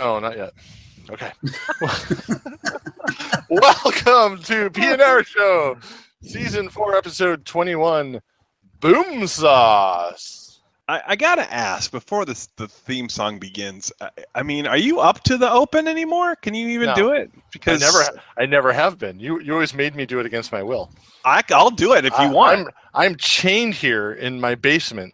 Oh, 0.00 0.18
not 0.20 0.36
yet. 0.36 0.52
Okay. 1.10 1.32
Welcome 3.50 4.42
to 4.44 4.70
PNR 4.70 5.26
Show, 5.26 5.76
Season 6.22 6.68
4, 6.68 6.96
Episode 6.96 7.44
21, 7.44 8.20
Boom 8.80 9.26
Sauce. 9.26 10.60
I, 10.86 11.02
I 11.08 11.16
gotta 11.16 11.52
ask 11.52 11.90
before 11.90 12.24
this 12.24 12.46
the 12.56 12.68
theme 12.68 13.08
song 13.08 13.38
begins. 13.40 13.90
I, 14.00 14.10
I 14.36 14.42
mean, 14.44 14.66
are 14.68 14.76
you 14.76 15.00
up 15.00 15.22
to 15.24 15.36
the 15.36 15.50
open 15.50 15.88
anymore? 15.88 16.36
Can 16.36 16.54
you 16.54 16.68
even 16.68 16.86
No. 16.90 16.94
do 16.94 17.10
it? 17.12 17.30
I 17.36 17.40
Because 17.52 17.80
never, 17.80 18.20
I 18.36 18.46
never 18.46 18.72
have 18.72 18.98
been. 18.98 19.18
You, 19.18 19.40
you 19.40 19.52
always 19.52 19.74
made 19.74 19.96
me 19.96 20.06
do 20.06 20.20
it 20.20 20.26
against 20.26 20.52
my 20.52 20.62
will. 20.62 20.90
I, 21.24 21.42
will 21.50 21.70
do 21.70 21.94
it 21.94 22.04
if 22.04 22.12
you 22.12 22.18
I- 22.26 22.30
want. 22.30 22.60
I'm, 22.60 22.68
I'm 22.94 23.16
chained 23.16 23.74
here 23.74 24.12
in 24.12 24.40
my 24.40 24.54
basement, 24.54 25.12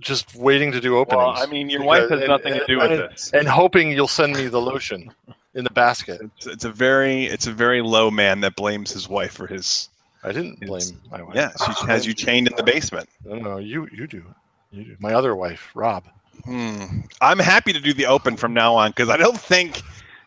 just 0.00 0.34
waiting 0.34 0.72
to 0.72 0.80
do 0.80 0.96
openings. 0.96 1.18
well, 1.18 1.42
I 1.42 1.46
mean, 1.46 1.68
your 1.70 1.82
wife 1.84 2.08
has 2.10 2.20
And- 2.20 2.28
nothing 2.28 2.54
to 2.54 2.64
do 2.66 2.78
with 2.78 2.90
and- 2.92 3.00
this. 3.12 3.30
and 3.32 3.46
hoping 3.46 3.90
you'll 3.92 4.08
send 4.08 4.34
me 4.36 4.48
the 4.48 4.60
lotion 4.60 5.12
in 5.54 5.64
the 5.64 5.70
basket. 5.70 6.20
It's, 6.36 6.46
it's 6.46 6.64
a 6.64 6.70
very 6.70 7.24
it's 7.26 7.46
a 7.46 7.52
very 7.52 7.82
low 7.82 8.10
man 8.10 8.40
that 8.40 8.56
blames 8.56 8.90
his 8.92 9.08
wife 9.08 9.32
for 9.32 9.46
his. 9.46 9.88
I 10.24 10.32
didn't 10.32 10.62
It's- 10.62 10.90
blame 10.90 11.00
my 11.10 11.22
wife. 11.22 11.34
Yeah, 11.36 11.50
she 11.80 11.86
has 11.86 12.06
you 12.06 12.14
chained 12.14 12.48
in 12.48 12.56
the 12.56 12.62
basement. 12.62 13.08
No, 13.24 13.36
no, 13.36 13.56
you, 13.58 13.88
you 13.92 14.06
do. 14.06 14.24
You 14.70 14.84
do. 14.84 14.96
My 15.00 15.12
other 15.14 15.36
wife, 15.36 15.70
Rob. 15.74 16.04
Hmm. 16.44 17.00
I'm 17.20 17.38
happy 17.38 17.72
to 17.74 17.80
do 17.80 17.92
the 17.92 18.06
open 18.06 18.36
from 18.36 18.54
now 18.54 18.74
on 18.74 18.90
because 18.90 19.08
I 19.10 19.16
don't 19.18 19.38
think 19.38 19.82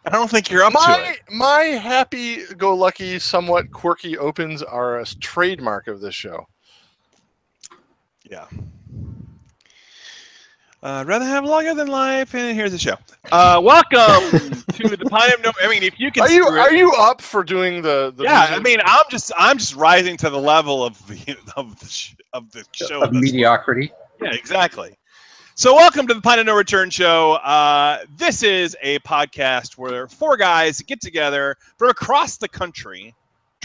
I 0.05 0.11
don't 0.11 0.29
think 0.29 0.51
you're 0.51 0.63
up 0.63 0.73
to 0.73 0.79
My 0.79 0.99
it. 1.17 1.19
my 1.33 1.61
happy-go-lucky, 1.63 3.17
somewhat 3.17 3.71
quirky 3.71 4.15
opens 4.17 4.61
are 4.61 4.99
a 4.99 5.05
trademark 5.05 5.87
of 5.87 5.99
this 5.99 6.13
show. 6.13 6.47
Yeah. 8.29 8.45
Uh, 10.85 10.99
I'd 11.01 11.07
rather 11.07 11.25
have 11.25 11.45
longer 11.45 11.73
than 11.73 11.87
life, 11.87 12.35
and 12.35 12.55
here's 12.55 12.71
the 12.71 12.77
show. 12.77 12.93
Uh, 13.31 13.59
welcome 13.63 14.21
to 14.73 14.95
the 14.95 15.03
Pine 15.09 15.33
of 15.33 15.43
No. 15.43 15.51
I 15.59 15.67
mean, 15.67 15.81
if 15.81 15.99
you 15.99 16.11
can, 16.11 16.21
Are 16.21 16.29
you 16.29 16.43
screw 16.45 16.57
it- 16.57 16.59
are 16.59 16.71
you 16.75 16.91
up 16.93 17.21
for 17.21 17.43
doing 17.43 17.81
the? 17.81 18.13
the 18.15 18.23
yeah, 18.23 18.41
music? 18.41 18.55
I 18.55 18.59
mean, 18.59 18.79
I'm 18.85 19.03
just 19.09 19.31
I'm 19.35 19.57
just 19.57 19.73
rising 19.75 20.15
to 20.17 20.29
the 20.29 20.37
level 20.39 20.85
of 20.85 20.95
the 21.07 21.35
of 21.57 21.79
the 21.79 21.87
sh- 21.87 22.13
of 22.33 22.51
the 22.51 22.63
show. 22.71 23.01
of 23.01 23.13
mediocrity. 23.13 23.87
far. 24.19 24.27
Yeah, 24.29 24.35
exactly. 24.37 24.95
So, 25.55 25.73
welcome 25.73 26.05
to 26.05 26.13
the 26.13 26.21
Pine 26.21 26.37
of 26.37 26.45
No 26.45 26.55
Return 26.55 26.91
show. 26.91 27.33
Uh, 27.37 28.03
this 28.17 28.43
is 28.43 28.77
a 28.83 28.99
podcast 28.99 29.79
where 29.79 30.07
four 30.07 30.37
guys 30.37 30.81
get 30.81 31.01
together 31.01 31.55
from 31.79 31.89
across 31.89 32.37
the 32.37 32.47
country, 32.47 33.15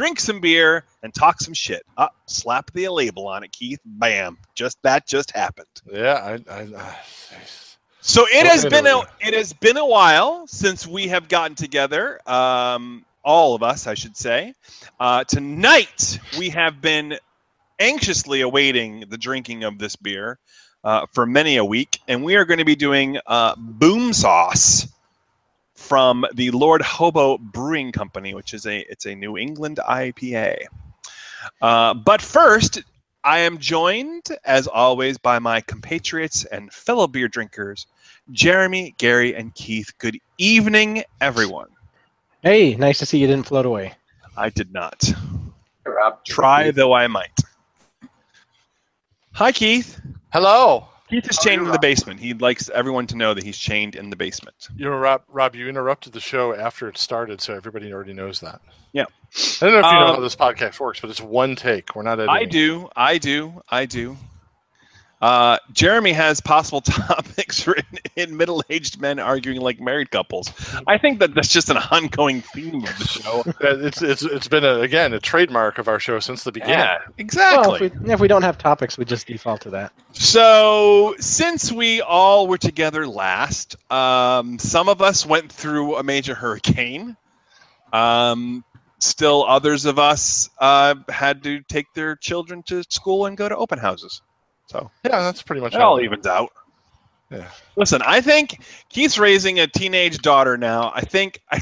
drink 0.00 0.18
some 0.18 0.40
beer, 0.40 0.84
and 1.02 1.12
talk 1.12 1.42
some 1.42 1.52
shit. 1.52 1.82
Uh, 1.98 2.08
slap 2.24 2.70
the 2.72 2.88
label 2.88 3.28
on 3.28 3.44
it, 3.44 3.52
Keith. 3.52 3.80
Bam! 3.84 4.38
Just 4.54 4.78
that 4.82 5.06
just 5.06 5.30
happened. 5.30 5.66
yeah. 5.92 6.38
I, 6.48 6.52
I, 6.52 6.60
I, 6.74 6.96
So 8.00 8.24
it 8.32 8.46
has 8.46 8.64
been 8.64 8.86
a 8.86 9.02
it 9.20 9.34
has 9.34 9.52
been 9.52 9.76
a 9.76 9.84
while 9.84 10.46
since 10.46 10.86
we 10.86 11.06
have 11.08 11.28
gotten 11.28 11.54
together. 11.54 12.18
Um, 12.26 13.04
all 13.22 13.54
of 13.54 13.62
us, 13.62 13.86
I 13.86 13.92
should 13.92 14.16
say. 14.16 14.54
Uh, 14.98 15.24
tonight 15.24 16.18
we 16.38 16.48
have 16.48 16.80
been 16.80 17.18
anxiously 17.78 18.40
awaiting 18.40 19.04
the 19.10 19.18
drinking 19.18 19.64
of 19.64 19.78
this 19.78 19.96
beer 19.96 20.38
uh, 20.82 21.04
for 21.12 21.26
many 21.26 21.58
a 21.58 21.64
week, 21.64 22.00
and 22.08 22.24
we 22.24 22.36
are 22.36 22.46
going 22.46 22.58
to 22.58 22.64
be 22.64 22.76
doing 22.76 23.18
uh, 23.26 23.54
Boom 23.58 24.14
Sauce 24.14 24.88
from 25.80 26.26
the 26.34 26.50
Lord 26.50 26.82
Hobo 26.82 27.38
Brewing 27.38 27.90
Company, 27.90 28.34
which 28.34 28.54
is 28.54 28.66
a 28.66 28.80
it's 28.90 29.06
a 29.06 29.14
New 29.14 29.36
England 29.36 29.80
IPA. 29.88 30.66
Uh, 31.60 31.94
but 31.94 32.20
first, 32.20 32.82
I 33.24 33.38
am 33.40 33.58
joined, 33.58 34.28
as 34.44 34.66
always, 34.66 35.18
by 35.18 35.38
my 35.38 35.62
compatriots 35.62 36.44
and 36.44 36.72
fellow 36.72 37.06
beer 37.06 37.28
drinkers, 37.28 37.86
Jeremy, 38.30 38.94
Gary, 38.98 39.34
and 39.34 39.54
Keith. 39.54 39.90
Good 39.98 40.18
evening, 40.38 41.02
everyone. 41.20 41.68
Hey, 42.42 42.76
nice 42.76 42.98
to 42.98 43.06
see 43.06 43.18
you 43.18 43.26
didn't 43.26 43.46
float 43.46 43.66
away. 43.66 43.94
I 44.36 44.50
did 44.50 44.72
not. 44.72 45.02
Rob, 45.84 46.24
Try 46.24 46.70
though 46.70 46.92
I 46.92 47.06
might. 47.06 47.36
Hi, 49.32 49.50
Keith. 49.50 50.00
hello. 50.32 50.86
Keith 51.10 51.28
is 51.28 51.38
chained 51.38 51.60
you, 51.60 51.66
in 51.66 51.72
the 51.72 51.78
basement. 51.78 52.20
He 52.20 52.32
likes 52.34 52.70
everyone 52.70 53.06
to 53.08 53.16
know 53.16 53.34
that 53.34 53.44
he's 53.44 53.58
chained 53.58 53.96
in 53.96 54.10
the 54.10 54.16
basement. 54.16 54.68
You 54.76 54.84
know, 54.86 54.96
Rob. 54.96 55.22
Rob, 55.28 55.54
you 55.54 55.68
interrupted 55.68 56.12
the 56.12 56.20
show 56.20 56.54
after 56.54 56.88
it 56.88 56.96
started, 56.96 57.40
so 57.40 57.54
everybody 57.54 57.92
already 57.92 58.12
knows 58.12 58.40
that. 58.40 58.60
Yeah. 58.92 59.04
I 59.04 59.66
don't 59.66 59.72
know 59.72 59.78
if 59.80 59.84
you 59.84 59.92
know 59.92 60.06
Um, 60.06 60.14
how 60.16 60.20
this 60.20 60.36
podcast 60.36 60.80
works, 60.80 61.00
but 61.00 61.10
it's 61.10 61.20
one 61.20 61.56
take. 61.56 61.94
We're 61.94 62.02
not 62.02 62.20
editing. 62.20 62.30
I 62.30 62.44
do. 62.44 62.88
I 62.96 63.18
do. 63.18 63.62
I 63.68 63.86
do. 63.86 64.16
Uh, 65.20 65.58
Jeremy 65.72 66.12
has 66.12 66.40
possible 66.40 66.80
topics 66.80 67.66
written 67.66 67.98
in 68.16 68.36
middle-aged 68.36 69.00
men 69.00 69.18
arguing 69.18 69.60
like 69.60 69.78
married 69.78 70.10
couples. 70.10 70.50
I 70.86 70.96
think 70.96 71.18
that 71.18 71.34
that's 71.34 71.52
just 71.52 71.68
an 71.68 71.76
ongoing 71.90 72.40
theme 72.40 72.84
of 72.84 72.98
the 72.98 73.04
show. 73.06 73.44
It's 73.80 74.02
it's 74.02 74.22
it's 74.22 74.48
been 74.48 74.64
a, 74.64 74.80
again 74.80 75.12
a 75.12 75.20
trademark 75.20 75.78
of 75.78 75.88
our 75.88 76.00
show 76.00 76.18
since 76.18 76.44
the 76.44 76.52
beginning. 76.52 76.78
Yeah, 76.78 76.98
exactly. 77.18 77.68
Well, 77.68 77.82
if 77.82 78.00
we, 78.00 78.12
if 78.12 78.20
we 78.20 78.28
don't 78.28 78.42
have 78.42 78.58
topics, 78.58 78.96
we 78.96 79.04
just 79.04 79.26
default 79.26 79.60
to 79.62 79.70
that. 79.70 79.92
So, 80.12 81.14
since 81.18 81.70
we 81.70 82.00
all 82.00 82.46
were 82.46 82.58
together 82.58 83.06
last, 83.06 83.76
um, 83.92 84.58
some 84.58 84.88
of 84.88 85.02
us 85.02 85.26
went 85.26 85.52
through 85.52 85.96
a 85.96 86.02
major 86.02 86.34
hurricane. 86.34 87.16
Um, 87.92 88.64
still, 88.98 89.44
others 89.44 89.84
of 89.84 89.98
us 89.98 90.48
uh, 90.58 90.94
had 91.08 91.42
to 91.44 91.60
take 91.62 91.92
their 91.94 92.16
children 92.16 92.62
to 92.64 92.82
school 92.88 93.26
and 93.26 93.36
go 93.36 93.48
to 93.48 93.56
open 93.56 93.78
houses. 93.78 94.22
So, 94.70 94.88
Yeah, 95.04 95.20
that's 95.22 95.42
pretty 95.42 95.60
much 95.60 95.74
it 95.74 95.80
all 95.80 96.00
evens 96.00 96.28
out. 96.28 96.50
Yeah. 97.28 97.48
Listen, 97.74 98.02
I 98.06 98.20
think 98.20 98.62
Keith's 98.88 99.18
raising 99.18 99.58
a 99.58 99.66
teenage 99.66 100.18
daughter 100.18 100.56
now. 100.56 100.92
I 100.94 101.00
think 101.00 101.40
I, 101.50 101.60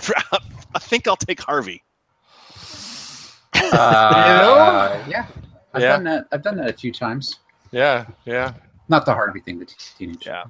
I 0.74 0.78
think 0.78 1.08
I'll 1.08 1.16
take 1.16 1.40
Harvey. 1.40 1.82
Uh, 3.54 5.02
yeah, 5.08 5.26
I've 5.74 5.82
Yeah. 5.82 5.88
done 5.92 6.04
that. 6.04 6.26
I've 6.32 6.42
done 6.42 6.56
that 6.58 6.68
a 6.68 6.72
few 6.74 6.92
times. 6.92 7.38
Yeah, 7.70 8.06
yeah. 8.26 8.52
Not 8.90 9.04
the 9.06 9.12
Harvey 9.14 9.40
thing, 9.40 9.58
the 9.58 9.64
t- 9.66 9.74
teenage. 9.98 10.26
Yeah. 10.26 10.44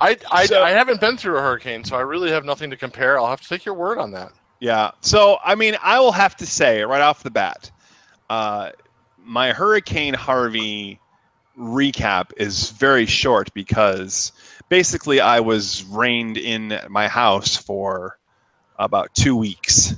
I 0.00 0.16
I, 0.32 0.46
So- 0.46 0.62
I 0.62 0.70
haven't 0.70 1.00
been 1.00 1.16
through 1.18 1.36
a 1.36 1.42
hurricane, 1.42 1.84
so 1.84 1.96
I 1.96 2.00
really 2.00 2.30
have 2.30 2.44
nothing 2.46 2.70
to 2.70 2.76
compare. 2.76 3.18
I'll 3.18 3.26
have 3.28 3.40
to 3.42 3.48
take 3.48 3.64
your 3.66 3.74
word 3.74 3.98
on 3.98 4.10
that. 4.12 4.32
Yeah. 4.60 4.90
So, 5.00 5.38
I 5.44 5.54
mean, 5.54 5.76
I 5.82 6.00
will 6.00 6.12
have 6.12 6.34
to 6.36 6.46
say 6.46 6.82
right 6.82 7.02
off 7.02 7.22
the 7.22 7.30
bat, 7.30 7.70
uh, 8.30 8.70
my 9.22 9.52
Hurricane 9.52 10.14
Harvey 10.14 10.98
recap 11.58 12.30
is 12.36 12.70
very 12.70 13.06
short 13.06 13.52
because 13.54 14.32
basically 14.68 15.20
I 15.20 15.40
was 15.40 15.84
rained 15.84 16.36
in 16.36 16.78
my 16.88 17.08
house 17.08 17.56
for 17.56 18.18
about 18.78 19.14
two 19.14 19.36
weeks. 19.36 19.94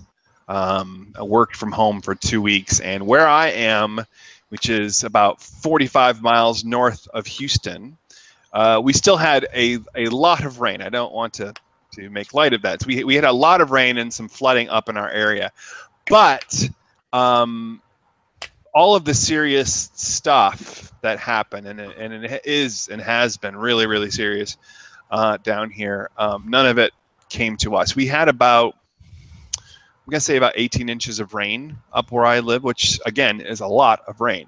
Um, 0.49 1.13
I 1.19 1.23
worked 1.23 1.57
from 1.57 1.73
home 1.73 2.01
for 2.01 2.15
two 2.15 2.41
weeks, 2.41 2.81
and 2.81 3.07
where 3.07 3.27
I 3.27 3.49
am, 3.49 4.05
which 4.51 4.69
is 4.69 5.03
about 5.03 5.41
45 5.41 6.23
miles 6.23 6.65
north 6.65 7.09
of 7.15 7.27
Houston, 7.27 7.97
uh, 8.53 8.81
we 8.83 8.93
still 8.93 9.17
had 9.17 9.47
a, 9.55 9.79
a 9.97 10.09
lot 10.09 10.45
of 10.45 10.61
rain. 10.61 10.83
I 10.83 10.89
don't 10.89 11.13
want 11.13 11.35
to 11.35 11.53
to 11.93 12.11
make 12.11 12.35
light 12.35 12.53
of 12.53 12.63
that. 12.63 12.83
So 12.83 12.87
we, 12.87 13.05
we 13.05 13.15
had 13.15 13.25
a 13.25 13.33
lot 13.33 13.61
of 13.61 13.71
rain 13.71 13.99
and 13.99 14.13
some 14.13 14.29
flooding 14.29 14.69
up 14.69 14.89
in 14.89 14.97
our 14.97 15.11
area. 15.11 15.51
But 16.09 16.69
um, 17.13 17.81
all 18.77 18.95
of 18.95 19.07
the 19.07 19.15
serious 19.15 19.91
stuff 19.95 20.93
that 21.01 21.19
happened, 21.19 21.67
and 21.67 21.81
it, 21.81 21.97
and 21.97 22.13
it 22.13 22.43
is 22.45 22.89
and 22.93 23.01
has 23.01 23.39
been 23.39 23.57
really, 23.57 23.87
really 23.87 24.11
serious 24.11 24.59
uh, 25.11 25.39
down 25.39 25.71
here, 25.71 26.11
um, 26.19 26.45
none 26.47 26.67
of 26.67 26.77
it 26.77 26.93
came 27.31 27.57
to 27.57 27.75
us. 27.75 27.97
We 27.97 28.07
had 28.07 28.29
about, 28.29 28.77
I'm 29.57 30.13
to 30.13 30.21
say 30.21 30.37
about 30.37 30.53
18 30.57 30.91
inches 30.91 31.21
of 31.21 31.33
rain 31.33 31.79
up 31.95 32.13
where 32.13 32.27
I 32.27 32.41
live, 32.41 32.65
which 32.65 33.01
again 33.07 33.41
is 33.41 33.61
a 33.61 33.67
lot 33.67 34.03
of 34.07 34.21
rain. 34.21 34.47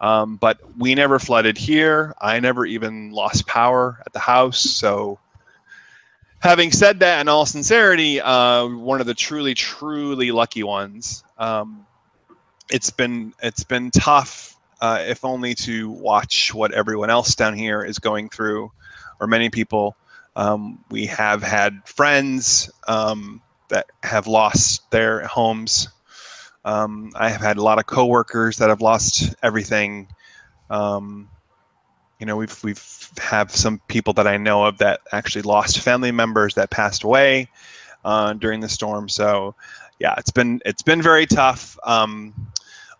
Um, 0.00 0.36
but 0.36 0.58
we 0.78 0.94
never 0.94 1.18
flooded 1.18 1.58
here. 1.58 2.14
I 2.18 2.40
never 2.40 2.64
even 2.64 3.10
lost 3.10 3.46
power 3.46 4.02
at 4.06 4.12
the 4.14 4.18
house. 4.18 4.58
So, 4.58 5.18
having 6.38 6.72
said 6.72 6.98
that, 7.00 7.20
in 7.20 7.28
all 7.28 7.44
sincerity, 7.44 8.22
uh, 8.22 8.68
one 8.68 9.02
of 9.02 9.06
the 9.06 9.14
truly, 9.14 9.52
truly 9.52 10.30
lucky 10.32 10.62
ones. 10.62 11.24
Um, 11.36 11.85
it's 12.70 12.90
been 12.90 13.32
it's 13.42 13.64
been 13.64 13.90
tough, 13.90 14.56
uh, 14.80 14.98
if 15.06 15.24
only 15.24 15.54
to 15.54 15.90
watch 15.90 16.52
what 16.54 16.72
everyone 16.72 17.10
else 17.10 17.34
down 17.34 17.54
here 17.54 17.84
is 17.84 17.98
going 17.98 18.28
through, 18.28 18.70
or 19.20 19.26
many 19.26 19.50
people. 19.50 19.96
Um, 20.36 20.84
we 20.90 21.06
have 21.06 21.42
had 21.42 21.80
friends 21.88 22.70
um, 22.88 23.40
that 23.68 23.86
have 24.02 24.26
lost 24.26 24.90
their 24.90 25.26
homes. 25.26 25.88
Um, 26.64 27.12
I 27.14 27.28
have 27.30 27.40
had 27.40 27.56
a 27.56 27.62
lot 27.62 27.78
of 27.78 27.86
coworkers 27.86 28.58
that 28.58 28.68
have 28.68 28.80
lost 28.80 29.34
everything. 29.42 30.08
Um, 30.68 31.28
you 32.18 32.26
know, 32.26 32.36
we've 32.36 32.62
we've 32.64 33.10
have 33.18 33.50
some 33.50 33.80
people 33.88 34.12
that 34.14 34.26
I 34.26 34.36
know 34.36 34.64
of 34.64 34.78
that 34.78 35.00
actually 35.12 35.42
lost 35.42 35.80
family 35.80 36.12
members 36.12 36.54
that 36.54 36.70
passed 36.70 37.02
away 37.02 37.48
uh, 38.04 38.32
during 38.34 38.60
the 38.60 38.68
storm. 38.68 39.08
So, 39.08 39.54
yeah, 39.98 40.14
it's 40.18 40.30
been 40.30 40.60
it's 40.64 40.82
been 40.82 41.02
very 41.02 41.26
tough. 41.26 41.78
Um, 41.84 42.34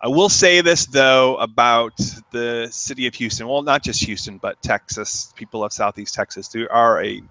I 0.01 0.09
will 0.09 0.29
say 0.29 0.61
this 0.61 0.87
though 0.87 1.37
about 1.37 1.97
the 2.31 2.69
city 2.71 3.07
of 3.07 3.15
Houston. 3.15 3.49
Well, 3.49 3.63
not 3.63 3.83
just 3.83 4.05
Houston, 4.05 4.39
but 4.39 4.61
Texas. 4.63 5.33
People 5.37 5.65
of 5.65 5.73
Southeast 5.73 6.15
Texas. 6.15 6.49
They 6.49 6.67
are 6.69 7.03
a 7.03 7.23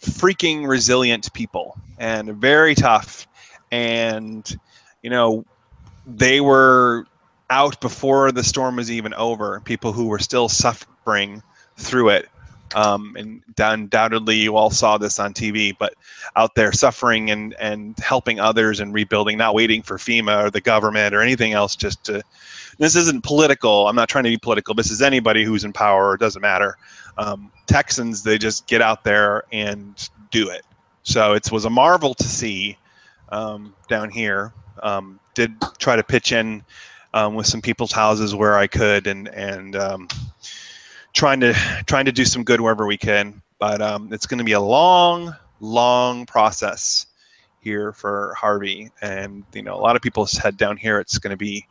freaking 0.00 0.66
resilient 0.66 1.32
people 1.32 1.76
and 1.98 2.34
very 2.36 2.74
tough. 2.74 3.26
And, 3.70 4.58
you 5.02 5.10
know, 5.10 5.44
they 6.06 6.40
were 6.40 7.06
out 7.50 7.80
before 7.80 8.32
the 8.32 8.44
storm 8.44 8.76
was 8.76 8.90
even 8.90 9.14
over. 9.14 9.60
People 9.60 9.92
who 9.92 10.06
were 10.06 10.18
still 10.18 10.48
suffering 10.48 11.42
through 11.76 12.10
it. 12.10 12.28
Um, 12.74 13.16
and 13.18 13.42
undoubtedly, 13.58 14.36
you 14.36 14.56
all 14.56 14.70
saw 14.70 14.98
this 14.98 15.18
on 15.18 15.32
TV, 15.32 15.76
but 15.78 15.94
out 16.36 16.54
there 16.54 16.72
suffering 16.72 17.30
and, 17.30 17.54
and 17.54 17.98
helping 17.98 18.40
others 18.40 18.80
and 18.80 18.92
rebuilding, 18.92 19.38
not 19.38 19.54
waiting 19.54 19.82
for 19.82 19.96
FEMA 19.96 20.44
or 20.44 20.50
the 20.50 20.60
government 20.60 21.14
or 21.14 21.22
anything 21.22 21.52
else 21.52 21.76
just 21.76 22.04
to. 22.04 22.22
This 22.78 22.94
isn't 22.94 23.24
political. 23.24 23.88
I'm 23.88 23.96
not 23.96 24.08
trying 24.08 24.24
to 24.24 24.30
be 24.30 24.36
political. 24.36 24.74
This 24.74 24.90
is 24.90 25.02
anybody 25.02 25.44
who's 25.44 25.64
in 25.64 25.72
power. 25.72 26.14
It 26.14 26.20
doesn't 26.20 26.42
matter. 26.42 26.76
Um, 27.16 27.50
Texans, 27.66 28.22
they 28.22 28.38
just 28.38 28.66
get 28.66 28.80
out 28.80 29.02
there 29.02 29.44
and 29.50 30.08
do 30.30 30.48
it. 30.48 30.64
So 31.02 31.32
it 31.32 31.50
was 31.50 31.64
a 31.64 31.70
marvel 31.70 32.14
to 32.14 32.24
see 32.24 32.76
um, 33.30 33.74
down 33.88 34.10
here. 34.10 34.52
Um, 34.82 35.18
did 35.34 35.54
try 35.78 35.96
to 35.96 36.02
pitch 36.02 36.32
in 36.32 36.62
um, 37.14 37.34
with 37.34 37.46
some 37.46 37.62
people's 37.62 37.92
houses 37.92 38.34
where 38.34 38.56
I 38.56 38.66
could, 38.66 39.06
and 39.06 39.28
and 39.28 39.74
um, 39.76 40.08
trying 41.18 41.40
to 41.40 41.52
trying 41.86 42.04
to 42.04 42.12
do 42.12 42.24
some 42.24 42.44
good 42.44 42.60
wherever 42.60 42.86
we 42.86 42.96
can. 42.96 43.42
But 43.58 43.82
um, 43.82 44.12
it's 44.12 44.24
going 44.24 44.38
to 44.38 44.44
be 44.44 44.52
a 44.52 44.60
long, 44.60 45.34
long 45.60 46.24
process 46.24 47.06
here 47.60 47.92
for 47.92 48.34
Harvey, 48.34 48.90
and 49.02 49.44
you 49.52 49.62
know 49.62 49.74
a 49.74 49.82
lot 49.82 49.96
of 49.96 50.02
people 50.02 50.26
said 50.26 50.56
down 50.56 50.76
here 50.76 51.00
it's 51.00 51.18
going 51.18 51.32
to 51.32 51.36
be 51.36 51.66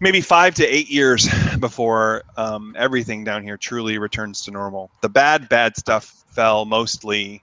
maybe 0.00 0.20
five 0.20 0.54
to 0.56 0.66
eight 0.66 0.90
years 0.90 1.26
before 1.58 2.22
um, 2.36 2.76
everything 2.78 3.24
down 3.24 3.42
here 3.42 3.56
truly 3.56 3.96
returns 3.98 4.44
to 4.44 4.50
normal. 4.50 4.90
The 5.00 5.08
bad, 5.08 5.48
bad 5.48 5.74
stuff 5.74 6.24
fell 6.28 6.66
mostly 6.66 7.42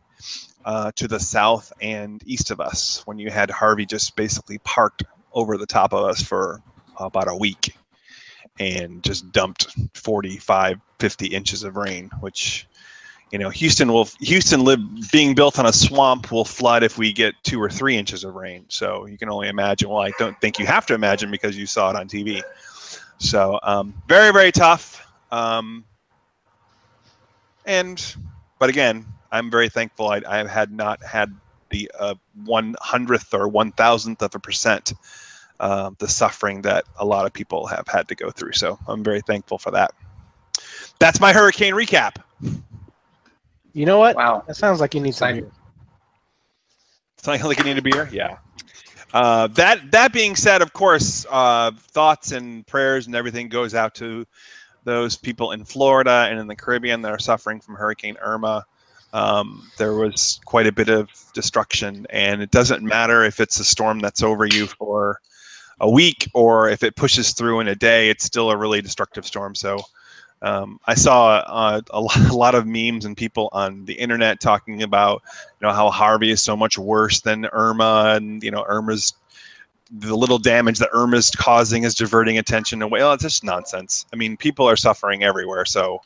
uh, 0.64 0.92
to 0.96 1.08
the 1.08 1.20
south 1.20 1.74
and 1.82 2.22
east 2.28 2.52
of 2.52 2.62
us 2.62 3.02
when 3.06 3.18
you 3.18 3.32
had 3.32 3.50
Harvey 3.50 3.88
just 3.88 4.16
basically 4.16 4.60
parked 4.60 5.04
over 5.34 5.58
the 5.58 5.66
top 5.66 5.92
of 5.92 6.06
us 6.06 6.22
for 6.22 6.62
about 7.00 7.28
a 7.28 7.36
week 7.36 7.76
and 8.60 9.04
just 9.04 9.32
dumped 9.32 9.68
45 9.96 10.80
50 11.00 11.26
inches 11.28 11.64
of 11.64 11.76
rain 11.76 12.10
which 12.20 12.68
you 13.32 13.40
know 13.40 13.50
houston 13.50 13.92
will 13.92 14.08
houston 14.20 14.64
live 14.64 14.80
being 15.12 15.34
built 15.34 15.58
on 15.58 15.66
a 15.66 15.74
swamp 15.74 16.32
will 16.32 16.46
flood 16.46 16.84
if 16.84 16.98
we 16.98 17.12
get 17.12 17.34
two 17.44 17.62
or 17.62 17.70
three 17.70 17.98
inches 17.98 18.24
of 18.24 18.36
rain. 18.36 18.64
So 18.68 19.08
you 19.08 19.18
can 19.18 19.30
only 19.30 19.48
imagine 19.48 19.90
well 19.90 20.02
i 20.02 20.12
don't 20.20 20.40
think 20.40 20.60
you 20.60 20.66
have 20.68 20.86
to 20.88 20.94
imagine 20.94 21.32
because 21.32 21.58
you 21.58 21.66
saw 21.66 21.90
it 21.90 21.96
on 21.96 22.08
tv 22.08 22.42
so 23.18 23.60
um, 23.64 23.94
very 24.08 24.32
very 24.34 24.52
tough. 24.52 25.08
Um, 25.32 25.84
and 27.66 28.16
but 28.60 28.70
again 28.70 29.06
i'm 29.32 29.50
very 29.50 29.70
thankful 29.70 30.10
i, 30.10 30.22
I 30.28 30.48
had 30.48 30.72
not 30.72 31.04
had 31.04 31.34
the 31.70 31.90
uh, 31.98 32.14
one 32.46 32.76
hundredth 32.80 33.34
or 33.34 33.48
one 33.48 33.72
thousandth 33.72 34.22
of 34.22 34.36
a 34.36 34.40
percent 34.40 34.94
uh, 35.64 35.92
the 35.98 36.10
suffering 36.10 36.62
that 36.62 36.84
a 37.00 37.06
lot 37.06 37.26
of 37.26 37.32
people 37.32 37.66
have 37.68 37.88
had 37.88 38.06
to 38.10 38.16
go 38.16 38.30
through. 38.30 38.52
So 38.52 38.78
I'm 38.86 39.02
very 39.02 39.22
thankful 39.22 39.58
for 39.58 39.72
that. 39.72 39.92
That's 41.00 41.22
my 41.22 41.32
hurricane 41.32 41.74
recap. 41.74 42.18
You 43.72 43.86
know 43.86 43.98
what? 43.98 44.18
Wow. 44.18 44.44
That 44.46 44.58
sounds 44.58 44.82
like 44.82 44.94
you 44.94 45.00
need 45.00 45.16
some. 45.16 45.30
Exciting. 45.30 45.44
beer. 45.46 45.52
Sound 47.16 47.44
like 47.46 47.60
you 47.60 47.64
need 47.64 47.78
a 47.78 47.82
beer? 47.82 48.10
Yeah. 48.12 48.40
Uh, 49.14 49.48
that 49.48 49.90
that 49.92 50.12
being 50.12 50.36
said, 50.36 50.62
of 50.62 50.74
course, 50.74 51.26
uh, 51.30 51.72
thoughts 51.78 52.34
and 52.34 52.68
prayers 52.68 53.06
and 53.06 53.16
everything 53.16 53.48
goes 53.48 53.74
out 53.74 53.96
to 53.96 54.26
those 54.84 55.16
people 55.16 55.54
in 55.54 55.64
Florida 55.64 56.28
and 56.30 56.40
in 56.40 56.48
the 56.48 56.58
Caribbean 56.58 57.02
that 57.04 57.12
are 57.14 57.20
suffering 57.20 57.62
from 57.62 57.76
Hurricane 57.76 58.18
Irma. 58.22 58.66
Um, 59.14 59.72
there 59.78 59.94
was 59.94 60.42
quite 60.44 60.68
a 60.68 60.74
bit 60.74 60.90
of 60.90 61.08
destruction, 61.34 62.06
and 62.10 62.42
it 62.42 62.52
doesn't 62.52 62.84
matter 62.84 63.24
if 63.24 63.40
it's 63.40 63.62
a 63.62 63.64
storm 63.64 64.00
that's 64.00 64.24
over 64.24 64.46
you 64.46 64.68
for 64.68 65.22
a 65.84 65.90
week 65.90 66.28
or 66.34 66.70
if 66.70 66.82
it 66.82 66.96
pushes 66.96 67.34
through 67.34 67.60
in 67.60 67.68
a 67.68 67.76
day. 67.76 68.10
It's 68.10 68.24
still 68.24 68.50
a 68.50 68.58
really 68.58 68.82
destructive 68.82 69.26
storm. 69.26 69.54
So. 69.56 69.80
Um, 70.42 70.78
I 70.88 70.94
saw 70.96 71.38
uh, 71.48 71.80
a, 71.94 72.00
a 72.30 72.36
lot 72.36 72.54
of 72.54 72.68
memes 72.68 73.06
and 73.06 73.16
people 73.16 73.48
on 73.54 73.86
the 73.86 73.94
internet 73.94 74.42
talking 74.42 74.84
about, 74.84 75.22
you 75.62 75.66
know, 75.66 75.74
how 75.74 75.90
Harvey 75.90 76.32
is 76.32 76.44
so 76.44 76.58
much 76.58 76.78
worse 76.78 77.22
than 77.22 77.46
Irma, 77.54 78.16
and 78.18 78.44
you 78.44 78.52
know, 78.52 78.66
Irma's 78.68 79.14
the 79.90 80.18
little 80.18 80.40
damage 80.40 80.80
that 80.80 80.90
Irma's 80.92 81.32
causing 81.32 81.84
is 81.84 81.96
diverting 81.96 82.38
attention 82.40 82.82
away. 82.82 83.00
Well, 83.00 83.14
it's 83.14 83.24
just 83.24 83.44
nonsense. 83.46 84.06
I 84.12 84.18
mean, 84.18 84.36
people 84.36 84.68
are 84.68 84.76
suffering 84.76 85.24
everywhere, 85.24 85.64
so 85.66 86.02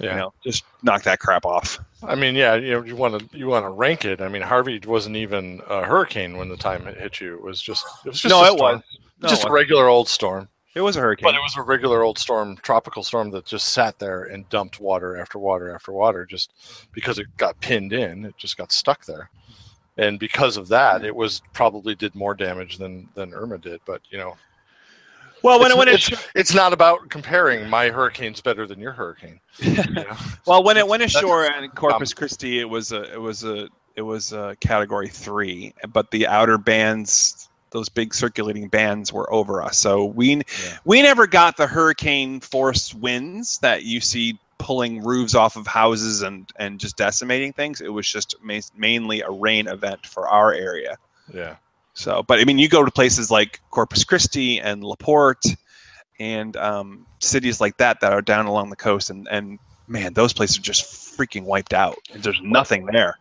Yeah. 0.00 0.12
you 0.12 0.16
know, 0.20 0.32
just 0.42 0.64
knock 0.82 1.02
that 1.02 1.18
crap 1.18 1.44
off. 1.44 1.78
I 2.02 2.14
mean, 2.14 2.34
yeah, 2.34 2.54
you 2.54 2.70
know, 2.72 2.82
you 2.84 2.96
want 2.96 3.18
to 3.30 3.38
you 3.38 3.46
want 3.48 3.66
to 3.66 3.70
rank 3.70 4.06
it. 4.06 4.22
I 4.22 4.28
mean, 4.28 4.40
Harvey 4.40 4.80
wasn't 4.86 5.16
even 5.16 5.60
a 5.68 5.84
hurricane 5.84 6.38
when 6.38 6.48
the 6.48 6.56
time 6.56 6.86
it 6.86 6.96
hit 6.96 7.20
you. 7.20 7.34
It 7.34 7.42
was 7.42 7.60
just 7.60 7.84
it 8.06 8.08
was 8.08 8.20
just 8.20 8.32
no, 8.32 8.42
it 8.44 8.56
storm. 8.56 8.76
was. 8.76 8.82
No, 9.22 9.28
just 9.28 9.44
a 9.44 9.52
regular 9.52 9.88
old 9.88 10.08
storm. 10.08 10.48
It 10.74 10.80
was 10.80 10.96
a 10.96 11.00
hurricane. 11.00 11.24
But 11.24 11.34
it 11.34 11.42
was 11.42 11.56
a 11.56 11.62
regular 11.62 12.02
old 12.02 12.18
storm, 12.18 12.56
tropical 12.62 13.02
storm 13.02 13.30
that 13.32 13.44
just 13.44 13.68
sat 13.68 13.98
there 13.98 14.24
and 14.24 14.48
dumped 14.48 14.80
water 14.80 15.18
after 15.18 15.38
water 15.38 15.74
after 15.74 15.92
water 15.92 16.24
just 16.24 16.52
because 16.92 17.18
it 17.18 17.26
got 17.36 17.60
pinned 17.60 17.92
in. 17.92 18.24
It 18.24 18.36
just 18.38 18.56
got 18.56 18.72
stuck 18.72 19.04
there. 19.04 19.28
And 19.98 20.18
because 20.18 20.56
of 20.56 20.68
that, 20.68 21.04
it 21.04 21.14
was 21.14 21.42
probably 21.52 21.94
did 21.94 22.14
more 22.14 22.34
damage 22.34 22.78
than 22.78 23.08
than 23.14 23.34
Irma 23.34 23.58
did. 23.58 23.80
But 23.84 24.00
you 24.10 24.16
know, 24.16 24.36
well, 25.42 25.58
when 25.58 25.66
it's, 25.66 25.74
it, 25.74 25.78
when 25.78 25.88
it 25.88 25.94
it's, 25.94 26.28
it's 26.34 26.54
not 26.54 26.72
about 26.72 27.10
comparing 27.10 27.68
my 27.68 27.90
hurricane's 27.90 28.40
better 28.40 28.66
than 28.66 28.80
your 28.80 28.92
hurricane. 28.92 29.40
you 29.58 29.92
know? 29.92 30.16
Well, 30.46 30.62
when 30.62 30.76
it 30.76 30.86
went 30.86 31.02
ashore 31.02 31.44
in 31.44 31.68
Corpus 31.70 32.14
Christi, 32.14 32.60
it 32.60 32.68
was 32.68 32.92
a 32.92 33.12
it 33.12 33.20
was 33.20 33.44
a 33.44 33.68
it 33.96 34.02
was 34.02 34.32
a 34.32 34.56
category 34.60 35.08
three, 35.08 35.74
but 35.92 36.10
the 36.10 36.26
outer 36.26 36.56
bands, 36.56 37.50
those 37.72 37.88
big 37.88 38.14
circulating 38.14 38.68
bands, 38.68 39.12
were 39.12 39.32
over 39.32 39.62
us. 39.62 39.78
So 39.78 40.04
we 40.04 40.42
we 40.84 41.02
never 41.02 41.26
got 41.26 41.56
the 41.56 41.66
hurricane 41.66 42.40
force 42.40 42.94
winds 42.94 43.58
that 43.58 43.84
you 43.84 44.00
see 44.00 44.38
pulling 44.58 45.02
roofs 45.02 45.34
off 45.34 45.56
of 45.56 45.66
houses 45.66 46.22
and 46.22 46.50
and 46.56 46.78
just 46.78 46.96
decimating 46.96 47.52
things. 47.52 47.80
It 47.80 47.92
was 47.92 48.10
just 48.10 48.36
ma- 48.42 48.60
mainly 48.76 49.22
a 49.22 49.30
rain 49.30 49.66
event 49.66 50.06
for 50.06 50.28
our 50.28 50.52
area. 50.52 50.96
Yeah. 51.32 51.56
So, 51.94 52.22
but 52.22 52.38
I 52.38 52.44
mean, 52.44 52.58
you 52.58 52.68
go 52.68 52.84
to 52.84 52.90
places 52.90 53.30
like 53.30 53.60
Corpus 53.70 54.04
Christi 54.04 54.60
and 54.60 54.82
La 54.82 54.94
Porte 54.94 55.56
and 56.18 56.56
um, 56.56 57.06
cities 57.18 57.60
like 57.60 57.76
that 57.78 58.00
that 58.00 58.12
are 58.12 58.22
down 58.22 58.46
along 58.46 58.70
the 58.70 58.76
coast, 58.76 59.10
and, 59.10 59.28
and 59.30 59.58
man, 59.88 60.14
those 60.14 60.32
places 60.32 60.58
are 60.58 60.62
just 60.62 60.84
freaking 60.84 61.44
wiped 61.44 61.74
out. 61.74 61.98
There's 62.14 62.40
nothing 62.42 62.86
there. 62.86 63.18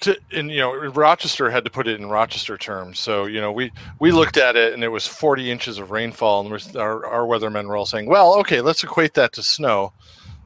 To, 0.00 0.18
and 0.32 0.50
you 0.50 0.60
know 0.60 0.74
Rochester 0.74 1.50
had 1.50 1.64
to 1.64 1.70
put 1.70 1.86
it 1.86 2.00
in 2.00 2.08
Rochester 2.08 2.56
terms. 2.56 2.98
So 2.98 3.26
you 3.26 3.40
know 3.40 3.52
we 3.52 3.72
we 3.98 4.12
looked 4.12 4.36
at 4.36 4.56
it 4.56 4.72
and 4.74 4.82
it 4.82 4.88
was 4.88 5.06
40 5.06 5.50
inches 5.50 5.78
of 5.78 5.90
rainfall, 5.90 6.46
and 6.46 6.76
our 6.76 7.06
our 7.06 7.26
weathermen 7.26 7.66
were 7.66 7.76
all 7.76 7.86
saying, 7.86 8.06
"Well, 8.06 8.38
okay, 8.40 8.60
let's 8.60 8.82
equate 8.82 9.14
that 9.14 9.32
to 9.34 9.42
snow. 9.42 9.92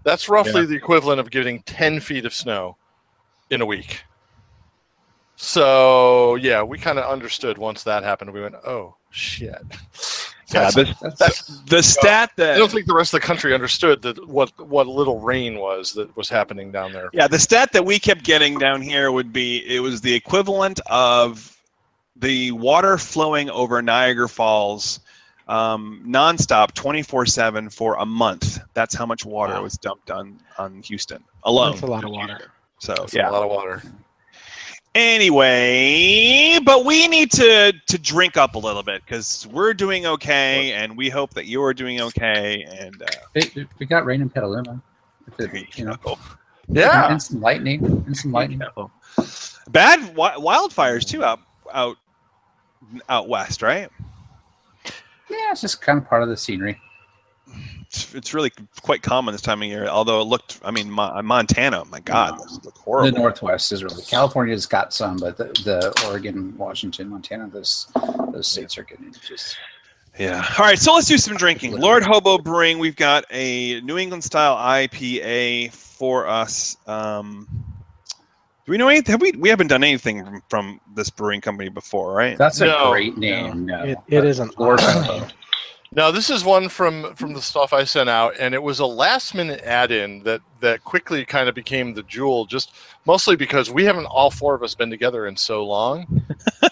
That's 0.03 0.29
roughly 0.29 0.67
the 0.67 0.77
equivalent 0.77 1.19
of 1.21 1.31
getting 1.31 1.63
10 1.63 2.01
feet 2.01 2.27
of 2.27 2.35
snow 2.35 2.77
in 3.51 3.61
a 3.61 3.67
week." 3.67 4.03
So 5.37 6.37
yeah, 6.37 6.63
we 6.63 6.79
kind 6.79 6.99
of 6.99 7.11
understood 7.11 7.59
once 7.59 7.83
that 7.85 8.03
happened. 8.03 8.33
We 8.33 8.43
went, 8.43 8.57
"Oh 8.67 8.97
shit." 9.11 9.63
Yeah, 10.55 10.71
That's- 10.71 10.75
this, 10.75 10.99
That's, 11.01 11.19
that's 11.19 11.61
the 11.65 11.83
stat 11.83 12.31
I 12.39 12.43
that 12.43 12.55
I 12.55 12.59
don't 12.59 12.71
think 12.71 12.87
the 12.87 12.95
rest 12.95 13.13
of 13.15 13.21
the 13.21 13.27
country 13.27 13.53
understood 13.55 14.01
that 14.03 14.27
what 14.29 14.51
what 14.59 14.87
little 14.87 15.21
rain 15.21 15.59
was 15.59 15.93
that 15.95 16.15
was 16.17 16.29
happening 16.29 16.71
down 16.73 16.93
there. 16.93 17.11
yeah, 17.13 17.27
the 17.29 17.39
stat 17.39 17.73
that 17.73 17.85
we 17.85 17.99
kept 17.99 18.25
getting 18.25 18.59
down 18.59 18.81
here 18.81 19.13
would 19.13 19.33
be 19.33 19.59
it 19.67 19.81
was 19.81 20.01
the 20.01 20.15
equivalent 20.15 20.81
of 20.87 21.51
the 22.17 22.53
water 22.53 22.97
flowing 22.97 23.51
over 23.51 23.83
Niagara 23.83 24.29
Falls 24.29 25.01
um, 25.49 26.03
nonstop, 26.07 26.73
24/7 26.73 27.71
for 27.75 27.97
a 27.97 28.07
month. 28.07 28.59
That's 28.73 28.95
how 28.95 29.05
much 29.05 29.25
water 29.27 29.55
Wow. 29.55 29.63
was 29.65 29.75
dumped 29.77 30.11
on 30.11 30.39
on 30.57 30.81
Houston 30.83 31.23
alone. 31.43 31.73
That's 31.73 31.83
a 31.83 31.87
lot 31.87 32.05
of 32.05 32.11
water. 32.11 32.51
So 32.79 32.95
That's 32.99 33.15
yeah. 33.15 33.29
a 33.29 33.33
lot 33.33 33.43
of 33.43 33.51
water. 33.51 33.83
Anyway, 34.95 36.59
but 36.65 36.85
we 36.85 37.09
need 37.09 37.31
to 37.33 37.73
to 37.87 37.99
drink 37.99 38.37
up 38.37 38.55
a 38.55 38.59
little 38.59 38.83
bit 38.85 39.03
because 39.05 39.47
we're 39.51 39.75
doing 39.75 40.07
okay, 40.07 40.73
and 40.73 40.97
we 40.97 41.09
hope 41.11 41.35
that 41.35 41.47
you're 41.47 41.75
doing 41.75 42.01
okay. 42.01 42.63
And 42.63 43.03
uh, 43.03 43.07
we, 43.35 43.67
we 43.81 43.87
got 43.87 44.05
rain 44.07 44.23
in 44.23 44.31
Petaluma. 44.31 44.81
It, 45.39 45.77
you 45.79 45.87
know, 45.87 45.97
Yeah. 46.69 47.11
and 47.11 47.21
some 47.21 47.41
lightning, 47.41 47.85
and 47.85 48.17
some 48.17 48.31
lightning. 48.31 48.61
bad 49.71 50.01
wi- 50.15 50.37
wildfires 50.37 51.05
too 51.05 51.25
out 51.25 51.41
out 51.73 51.97
out 53.09 53.29
west, 53.29 53.63
right? 53.63 53.89
Yeah, 55.29 55.51
it's 55.51 55.61
just 55.63 55.81
kind 55.83 55.99
of 55.99 56.09
part 56.09 56.23
of 56.23 56.29
the 56.29 56.37
scenery. 56.37 56.81
It's, 57.95 58.13
it's 58.15 58.35
really 58.35 58.51
quite 58.83 59.03
common 59.03 59.33
this 59.33 59.41
time 59.41 59.63
of 59.63 59.69
year. 59.69 59.87
Although 59.87 60.21
it 60.21 60.25
looked, 60.25 60.59
I 60.65 60.71
mean, 60.73 60.91
Mo- 60.91 61.23
Montana, 61.23 61.85
my 61.87 62.01
God, 62.01 62.39
this 62.43 62.59
looked 62.65 62.79
The. 62.85 63.13
Northwest 63.13 63.71
is 63.71 63.85
really 63.85 64.03
California's 64.03 64.67
got 64.67 64.93
some, 64.93 65.17
but 65.19 65.37
the, 65.37 65.45
the 65.65 66.07
Oregon, 66.09 66.57
Washington, 66.59 67.09
Montana, 67.09 67.49
those 67.49 67.87
those 68.33 68.49
states 68.49 68.77
are 68.79 68.83
getting 68.83 69.15
just 69.27 69.57
Yeah. 70.19 70.45
All 70.59 70.65
right, 70.65 70.79
so 70.79 70.95
let's 70.95 71.07
do 71.07 71.19
some 71.19 71.37
drinking. 71.37 71.79
Lord 71.79 72.03
Hobo 72.03 72.39
Brewing, 72.39 72.79
we've 72.81 72.97
got 72.97 73.25
a 73.31 73.81
New 73.83 73.97
England 73.99 74.25
style 74.25 74.57
IPA 74.57 75.73
for 75.73 76.27
us. 76.27 76.77
Um, 76.89 77.47
Do 78.67 78.73
we 78.73 78.77
know 78.77 78.89
anything? 78.89 79.13
Have 79.13 79.21
we 79.23 79.31
we 79.33 79.49
haven't 79.49 79.69
done 79.69 79.85
anything 79.85 80.25
from, 80.25 80.43
from 80.49 80.81
this 80.97 81.11
brewing 81.11 81.41
company 81.41 81.69
before, 81.69 82.13
right? 82.13 82.37
That's 82.37 82.61
a 82.61 82.67
No, 82.67 82.91
great 82.91 83.17
name. 83.17 83.67
No, 83.67 83.85
It, 83.85 83.99
it 84.09 84.25
is 84.25 84.41
an 84.41 84.51
Lord 84.59 84.81
awesome 84.81 85.03
Peppo. 85.05 85.21
name. 85.21 85.31
Now 85.97 86.11
this 86.11 86.29
is 86.29 86.43
one 86.45 86.69
from 86.69 87.15
from 87.15 87.35
the 87.35 87.43
stuff 87.43 87.73
I 87.73 87.85
sent 87.85 88.09
out, 88.09 88.35
and 88.39 88.53
it 88.53 88.63
was 88.63 88.81
a 88.81 88.87
last 88.87 89.35
minute 89.35 89.61
add 89.63 89.93
in 89.93 90.23
that 90.25 90.41
that 90.61 90.83
quickly 90.83 91.25
kind 91.25 91.49
of 91.49 91.55
became 91.55 91.95
the 91.95 92.03
jewel, 92.03 92.47
just 92.47 92.73
mostly 93.07 93.37
because 93.37 93.71
we 93.71 93.85
haven't 93.85 94.07
all 94.07 94.31
four 94.31 94.55
of 94.57 94.63
us 94.65 94.75
been 94.75 94.91
together 94.91 95.27
in 95.29 95.37
so 95.37 95.65
long. 95.65 96.07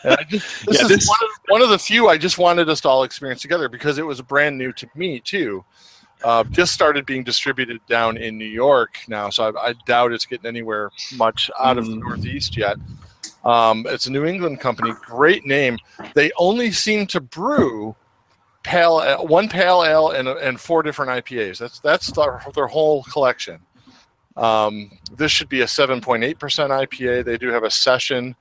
And 0.02 0.14
I 0.14 0.25
just, 0.25 0.67
this 0.67 0.79
Yeah, 0.79 0.83
is 0.83 0.88
this- 0.88 1.09
one, 1.09 1.19
of, 1.23 1.31
one 1.49 1.62
of 1.62 1.69
the 1.69 1.79
few 1.79 2.09
I 2.09 2.19
just 2.19 2.38
wanted 2.38 2.69
us 2.69 2.81
to 2.81 2.88
all 2.88 3.05
experience 3.05 3.43
together 3.43 3.69
because 3.69 3.99
it 3.99 4.07
was 4.07 4.21
brand 4.21 4.59
new 4.59 4.73
to 4.73 4.88
me 4.97 5.21
too. 5.21 5.64
Uh, 6.25 6.45
just 6.45 6.73
started 6.73 7.05
being 7.07 7.25
distributed 7.25 7.81
down 7.88 8.17
in 8.17 8.38
New 8.38 8.45
York 8.47 8.99
now, 9.09 9.29
so 9.29 9.52
I, 9.57 9.69
I 9.71 9.75
doubt 9.87 10.12
it's 10.12 10.25
getting 10.25 10.47
anywhere 10.47 10.91
much 11.17 11.50
out 11.61 11.79
of 11.79 11.87
the 11.87 11.97
Northeast 11.97 12.57
yet. 12.57 12.76
Um, 13.45 13.85
it's 13.88 14.07
a 14.07 14.11
New 14.12 14.25
England 14.25 14.61
company, 14.61 14.93
great 15.05 15.45
name. 15.45 15.79
They 16.14 16.31
only 16.38 16.71
seem 16.71 17.07
to 17.09 17.21
brew 17.21 17.97
pale 18.62 19.02
ale- 19.04 19.26
one 19.26 19.49
pale 19.49 19.85
ale 19.85 20.11
and, 20.11 20.28
and 20.28 20.61
four 20.61 20.83
different 20.83 21.25
IPAs. 21.25 21.59
That's 21.59 21.81
that's 21.81 22.12
their, 22.12 22.42
their 22.54 22.66
whole 22.66 23.02
collection. 23.04 23.61
Um, 24.37 24.99
this 25.14 25.31
should 25.31 25.49
be 25.49 25.61
a 25.61 25.66
7.8% 25.66 26.37
IPA. 26.38 27.25
They 27.25 27.37
do 27.37 27.49
have 27.49 27.64
a 27.64 27.71
session. 27.71 28.35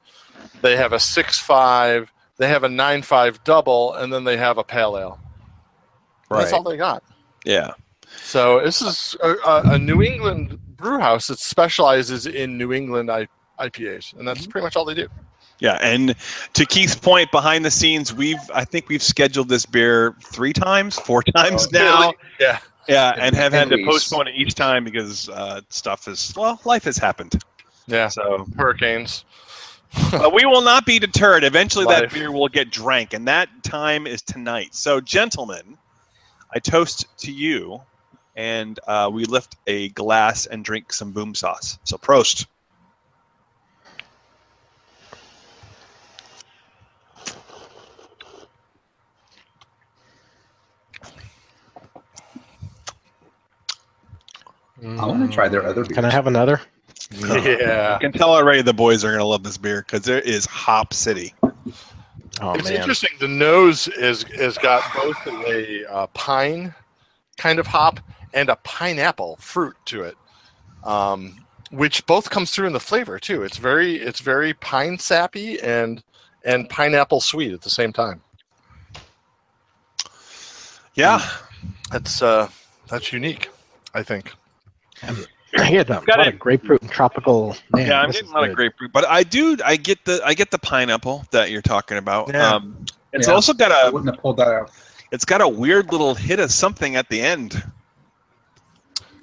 They 0.61 0.77
have 0.77 0.93
a 0.93 0.97
6.5. 0.97 2.07
They 2.37 2.47
have 2.47 2.63
a 2.63 2.69
9.5 2.69 3.43
double, 3.43 3.93
and 3.93 4.11
then 4.11 4.23
they 4.23 4.37
have 4.37 4.57
a 4.57 4.63
pale 4.63 4.97
ale. 4.97 5.19
That's 6.29 6.53
all 6.53 6.63
they 6.63 6.77
got. 6.77 7.03
Yeah. 7.45 7.73
So 8.23 8.61
this 8.61 8.81
is 8.81 9.15
a, 9.21 9.31
a, 9.45 9.61
a 9.73 9.79
New 9.79 10.01
England 10.01 10.57
brew 10.77 10.99
house 10.99 11.27
that 11.27 11.39
specializes 11.39 12.25
in 12.25 12.57
New 12.57 12.71
England 12.71 13.09
IPAs, 13.59 14.17
and 14.17 14.27
that's 14.27 14.47
pretty 14.47 14.63
much 14.63 14.75
all 14.75 14.85
they 14.85 14.93
do. 14.93 15.07
Yeah, 15.61 15.77
and 15.79 16.15
to 16.53 16.65
Keith's 16.65 16.95
point, 16.95 17.31
behind 17.31 17.63
the 17.63 17.69
scenes, 17.71 18.13
we've 18.13 18.41
I 18.53 18.65
think 18.65 18.89
we've 18.89 19.01
scheduled 19.03 19.47
this 19.47 19.65
beer 19.65 20.15
three 20.23 20.53
times, 20.53 20.97
four 20.99 21.21
times 21.23 21.67
Oh, 21.67 21.69
now. 21.71 21.99
really? 22.01 22.15
Yeah. 22.39 22.59
Yeah, 22.89 23.13
and 23.17 23.35
have 23.35 23.53
had 23.53 23.69
to 23.69 23.85
postpone 23.85 24.27
it 24.27 24.35
each 24.35 24.55
time 24.55 24.83
because 24.83 25.29
uh, 25.29 25.61
stuff 25.69 26.07
is 26.07 26.33
well, 26.35 26.59
life 26.65 26.83
has 26.85 26.97
happened. 26.97 27.41
Yeah. 27.87 28.07
So, 28.07 28.47
Hurricanes. 28.57 29.23
but 30.11 30.33
we 30.33 30.45
will 30.45 30.63
not 30.63 30.85
be 30.85 30.97
deterred. 30.97 31.43
Eventually, 31.43 31.85
that 31.85 32.11
beer 32.11 32.31
will 32.31 32.47
get 32.47 32.71
drank, 32.71 33.13
and 33.13 33.27
that 33.27 33.49
time 33.61 34.07
is 34.07 34.23
tonight. 34.23 34.73
So, 34.73 34.99
gentlemen, 34.99 35.77
I 36.55 36.59
toast 36.59 37.05
to 37.19 37.31
you, 37.31 37.79
and 38.35 38.79
uh, 38.87 39.11
we 39.13 39.25
lift 39.25 39.57
a 39.67 39.89
glass 39.89 40.47
and 40.47 40.65
drink 40.65 40.91
some 40.91 41.11
boom 41.11 41.35
sauce. 41.35 41.77
So, 41.83 41.97
prost. 41.97 42.47
I 54.83 55.05
want 55.05 55.29
to 55.29 55.33
try 55.33 55.47
their 55.47 55.63
other 55.65 55.83
beers. 55.83 55.95
Can 55.95 56.05
I 56.05 56.11
have 56.11 56.27
another? 56.27 56.61
Yeah. 57.13 57.95
I 57.97 58.01
can 58.01 58.13
tell 58.13 58.33
already 58.33 58.61
the 58.61 58.73
boys 58.73 59.03
are 59.03 59.09
going 59.09 59.19
to 59.19 59.25
love 59.25 59.43
this 59.43 59.57
beer 59.57 59.81
because 59.81 60.03
there 60.03 60.21
is 60.21 60.45
Hop 60.45 60.93
City. 60.93 61.33
Oh 62.39 62.53
it's 62.53 62.63
man, 62.69 62.75
interesting. 62.75 63.09
The 63.19 63.27
nose 63.27 63.87
is 63.89 64.23
is 64.29 64.57
got 64.57 64.81
both 64.95 65.17
a 65.27 65.85
uh, 65.91 66.07
pine 66.07 66.73
kind 67.37 67.59
of 67.59 67.67
hop 67.67 67.99
and 68.33 68.49
a 68.49 68.55
pineapple 68.57 69.35
fruit 69.37 69.75
to 69.85 70.03
it, 70.03 70.15
um, 70.85 71.45
which 71.71 72.05
both 72.05 72.29
comes 72.29 72.51
through 72.51 72.67
in 72.67 72.73
the 72.73 72.79
flavor 72.79 73.19
too. 73.19 73.43
It's 73.43 73.57
very 73.57 73.95
it's 73.95 74.21
very 74.21 74.53
pine 74.53 74.97
sappy 74.97 75.59
and 75.59 76.01
and 76.45 76.69
pineapple 76.69 77.19
sweet 77.19 77.51
at 77.51 77.61
the 77.61 77.69
same 77.69 77.91
time. 77.91 78.21
Yeah. 80.93 81.21
That's 81.91 82.21
uh 82.21 82.49
that's 82.87 83.11
unique, 83.11 83.49
I 83.93 84.03
think. 84.03 84.33
I 85.03 85.69
get 85.69 85.89
a 85.89 86.01
Got 86.05 86.07
lot 86.19 86.27
it. 86.27 86.33
of 86.35 86.39
grapefruit 86.39 86.81
and 86.81 86.89
tropical. 86.91 87.55
Man, 87.73 87.87
yeah, 87.87 88.01
I'm 88.01 88.07
this 88.09 88.17
getting 88.17 88.31
a 88.31 88.35
lot 88.39 88.49
of 88.49 88.55
grapefruit, 88.55 88.91
but 88.93 89.05
I 89.07 89.23
do. 89.23 89.57
I 89.65 89.75
get 89.75 90.03
the 90.05 90.21
I 90.25 90.33
get 90.33 90.51
the 90.51 90.59
pineapple 90.59 91.25
that 91.31 91.51
you're 91.51 91.61
talking 91.61 91.97
about. 91.97 92.29
Yeah. 92.33 92.53
Um, 92.55 92.85
it's 93.13 93.27
Yeah. 93.27 93.33
also 93.33 93.53
got 93.53 93.71
I 93.71 93.87
a 93.87 93.91
wouldn't 93.91 94.13
have 94.15 94.21
pulled 94.21 94.37
that 94.37 94.47
out. 94.47 94.71
it's 95.11 95.25
got 95.25 95.41
a 95.41 95.47
weird 95.47 95.91
little 95.91 96.15
hit 96.15 96.39
of 96.39 96.51
something 96.51 96.95
at 96.95 97.09
the 97.09 97.19
end. 97.21 97.61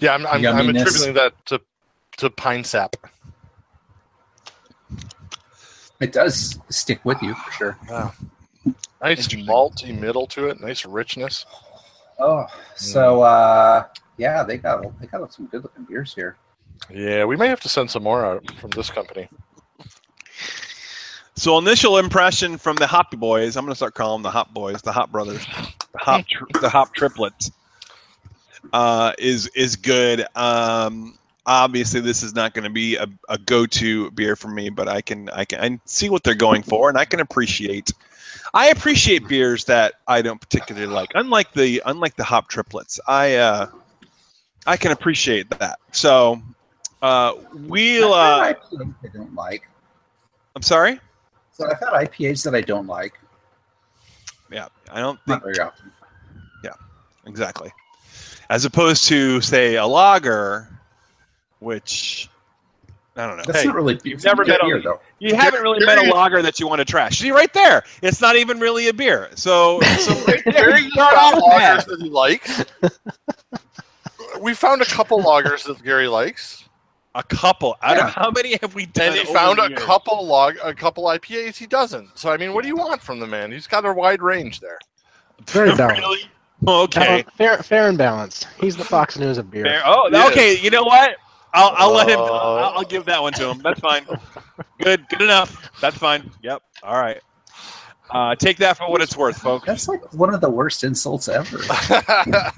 Yeah, 0.01 0.15
I'm 0.15 0.27
I'm, 0.27 0.45
I'm 0.47 0.69
attributing 0.69 1.15
that 1.15 1.33
to 1.47 1.61
to 2.19 2.29
pine 2.31 2.63
sap. 2.65 2.95
It 6.01 6.13
does 6.13 6.59
stick 6.69 7.05
with 7.05 7.21
you 7.23 7.35
for 7.35 7.51
sure. 7.53 7.79
Nice 9.01 9.19
Interesting. 9.19 9.47
malty 9.47 9.99
middle 9.99 10.27
to 10.29 10.47
it, 10.49 10.61
nice 10.61 10.85
richness. 10.85 11.45
Oh, 12.21 12.47
so 12.77 13.23
uh, 13.23 13.85
yeah, 14.19 14.43
they 14.43 14.59
got 14.59 14.85
they 15.01 15.07
got 15.07 15.33
some 15.33 15.47
good 15.47 15.63
looking 15.63 15.85
beers 15.85 16.15
here. 16.15 16.37
Yeah, 16.93 17.25
we 17.25 17.37
may 17.37 17.49
have 17.49 17.61
to 17.61 17.69
send 17.69 17.91
some 17.91 18.03
more 18.03 18.25
out 18.25 18.51
from 18.61 18.71
this 18.71 18.91
company. 18.91 19.29
So 21.37 21.57
initial 21.57 21.99
impression 21.99 22.59
from 22.59 22.75
the 22.77 22.87
Hoppy 22.87 23.17
Boys, 23.17 23.57
I'm 23.57 23.65
going 23.65 23.71
to 23.71 23.77
start 23.77 23.95
calling 23.95 24.19
them 24.19 24.25
the 24.25 24.31
Hop 24.33 24.53
Boys, 24.53 24.83
the 24.83 24.91
Hop 24.91 25.13
Brothers, 25.13 25.47
the 25.93 25.99
Hop 25.99 26.27
tri- 26.27 26.47
the 26.61 26.69
Hop 26.69 26.93
Triplets, 26.95 27.53
uh, 28.73 29.13
is 29.19 29.47
is 29.55 29.77
good. 29.77 30.27
Um, 30.35 31.17
obviously, 31.47 32.01
this 32.01 32.25
is 32.25 32.35
not 32.35 32.55
going 32.55 32.65
to 32.65 32.71
be 32.71 32.97
a, 32.97 33.07
a 33.29 33.39
go-to 33.39 34.11
beer 34.13 34.35
for 34.35 34.49
me, 34.49 34.69
but 34.69 34.89
I 34.89 35.01
can 35.01 35.29
I 35.29 35.45
can 35.45 35.61
I 35.61 35.81
see 35.85 36.11
what 36.11 36.25
they're 36.25 36.35
going 36.35 36.63
for, 36.63 36.89
and 36.89 36.99
I 36.99 37.05
can 37.05 37.21
appreciate. 37.21 37.93
I 38.53 38.69
appreciate 38.71 39.29
beers 39.29 39.65
that 39.67 39.95
I 40.09 40.23
don't 40.23 40.41
particularly 40.41 40.89
like. 40.89 41.11
Unlike 41.15 41.53
the 41.53 41.83
unlike 41.87 42.17
the 42.17 42.25
Hop 42.25 42.49
Triplets, 42.49 42.99
I 43.07 43.37
uh, 43.37 43.69
I 44.69 44.77
can 44.77 44.93
appreciate 44.93 45.49
that. 45.59 45.79
So 45.93 46.41
uh, 47.03 47.33
we'll. 47.55 48.13
I've 48.15 48.57
Uh, 48.57 48.69
had 48.71 48.81
IPAs 48.81 48.95
I 49.05 49.09
don't 49.17 49.35
like. 49.35 49.63
I'm 50.55 50.63
sorry. 50.63 51.01
So 51.53 51.67
I've 51.69 51.79
had 51.81 51.89
IPAs 52.09 52.45
that 52.45 52.55
I 52.55 52.61
don't 52.61 52.87
like. 52.87 53.15
Yeah, 54.53 54.69
I 54.93 55.01
don't 55.01 55.19
Not 55.27 55.43
very 55.43 55.59
often. 55.59 55.91
Yeah, 56.63 56.73
exactly. 57.27 57.73
As 58.51 58.65
opposed 58.65 59.09
to 59.09 59.41
say 59.41 59.77
a 59.77 59.87
lager, 59.87 60.69
which 61.61 62.29
I 63.17 63.27
don't 63.27 63.37
know. 63.37 63.43
That's 63.47 63.61
Hey, 63.61 63.67
not 63.67 63.75
really 63.75 63.99
you've 64.05 64.23
never 64.25 64.45
good 64.45 64.53
met 64.53 64.61
a- 64.63 64.65
beer 64.65 64.81
though. 64.83 65.01
you 65.19 65.35
haven't 65.35 65.61
really 65.63 65.85
met 65.85 65.99
a 65.99 66.11
lager 66.15 66.41
that 66.43 66.59
you 66.61 66.67
want 66.69 66.79
to 66.79 66.85
trash. 66.85 67.19
See 67.19 67.31
right 67.31 67.53
there, 67.53 67.83
it's 68.03 68.21
not 68.21 68.37
even 68.37 68.59
really 68.61 68.89
a 68.89 68.93
beer. 68.95 69.29
So, 69.35 69.81
so 69.81 70.15
right 70.27 70.43
there, 70.45 70.53
Gary 70.71 70.83
you 70.83 70.91
start 70.91 71.15
off 71.17 71.35
lagers 71.35 71.59
bad. 71.59 71.85
that 71.87 72.01
he 72.01 72.09
likes. 72.11 72.65
we 74.41 74.55
found 74.55 74.83
a 74.83 74.85
couple 74.87 75.21
lagers 75.23 75.65
that 75.65 75.83
Gary 75.83 76.09
likes, 76.09 76.65
A 77.15 77.23
couple 77.23 77.77
out 77.83 77.97
Yeah. 77.97 78.07
of 78.09 78.15
how 78.15 78.31
many 78.31 78.57
have 78.63 78.75
we 78.75 78.87
done? 78.87 79.07
and 79.09 79.15
he 79.17 79.21
over 79.23 79.33
found 79.33 79.59
the 79.59 79.63
a 79.65 79.69
years? 79.71 79.83
couple 79.83 80.25
log, 80.27 80.57
a 80.63 80.75
couple 80.75 81.05
IPAs 81.05 81.57
he 81.57 81.67
doesn't. 81.67 82.17
So 82.19 82.31
I 82.31 82.37
mean, 82.37 82.53
what 82.55 82.63
do 82.63 82.69
you 82.69 82.77
want 82.77 83.03
from 83.03 83.19
the 83.21 83.27
man? 83.27 83.51
He's 83.53 83.67
got 83.67 83.85
a 83.85 83.93
wide 83.93 84.23
range 84.23 84.61
there. 84.61 84.79
Very 85.47 85.75
balanced. 85.77 86.01
really? 86.03 86.21
Okay. 86.67 87.23
Bal- 87.23 87.33
fair, 87.37 87.63
fair 87.63 87.89
and 87.89 87.97
balanced. 87.99 88.49
He's 88.61 88.77
the 88.77 88.85
Fox 88.85 89.17
News 89.19 89.39
of 89.39 89.51
beer. 89.51 89.65
Fair. 89.65 89.83
Oh, 89.85 90.09
Yes. 90.13 90.31
okay. 90.33 90.59
You 90.59 90.71
know 90.71 90.83
what? 90.85 91.17
I'll, 91.55 91.73
I'll 91.77 91.93
let 91.95 92.09
him. 92.09 92.19
Uh, 92.21 92.25
I'll, 92.25 92.79
I'll 92.79 92.85
give 92.85 93.05
that 93.07 93.23
one 93.23 93.33
to 93.35 93.49
him. 93.51 93.59
That's 93.63 93.81
fine. 93.81 94.05
Good. 94.83 95.09
Good 95.09 95.23
enough. 95.23 95.71
That's 95.81 95.97
fine. 95.97 96.31
Yep. 96.43 96.63
All 96.83 96.97
right. 97.01 97.21
Uh, 98.11 98.35
take 98.35 98.57
that 98.59 98.77
for 98.77 98.91
what 98.91 99.03
it's 99.03 99.17
worth, 99.17 99.39
folks. 99.39 99.67
That's 99.67 99.89
like 99.89 100.13
one 100.15 100.33
of 100.33 100.41
the 100.41 100.49
worst 100.49 100.83
insults 100.83 101.29
ever. 101.29 101.59
I 101.69 102.53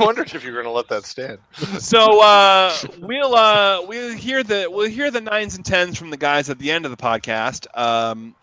wondered 0.00 0.34
if 0.34 0.44
you 0.44 0.50
were 0.50 0.62
going 0.62 0.64
to 0.64 0.70
let 0.70 0.88
that 0.88 1.04
stand. 1.04 1.38
So 1.78 2.20
uh, 2.20 2.76
we'll 2.98 3.34
uh, 3.34 3.82
we'll 3.86 4.14
hear 4.14 4.42
the 4.42 4.66
we'll 4.70 4.88
hear 4.88 5.10
the 5.10 5.20
nines 5.20 5.56
and 5.56 5.64
tens 5.64 5.96
from 5.96 6.10
the 6.10 6.16
guys 6.16 6.50
at 6.50 6.58
the 6.58 6.70
end 6.70 6.84
of 6.84 6.90
the 6.90 6.96
podcast, 6.96 7.66
um, 7.78 8.34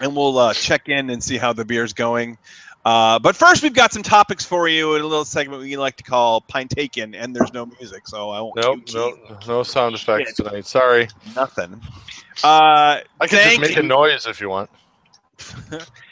and 0.00 0.14
we'll 0.14 0.38
uh, 0.38 0.54
check 0.54 0.88
in 0.88 1.10
and 1.10 1.22
see 1.22 1.38
how 1.38 1.52
the 1.52 1.64
beer's 1.64 1.92
going. 1.92 2.38
Uh, 2.84 3.18
but 3.18 3.36
first, 3.36 3.62
we've 3.62 3.74
got 3.74 3.92
some 3.92 4.02
topics 4.02 4.44
for 4.44 4.66
you 4.66 4.94
in 4.94 5.02
a 5.02 5.06
little 5.06 5.24
segment 5.24 5.62
we 5.62 5.76
like 5.76 5.96
to 5.96 6.02
call 6.02 6.40
"Pine 6.42 6.68
Taken," 6.68 7.14
and 7.14 7.36
there's 7.36 7.52
no 7.52 7.66
music, 7.66 8.08
so 8.08 8.30
I 8.30 8.40
won't. 8.40 8.56
Nope, 8.56 8.80
no, 8.94 9.18
no 9.46 9.62
sound 9.62 9.94
effects 9.94 10.34
tonight. 10.34 10.66
Sorry. 10.66 11.08
Nothing. 11.36 11.80
Uh, 12.42 13.00
I 13.20 13.26
can 13.26 13.50
just 13.50 13.60
make 13.60 13.76
you. 13.76 13.82
a 13.82 13.84
noise 13.84 14.26
if 14.26 14.40
you 14.40 14.48
want. 14.48 14.70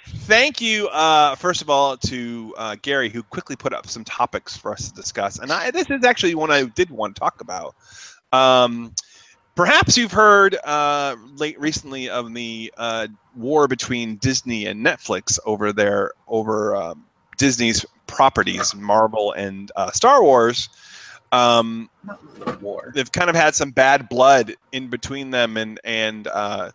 Thank 0.08 0.60
you, 0.60 0.88
uh, 0.88 1.34
first 1.34 1.62
of 1.62 1.70
all, 1.70 1.96
to 1.96 2.54
uh, 2.56 2.76
Gary, 2.82 3.08
who 3.08 3.22
quickly 3.22 3.56
put 3.56 3.72
up 3.72 3.86
some 3.86 4.04
topics 4.04 4.56
for 4.56 4.72
us 4.72 4.88
to 4.88 4.94
discuss. 4.94 5.38
And 5.38 5.52
I, 5.52 5.70
this 5.70 5.90
is 5.90 6.04
actually 6.04 6.34
one 6.34 6.50
I 6.50 6.64
did 6.64 6.90
want 6.90 7.14
to 7.14 7.20
talk 7.20 7.40
about. 7.40 7.74
Um, 8.32 8.94
perhaps 9.54 9.96
you've 9.96 10.12
heard 10.12 10.56
uh, 10.64 11.16
late 11.36 11.58
recently 11.58 12.08
of 12.08 12.32
the 12.32 12.72
uh, 12.76 13.08
war 13.36 13.68
between 13.68 14.16
Disney 14.16 14.66
and 14.66 14.84
Netflix 14.84 15.38
over 15.44 15.72
their 15.72 16.12
over 16.26 16.76
um, 16.76 17.04
Disney's 17.36 17.84
properties, 18.06 18.74
Marvel 18.74 19.32
and 19.32 19.70
uh, 19.76 19.90
Star 19.90 20.22
Wars. 20.22 20.68
Um, 21.30 21.90
War. 22.62 22.90
they've 22.94 23.12
kind 23.12 23.28
of 23.28 23.36
had 23.36 23.54
some 23.54 23.70
bad 23.70 24.08
blood 24.08 24.54
in 24.72 24.88
between 24.88 25.30
them, 25.30 25.56
and 25.56 25.78
and 25.84 26.26
uh, 26.28 26.70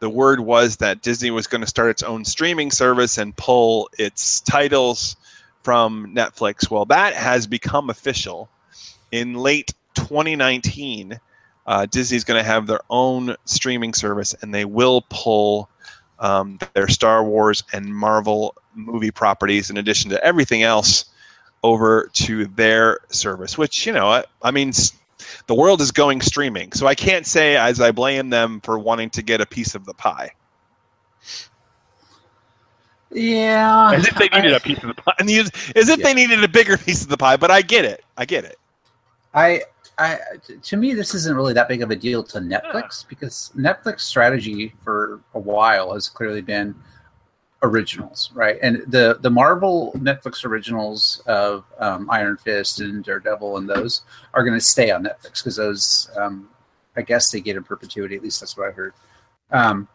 the 0.00 0.08
word 0.10 0.40
was 0.40 0.76
that 0.76 1.02
Disney 1.02 1.30
was 1.30 1.46
going 1.46 1.60
to 1.60 1.66
start 1.66 1.90
its 1.90 2.02
own 2.02 2.24
streaming 2.24 2.70
service 2.70 3.18
and 3.18 3.36
pull 3.36 3.88
its 3.98 4.40
titles 4.40 5.16
from 5.62 6.14
Netflix. 6.14 6.70
Well, 6.70 6.84
that 6.86 7.14
has 7.14 7.46
become 7.46 7.90
official. 7.90 8.48
In 9.10 9.34
late 9.34 9.74
2019, 9.94 11.18
uh, 11.66 11.86
Disney's 11.86 12.24
going 12.24 12.42
to 12.42 12.48
have 12.48 12.66
their 12.66 12.80
own 12.90 13.36
streaming 13.44 13.92
service, 13.92 14.34
and 14.40 14.54
they 14.54 14.64
will 14.64 15.04
pull 15.10 15.68
um, 16.20 16.58
their 16.74 16.88
Star 16.88 17.24
Wars 17.24 17.64
and 17.72 17.94
Marvel 17.94 18.54
movie 18.74 19.10
properties, 19.10 19.70
in 19.70 19.76
addition 19.76 20.10
to 20.10 20.24
everything 20.24 20.62
else, 20.62 21.06
over 21.62 22.08
to 22.14 22.46
their 22.46 23.00
service. 23.10 23.58
Which 23.58 23.86
you 23.86 23.92
know, 23.92 24.08
I, 24.08 24.24
I 24.42 24.50
mean, 24.50 24.72
the 25.46 25.54
world 25.54 25.80
is 25.80 25.90
going 25.90 26.20
streaming, 26.20 26.72
so 26.72 26.86
I 26.86 26.94
can't 26.94 27.26
say 27.26 27.56
as 27.56 27.80
I 27.80 27.90
blame 27.90 28.30
them 28.30 28.60
for 28.60 28.78
wanting 28.78 29.10
to 29.10 29.22
get 29.22 29.40
a 29.40 29.46
piece 29.46 29.74
of 29.74 29.84
the 29.84 29.94
pie. 29.94 30.30
Yeah. 33.10 33.92
As 33.92 34.06
if 34.06 34.14
they 34.16 34.28
needed 34.28 34.52
a 34.52 34.60
piece 34.60 34.82
of 34.82 34.94
the 34.94 35.02
pie, 35.02 35.14
and 35.18 35.28
the- 35.28 35.38
as 35.76 35.88
if 35.88 35.98
Yeah. 35.98 36.04
they 36.04 36.14
needed 36.14 36.44
a 36.44 36.48
bigger 36.48 36.76
piece 36.76 37.02
of 37.02 37.08
the 37.08 37.16
pie. 37.16 37.36
But 37.36 37.50
I 37.50 37.62
get 37.62 37.84
it. 37.84 38.04
I 38.16 38.24
get 38.24 38.44
it. 38.44 38.56
I, 39.34 39.62
I, 39.98 40.18
to 40.62 40.76
me, 40.76 40.94
this 40.94 41.14
isn't 41.14 41.34
really 41.34 41.54
that 41.54 41.68
big 41.68 41.82
of 41.82 41.90
a 41.90 41.96
deal 41.96 42.22
to 42.24 42.38
Netflix 42.38 43.06
because 43.08 43.50
Netflix 43.56 44.00
strategy 44.00 44.74
for 44.82 45.20
a 45.34 45.38
while 45.38 45.94
has 45.94 46.08
clearly 46.08 46.40
been 46.42 46.74
originals, 47.62 48.30
right? 48.34 48.58
And 48.62 48.82
the 48.86 49.18
the 49.20 49.30
Marvel 49.30 49.92
Netflix 49.96 50.44
originals 50.44 51.22
of 51.26 51.64
um, 51.78 52.08
Iron 52.10 52.36
Fist 52.36 52.80
and 52.80 53.04
Daredevil 53.04 53.58
and 53.58 53.68
those 53.68 54.02
are 54.34 54.44
going 54.44 54.58
to 54.58 54.64
stay 54.64 54.90
on 54.90 55.04
Netflix 55.04 55.42
because 55.42 55.56
those, 55.56 56.10
um, 56.16 56.48
I 56.96 57.02
guess, 57.02 57.30
they 57.30 57.40
get 57.40 57.56
in 57.56 57.64
perpetuity. 57.64 58.16
At 58.16 58.22
least 58.22 58.40
that's 58.40 58.56
what 58.56 58.68
I 58.68 58.72
heard. 58.72 58.94
Um, 59.50 59.88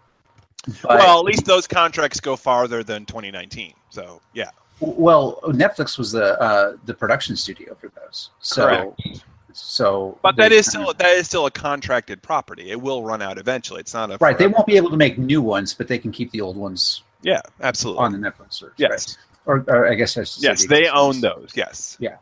but- 0.82 1.00
well, 1.00 1.20
at 1.20 1.26
least 1.26 1.46
those 1.46 1.68
contracts 1.68 2.20
go 2.20 2.36
farther 2.36 2.84
than 2.84 3.06
2019. 3.06 3.74
So 3.90 4.22
yeah, 4.34 4.50
well, 4.80 5.40
Netflix 5.44 5.98
was 5.98 6.12
the 6.12 6.40
uh, 6.42 6.78
the 6.86 6.94
production 6.94 7.36
studio 7.36 7.76
for 7.76 7.90
those, 7.90 8.32
so 8.40 8.94
Correct. 8.98 9.24
so. 9.54 10.18
but 10.22 10.36
that 10.36 10.52
is 10.52 10.66
still 10.66 10.90
of- 10.90 10.98
that 10.98 11.12
is 11.12 11.28
still 11.28 11.46
a 11.46 11.52
contracted 11.52 12.22
property. 12.22 12.72
It 12.72 12.82
will 12.82 13.04
run 13.04 13.22
out 13.22 13.38
eventually. 13.38 13.80
It's 13.80 13.94
not 13.94 14.12
a 14.12 14.18
right. 14.20 14.38
They 14.38 14.48
won't 14.48 14.66
be 14.66 14.76
able 14.76 14.90
to 14.90 14.98
make 14.98 15.18
new 15.18 15.42
ones, 15.42 15.74
but 15.74 15.88
they 15.88 15.98
can 15.98 16.12
keep 16.12 16.32
the 16.32 16.42
old 16.42 16.58
ones 16.58 17.04
Yeah, 17.24 17.42
absolutely. 17.62 18.04
on 18.04 18.12
the 18.12 18.18
Netflix 18.18 18.54
service. 18.54 18.76
yes, 18.78 19.18
right? 19.46 19.66
Or, 19.68 19.76
or 19.76 19.88
I 19.90 19.96
guess 19.96 20.18
I 20.18 20.22
should 20.22 20.42
say 20.42 20.48
yes, 20.48 20.62
the 20.62 20.68
they 20.68 20.88
own 20.90 21.20
those. 21.20 21.52
Yes. 21.56 21.98
Yeah. 22.00 22.18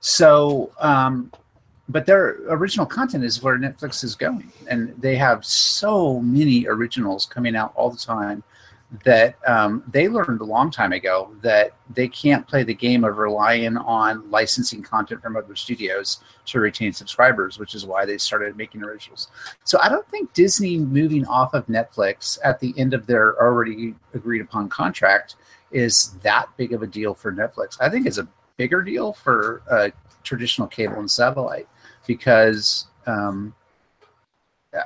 So, 0.00 0.72
um, 0.78 1.30
but 1.88 2.06
their 2.06 2.38
original 2.48 2.86
content 2.86 3.24
is 3.24 3.42
where 3.42 3.58
Netflix 3.58 4.04
is 4.04 4.14
going, 4.14 4.50
and 4.68 4.94
they 4.98 5.16
have 5.16 5.44
so 5.44 6.20
many 6.20 6.66
originals 6.66 7.26
coming 7.26 7.56
out 7.56 7.72
all 7.74 7.90
the 7.90 7.98
time 7.98 8.42
that 9.04 9.36
um, 9.46 9.82
they 9.90 10.06
learned 10.06 10.40
a 10.40 10.44
long 10.44 10.70
time 10.70 10.92
ago 10.92 11.34
that 11.40 11.72
they 11.94 12.06
can't 12.06 12.46
play 12.46 12.62
the 12.62 12.74
game 12.74 13.04
of 13.04 13.16
relying 13.16 13.76
on 13.78 14.30
licensing 14.30 14.82
content 14.82 15.22
from 15.22 15.34
other 15.34 15.56
studios 15.56 16.20
to 16.44 16.60
retain 16.60 16.92
subscribers, 16.92 17.58
which 17.58 17.74
is 17.74 17.86
why 17.86 18.04
they 18.04 18.18
started 18.18 18.54
making 18.54 18.82
originals. 18.82 19.28
So 19.64 19.78
I 19.82 19.88
don't 19.88 20.06
think 20.08 20.32
Disney 20.34 20.76
moving 20.76 21.26
off 21.26 21.54
of 21.54 21.66
Netflix 21.66 22.38
at 22.44 22.60
the 22.60 22.74
end 22.76 22.92
of 22.92 23.06
their 23.06 23.40
already 23.42 23.94
agreed 24.12 24.42
upon 24.42 24.68
contract 24.68 25.36
is 25.70 26.12
that 26.22 26.48
big 26.58 26.74
of 26.74 26.82
a 26.82 26.86
deal 26.86 27.14
for 27.14 27.32
Netflix. 27.32 27.78
I 27.80 27.88
think 27.88 28.06
it's 28.06 28.18
a 28.18 28.28
bigger 28.58 28.82
deal 28.82 29.14
for 29.14 29.62
uh, 29.70 29.88
traditional 30.22 30.68
cable 30.68 30.98
and 30.98 31.10
satellite 31.10 31.66
because 32.06 32.86
um, 33.06 33.54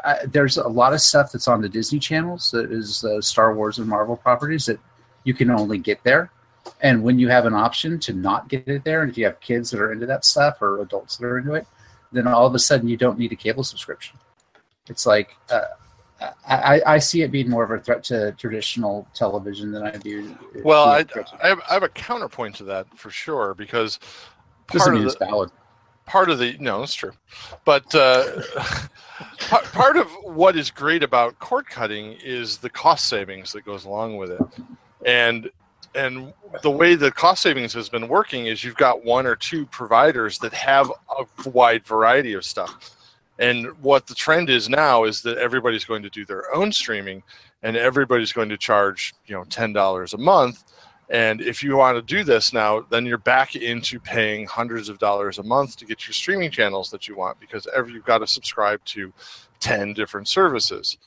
I, 0.05 0.27
there's 0.27 0.57
a 0.57 0.67
lot 0.69 0.93
of 0.93 1.01
stuff 1.01 1.33
that's 1.33 1.47
on 1.49 1.61
the 1.61 1.69
Disney 1.69 1.99
channels 1.99 2.51
that 2.51 2.73
is 2.73 3.05
uh, 3.05 3.21
Star 3.21 3.55
Wars 3.55 3.79
and 3.79 3.87
Marvel 3.87 4.17
properties 4.17 4.67
that 4.67 4.81
you 5.25 5.33
can 5.35 5.51
only 5.51 5.79
get 5.79 6.03
there. 6.03 6.31
And 6.81 7.03
when 7.05 7.19
you 7.19 7.29
have 7.29 7.47
an 7.47 7.55
option 7.55 7.99
to 8.01 8.13
not 8.13 8.49
get 8.49 8.67
it 8.67 8.83
there, 8.85 9.03
and 9.03 9.11
if 9.11 9.17
you 9.17 9.25
have 9.25 9.39
kids 9.41 9.71
that 9.71 9.81
are 9.81 9.93
into 9.93 10.07
that 10.07 10.25
stuff 10.25 10.61
or 10.61 10.81
adults 10.83 11.17
that 11.17 11.27
are 11.27 11.39
into 11.39 11.55
it, 11.55 11.67
then 12.13 12.27
all 12.27 12.47
of 12.47 12.55
a 12.55 12.59
sudden 12.59 12.89
you 12.89 12.97
don't 12.97 13.19
need 13.19 13.31
a 13.33 13.37
cable 13.37 13.63
subscription. 13.63 14.19
It's 14.89 15.07
like 15.07 15.37
uh, 15.51 15.63
I, 16.49 16.81
I- 16.87 16.99
see 16.99 17.23
it 17.23 17.31
being 17.31 17.49
more 17.51 17.63
of 17.63 17.71
a 17.71 17.79
threat 17.79 18.03
to 18.05 18.33
traditional 18.33 19.07
television 19.15 19.71
than 19.71 19.83
I 19.85 19.91
do. 19.93 20.37
Well, 20.65 20.85
I, 20.89 21.01
a 21.01 21.05
threat 21.05 21.27
to- 21.29 21.45
I, 21.45 21.49
have, 21.49 21.61
I 21.71 21.75
have 21.75 21.83
a 21.85 21.89
counterpoint 21.89 22.57
to 22.57 22.65
that 22.65 22.87
for 22.99 23.11
sure 23.11 23.55
because 23.55 24.01
part 24.67 24.97
of 24.97 25.03
the, 25.03 25.17
valid. 25.25 25.51
Part 26.07 26.31
of 26.31 26.39
the 26.39 26.57
no, 26.59 26.81
that's 26.81 26.95
true, 26.95 27.13
but 27.65 27.95
uh, 27.95 28.41
part, 29.49 29.65
part 29.73 29.97
of 29.97 30.09
what 30.23 30.57
is 30.57 30.71
great 30.71 31.03
about 31.03 31.39
cord 31.39 31.67
cutting 31.67 32.17
is 32.25 32.59
the 32.59 32.71
cost 32.71 33.09
savings 33.09 33.53
that 33.53 33.65
goes 33.65 33.85
along 33.85 34.17
with 34.17 34.31
it, 34.31 34.43
and 35.05 35.51
and 35.95 36.33
the 36.63 36.71
way 36.71 36.95
the 36.95 37.11
cost 37.11 37.43
savings 37.43 37.73
has 37.73 37.89
been 37.89 38.07
working 38.07 38.47
is 38.47 38.63
you've 38.63 38.77
got 38.77 39.05
one 39.05 39.27
or 39.27 39.35
two 39.35 39.67
providers 39.67 40.39
that 40.39 40.53
have 40.53 40.93
a 41.19 41.49
wide 41.49 41.85
variety 41.85 42.35
of 42.35 42.45
stuff. 42.45 42.93
And 43.39 43.67
what 43.83 44.07
the 44.07 44.15
trend 44.15 44.49
is 44.49 44.69
now 44.69 45.05
is 45.05 45.23
that 45.23 45.39
everybody's 45.39 45.85
going 45.85 46.03
to 46.03 46.11
do 46.11 46.25
their 46.25 46.55
own 46.55 46.73
streaming 46.73 47.23
and 47.63 47.77
everybody's 47.77 48.33
going 48.33 48.49
to 48.51 48.57
charge, 48.57 49.15
you 49.27 49.35
know, 49.35 49.45
$10 49.45 50.15
a 50.15 50.19
month. 50.19 50.65
And 51.09 51.41
if 51.41 51.63
you 51.63 51.77
want 51.77 51.97
to 51.97 52.03
do 52.03 52.25
this 52.25 52.53
now, 52.53 52.81
then 52.91 53.07
you're 53.07 53.19
back 53.19 53.55
into 53.55 54.01
paying 54.01 54.47
hundreds 54.47 54.89
of 54.89 54.99
dollars 54.99 55.39
a 55.39 55.43
month 55.43 55.77
to 55.77 55.85
get 55.85 56.07
your 56.07 56.13
streaming 56.13 56.51
channels 56.51 56.91
that 56.91 57.07
you 57.07 57.17
want 57.17 57.39
because 57.39 57.69
every, 57.75 57.93
you've 57.93 58.05
got 58.05 58.19
to 58.19 58.27
subscribe 58.27 58.85
to 58.87 59.13
10 59.61 59.93
different 59.95 60.27
services. 60.27 60.99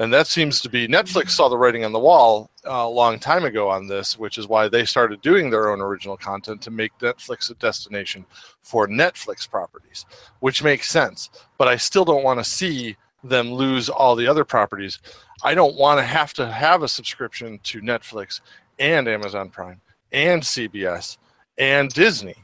And 0.00 0.12
that 0.14 0.28
seems 0.28 0.60
to 0.60 0.68
be 0.68 0.86
Netflix 0.86 1.30
saw 1.30 1.48
the 1.48 1.58
writing 1.58 1.84
on 1.84 1.92
the 1.92 1.98
wall 1.98 2.50
uh, 2.64 2.70
a 2.70 2.88
long 2.88 3.18
time 3.18 3.44
ago 3.44 3.68
on 3.68 3.88
this, 3.88 4.16
which 4.16 4.38
is 4.38 4.46
why 4.46 4.68
they 4.68 4.84
started 4.84 5.20
doing 5.22 5.50
their 5.50 5.70
own 5.70 5.80
original 5.80 6.16
content 6.16 6.62
to 6.62 6.70
make 6.70 6.96
Netflix 7.00 7.50
a 7.50 7.54
destination 7.54 8.24
for 8.60 8.86
Netflix 8.86 9.50
properties, 9.50 10.06
which 10.38 10.62
makes 10.62 10.88
sense. 10.88 11.30
But 11.58 11.66
I 11.66 11.76
still 11.76 12.04
don't 12.04 12.22
want 12.22 12.38
to 12.38 12.44
see 12.44 12.96
them 13.24 13.52
lose 13.52 13.88
all 13.88 14.14
the 14.14 14.28
other 14.28 14.44
properties. 14.44 15.00
I 15.42 15.54
don't 15.54 15.74
want 15.74 15.98
to 15.98 16.04
have 16.04 16.32
to 16.34 16.46
have 16.46 16.84
a 16.84 16.88
subscription 16.88 17.58
to 17.64 17.80
Netflix 17.80 18.40
and 18.78 19.08
Amazon 19.08 19.50
Prime 19.50 19.80
and 20.12 20.42
CBS 20.42 21.18
and 21.58 21.92
Disney. 21.92 22.36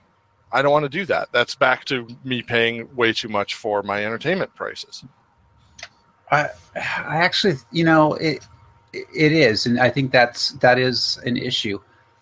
I 0.53 0.63
don't 0.63 0.73
want 0.73 0.85
to 0.85 0.89
do 0.89 1.05
that. 1.07 1.29
That's 1.33 1.55
back 1.55 1.85
to 1.87 2.07
me 2.23 2.43
paying 2.43 2.95
way 2.95 3.13
too 3.13 3.29
much 3.29 3.55
for 3.55 3.83
my 3.83 4.05
entertainment 4.05 4.55
prices. 4.55 5.05
I, 6.31 6.51
I 6.77 7.17
actually, 7.17 7.57
you 7.73 7.85
know, 7.85 8.15
it 8.15 8.47
it 8.93 9.33
is, 9.33 9.67
and 9.67 9.81
I 9.81 9.91
think 9.91 10.13
that's 10.13 10.53
that 10.55 10.79
is 10.79 11.19
an 11.25 11.37
issue. 11.37 11.81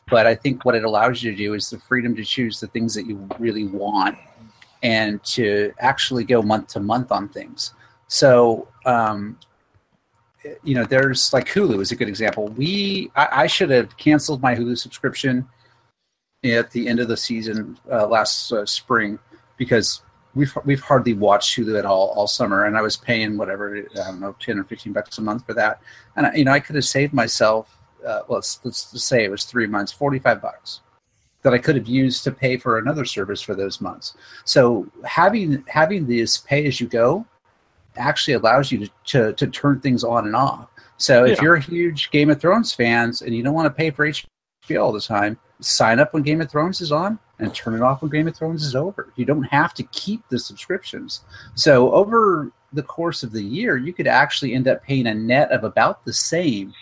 But 0.09 0.27
I 0.27 0.35
think 0.35 0.65
what 0.65 0.75
it 0.75 0.85
allows 0.85 1.23
you 1.23 1.31
to 1.31 1.37
do 1.37 1.55
is 1.55 1.71
the 1.71 1.79
freedom 1.79 2.17
to 2.17 2.25
choose 2.25 2.59
the 2.61 2.67
things 2.69 2.95
that 2.95 3.07
you 3.07 3.29
really 3.39 3.67
want, 3.67 4.17
and 4.83 5.23
to 5.25 5.73
actually 5.79 6.25
go 6.25 6.43
month 6.43 6.69
to 6.69 6.81
month 6.81 7.13
on 7.13 7.29
things. 7.29 7.75
So, 8.09 8.69
um, 8.85 9.39
you 10.63 10.75
know, 10.75 10.85
there's 10.85 11.33
like 11.33 11.47
Hulu 11.49 11.81
is 11.81 11.93
a 11.93 11.97
good 11.97 12.09
example. 12.09 12.49
We 12.49 13.11
I, 13.17 13.29
I 13.43 13.47
should 13.47 13.71
have 13.71 13.97
canceled 13.97 14.43
my 14.43 14.55
Hulu 14.55 14.79
subscription 14.79 15.49
at 16.45 16.71
the 16.71 16.89
end 16.89 17.01
of 17.01 17.09
the 17.09 17.17
season 17.17 17.79
uh, 17.91 18.07
last 18.07 18.53
uh, 18.53 18.67
spring 18.67 19.19
because 19.57 20.03
we've 20.35 20.57
we've 20.65 20.81
hardly 20.81 21.15
watched 21.15 21.57
Hulu 21.57 21.79
at 21.79 21.87
all 21.87 22.09
all 22.09 22.27
summer, 22.27 22.65
and 22.65 22.77
I 22.77 22.83
was 22.83 22.97
paying 22.97 23.37
whatever 23.37 23.77
I 23.77 23.95
don't 23.95 24.21
know 24.21 24.35
ten 24.41 24.59
or 24.59 24.65
fifteen 24.65 24.93
bucks 24.93 25.19
a 25.19 25.23
month 25.23 25.47
for 25.47 25.55
that, 25.55 25.81
and 26.17 26.27
I, 26.27 26.35
you 26.35 26.45
know 26.45 26.53
I 26.53 26.61
could 26.61 26.77
have 26.77 26.85
saved 26.85 27.13
myself. 27.13 27.79
Uh, 28.07 28.23
let's 28.29 28.61
let's 28.65 29.03
say 29.03 29.25
it 29.25 29.31
was 29.31 29.45
three 29.45 29.67
months, 29.67 29.93
forty 29.93 30.19
five 30.19 30.43
bucks 30.43 30.81
that 31.43 31.53
I 31.53 31.59
could 31.59 31.75
have 31.75 31.89
used 31.89 32.25
to 32.25 32.31
pay 32.31 32.57
for 32.57 32.79
another 32.79 33.05
service 33.05 33.43
for 33.43 33.55
those 33.55 33.81
months. 33.81 34.15
So 34.45 34.87
having 35.05 35.65
having 35.69 36.07
this 36.07 36.39
pay 36.39 36.67
as 36.67 36.81
you 36.81 36.87
go 36.87 37.27
actually 37.97 38.35
allows 38.35 38.71
you 38.73 38.79
to, 38.87 38.91
to, 39.05 39.33
to 39.35 39.47
turn 39.47 39.81
things 39.81 40.05
on 40.05 40.27
and 40.27 40.37
off. 40.37 40.69
So 40.97 41.25
if 41.25 41.39
Yeah. 41.39 41.43
you're 41.45 41.55
a 41.57 41.61
huge 41.61 42.11
Game 42.11 42.31
of 42.31 42.41
Thrones 42.41 42.73
fans 42.73 43.23
and 43.23 43.35
you 43.35 43.43
don't 43.43 43.55
want 43.55 43.67
to 43.67 43.71
pay 43.71 43.91
for 43.91 44.07
HBO 44.07 44.83
all 44.83 44.93
the 44.93 45.01
time, 45.01 45.39
sign 45.61 45.99
up 46.01 46.15
when 46.15 46.23
Game 46.23 46.41
of 46.41 46.51
Thrones 46.51 46.81
is 46.81 46.93
on 46.93 47.19
and 47.39 47.55
turn 47.55 47.75
it 47.75 47.83
off 47.83 48.03
when 48.03 48.11
Game 48.11 48.29
of 48.29 48.37
Thrones 48.37 48.65
is 48.65 48.75
over. 48.77 49.13
You 49.17 49.25
don't 49.25 49.43
have 49.45 49.75
to 49.75 49.83
keep 49.85 50.23
the 50.29 50.39
subscriptions. 50.39 51.23
So 51.55 51.93
over 51.93 52.53
the 52.73 52.83
course 52.83 53.23
of 53.23 53.33
the 53.33 53.43
year, 53.43 53.77
you 53.77 53.93
could 53.93 54.07
actually 54.07 54.55
end 54.55 54.69
up 54.69 54.83
paying 54.83 55.07
a 55.09 55.15
net 55.15 55.51
of 55.51 55.65
about 55.65 56.05
the 56.05 56.13
same 56.13 56.73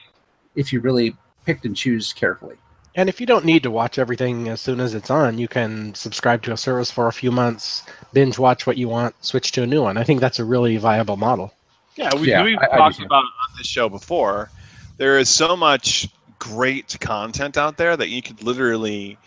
if 0.55 0.73
you 0.73 0.81
really 0.81 1.17
picked 1.47 1.65
and 1.65 1.77
choose 1.77 2.13
carefully. 2.13 2.57
And 2.97 3.09
if 3.09 3.21
you 3.21 3.27
don't 3.27 3.45
need 3.45 3.63
to 3.63 3.71
watch 3.71 3.99
everything 3.99 4.49
as 4.49 4.61
soon 4.61 4.81
as 4.81 4.95
it's 4.95 5.11
on, 5.11 5.39
you 5.39 5.47
can 5.49 5.95
subscribe 5.95 6.43
to 6.43 6.53
a 6.53 6.57
service 6.57 6.91
for 6.91 7.07
a 7.07 7.13
few 7.13 7.31
months, 7.31 7.85
binge 8.13 8.39
watch 8.39 8.67
what 8.67 8.77
you 8.77 8.89
want, 8.89 9.15
switch 9.25 9.53
to 9.53 9.63
a 9.63 9.67
new 9.67 9.83
one. 9.83 9.97
I 9.97 10.03
think 10.03 10.21
that's 10.21 10.41
a 10.41 10.45
really 10.45 10.77
viable 10.77 11.17
model. 11.17 11.55
Yeah, 11.97 12.13
we, 12.17 12.31
Yeah, 12.31 12.43
we've 12.43 12.59
I- 12.59 12.67
I 12.73 12.77
talked 12.79 12.99
too. 12.99 13.05
about 13.05 13.23
it 13.25 13.27
on 13.49 13.59
this 13.59 13.67
show 13.67 13.89
before. 13.89 14.51
There 14.97 15.19
is 15.19 15.29
so 15.29 15.57
much 15.57 16.09
great 16.41 16.97
content 17.01 17.57
out 17.57 17.77
there 17.77 17.97
that 17.97 18.09
you 18.09 18.23
could 18.23 18.43
literally 18.43 19.19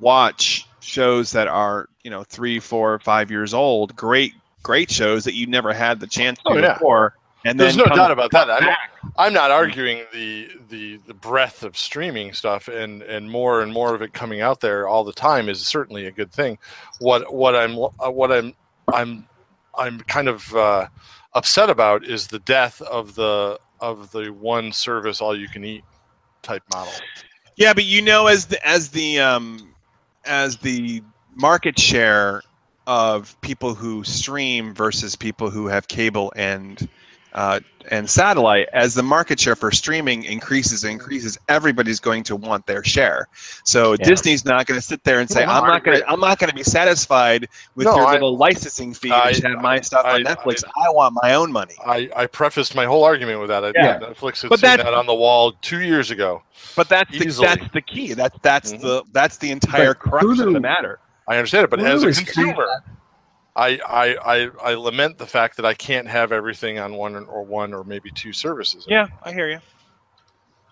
watch 0.00 0.66
shows 0.80 1.30
that 1.32 1.46
are 1.48 1.88
you 2.02 2.10
know 2.10 2.24
three, 2.24 2.58
four, 2.58 2.98
five 3.00 3.30
years 3.30 3.54
old. 3.54 3.94
Great, 3.94 4.32
great 4.62 4.90
shows 4.90 5.22
that 5.24 5.34
you 5.34 5.46
never 5.46 5.72
had 5.72 6.00
the 6.00 6.06
chance 6.06 6.38
to 6.40 6.50
Oh, 6.50 6.56
yeah. 6.56 6.74
before. 6.74 7.14
And 7.44 7.58
There's 7.58 7.76
no 7.76 7.84
come- 7.84 7.96
doubt 7.96 8.10
about 8.10 8.30
that. 8.32 8.50
I'm. 8.50 8.76
I'm 9.18 9.32
not 9.34 9.50
arguing 9.50 10.04
the, 10.12 10.48
the 10.70 10.98
the 11.06 11.12
breadth 11.14 11.64
of 11.64 11.76
streaming 11.76 12.32
stuff 12.32 12.68
and 12.68 13.02
and 13.02 13.30
more 13.30 13.60
and 13.60 13.72
more 13.72 13.94
of 13.94 14.00
it 14.00 14.14
coming 14.14 14.40
out 14.40 14.60
there 14.60 14.88
all 14.88 15.04
the 15.04 15.12
time 15.12 15.48
is 15.48 15.66
certainly 15.66 16.06
a 16.06 16.10
good 16.10 16.32
thing. 16.32 16.56
What 16.98 17.32
what 17.34 17.54
I'm 17.54 17.76
uh, 17.78 18.10
what 18.10 18.32
I'm 18.32 18.54
I'm 18.92 19.28
I'm 19.76 20.00
kind 20.00 20.28
of 20.28 20.54
uh, 20.54 20.86
upset 21.34 21.68
about 21.68 22.04
is 22.06 22.26
the 22.28 22.38
death 22.38 22.80
of 22.82 23.14
the 23.16 23.58
of 23.80 24.12
the 24.12 24.32
one 24.32 24.72
service 24.72 25.20
all 25.20 25.36
you 25.36 25.48
can 25.48 25.64
eat 25.64 25.84
type 26.42 26.62
model. 26.72 26.92
Yeah, 27.56 27.74
but 27.74 27.84
you 27.84 28.00
know, 28.00 28.28
as 28.28 28.46
the 28.46 28.66
as 28.66 28.88
the 28.88 29.18
um, 29.20 29.74
as 30.24 30.56
the 30.58 31.02
market 31.34 31.78
share 31.78 32.42
of 32.86 33.38
people 33.42 33.74
who 33.74 34.04
stream 34.04 34.72
versus 34.74 35.16
people 35.16 35.50
who 35.50 35.66
have 35.66 35.88
cable 35.88 36.32
and 36.34 36.88
uh, 37.34 37.60
and 37.90 38.08
satellite, 38.08 38.68
as 38.72 38.94
the 38.94 39.02
market 39.02 39.40
share 39.40 39.56
for 39.56 39.72
streaming 39.72 40.22
increases 40.24 40.84
and 40.84 40.92
increases, 40.92 41.36
everybody's 41.48 41.98
going 41.98 42.22
to 42.22 42.36
want 42.36 42.64
their 42.66 42.84
share. 42.84 43.26
So 43.64 43.92
Yeah. 43.98 44.06
Disney's 44.06 44.44
not 44.44 44.66
going 44.66 44.78
to 44.78 44.86
sit 44.86 45.02
there 45.02 45.18
and 45.18 45.28
say, 45.28 45.40
No, 45.40 45.46
no, 45.46 45.52
"I'm 45.52 45.66
not 45.66 45.82
going 45.84 45.98
to, 45.98 46.08
I'm 46.08 46.20
not 46.20 46.38
going 46.38 46.50
to 46.50 46.54
be 46.54 46.62
satisfied 46.62 47.48
with 47.74 47.86
No, 47.86 47.96
your 47.96 48.06
I- 48.06 48.12
little 48.12 48.36
licensing 48.36 48.94
fee 48.94 49.10
I- 49.10 49.32
to 49.32 49.48
have 49.48 49.60
my 49.60 49.80
stuff 49.80 50.04
on 50.06 50.24
I- 50.26 50.34
Netflix. 50.34 50.62
I, 50.76 50.90
want 50.90 51.18
my 51.22 51.34
own 51.34 51.50
money." 51.50 51.74
I, 51.84 52.08
I 52.14 52.26
prefaced 52.26 52.74
my 52.76 52.84
whole 52.84 53.02
argument 53.02 53.40
with 53.40 53.48
that. 53.48 53.64
I 53.64 53.72
Yeah. 53.74 53.98
Netflix 53.98 54.42
had 54.42 54.50
But 54.50 54.60
seen 54.60 54.70
that- 54.70 54.84
that 54.84 54.94
on 54.94 55.06
the 55.06 55.14
wall 55.14 55.52
two 55.60 55.80
years 55.80 56.10
ago. 56.12 56.42
But 56.76 56.88
that's 56.88 57.10
the, 57.10 57.24
that's 57.40 57.72
the 57.72 57.80
key. 57.82 58.12
That's 58.14 58.38
that's 58.42 58.72
Mhm. 58.74 58.80
the 58.80 59.02
that's 59.12 59.38
the 59.38 59.50
entire 59.50 59.94
But 59.94 59.98
crux 59.98 60.38
of 60.38 60.52
the 60.52 60.60
matter. 60.60 61.00
I 61.28 61.36
understand 61.36 61.64
it, 61.64 61.70
but 61.70 61.80
as 61.80 62.04
a 62.04 62.08
is 62.08 62.18
kinda- 62.18 62.32
consumer, 62.32 62.68
I, 63.54 63.78
I, 63.86 64.16
I, 64.16 64.50
I 64.62 64.74
lament 64.74 65.18
the 65.18 65.26
fact 65.26 65.56
that 65.56 65.66
I 65.66 65.74
can't 65.74 66.08
have 66.08 66.32
everything 66.32 66.78
on 66.78 66.94
one 66.94 67.16
or 67.16 67.42
one 67.42 67.74
or 67.74 67.84
maybe 67.84 68.10
two 68.10 68.32
services. 68.32 68.86
Yeah, 68.88 69.08
I 69.22 69.32
hear 69.32 69.48
you. 69.50 69.60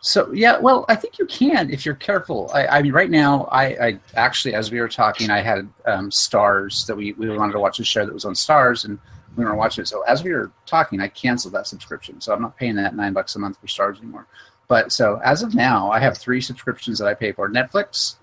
So 0.02 0.32
yeah, 0.32 0.58
well, 0.58 0.86
I 0.88 0.96
think 0.96 1.18
you 1.18 1.26
can 1.26 1.70
if 1.70 1.84
you're 1.84 1.94
careful. 1.94 2.50
I, 2.54 2.66
I 2.66 2.82
mean, 2.82 2.92
right 2.92 3.10
now, 3.10 3.44
I, 3.52 3.64
I 3.64 4.00
actually, 4.14 4.54
as 4.54 4.70
we 4.70 4.80
were 4.80 4.88
talking, 4.88 5.28
I 5.28 5.40
had 5.42 5.68
um, 5.84 6.08
Starz 6.08 6.86
that 6.86 6.96
we, 6.96 7.12
we 7.12 7.28
wanted 7.36 7.52
to 7.52 7.60
watch 7.60 7.80
a 7.80 7.84
show 7.84 8.06
that 8.06 8.12
was 8.12 8.24
on 8.24 8.32
Starz, 8.32 8.86
and 8.86 8.98
we 9.36 9.44
were 9.44 9.54
watching 9.54 9.82
it. 9.82 9.88
So 9.88 10.00
as 10.02 10.24
we 10.24 10.32
were 10.32 10.50
talking, 10.64 11.00
I 11.00 11.08
canceled 11.08 11.52
that 11.52 11.66
subscription, 11.66 12.18
so 12.20 12.32
I'm 12.32 12.40
not 12.40 12.56
paying 12.56 12.76
that 12.76 12.96
nine 12.96 13.12
bucks 13.12 13.36
a 13.36 13.38
month 13.38 13.58
for 13.60 13.66
Starz 13.66 13.98
anymore. 13.98 14.26
But 14.68 14.90
so 14.90 15.20
as 15.22 15.42
of 15.42 15.54
now, 15.54 15.90
I 15.90 16.00
have 16.00 16.16
three 16.16 16.40
subscriptions 16.40 16.98
that 16.98 17.06
I 17.06 17.12
pay 17.12 17.32
for: 17.32 17.50
Netflix, 17.50 18.16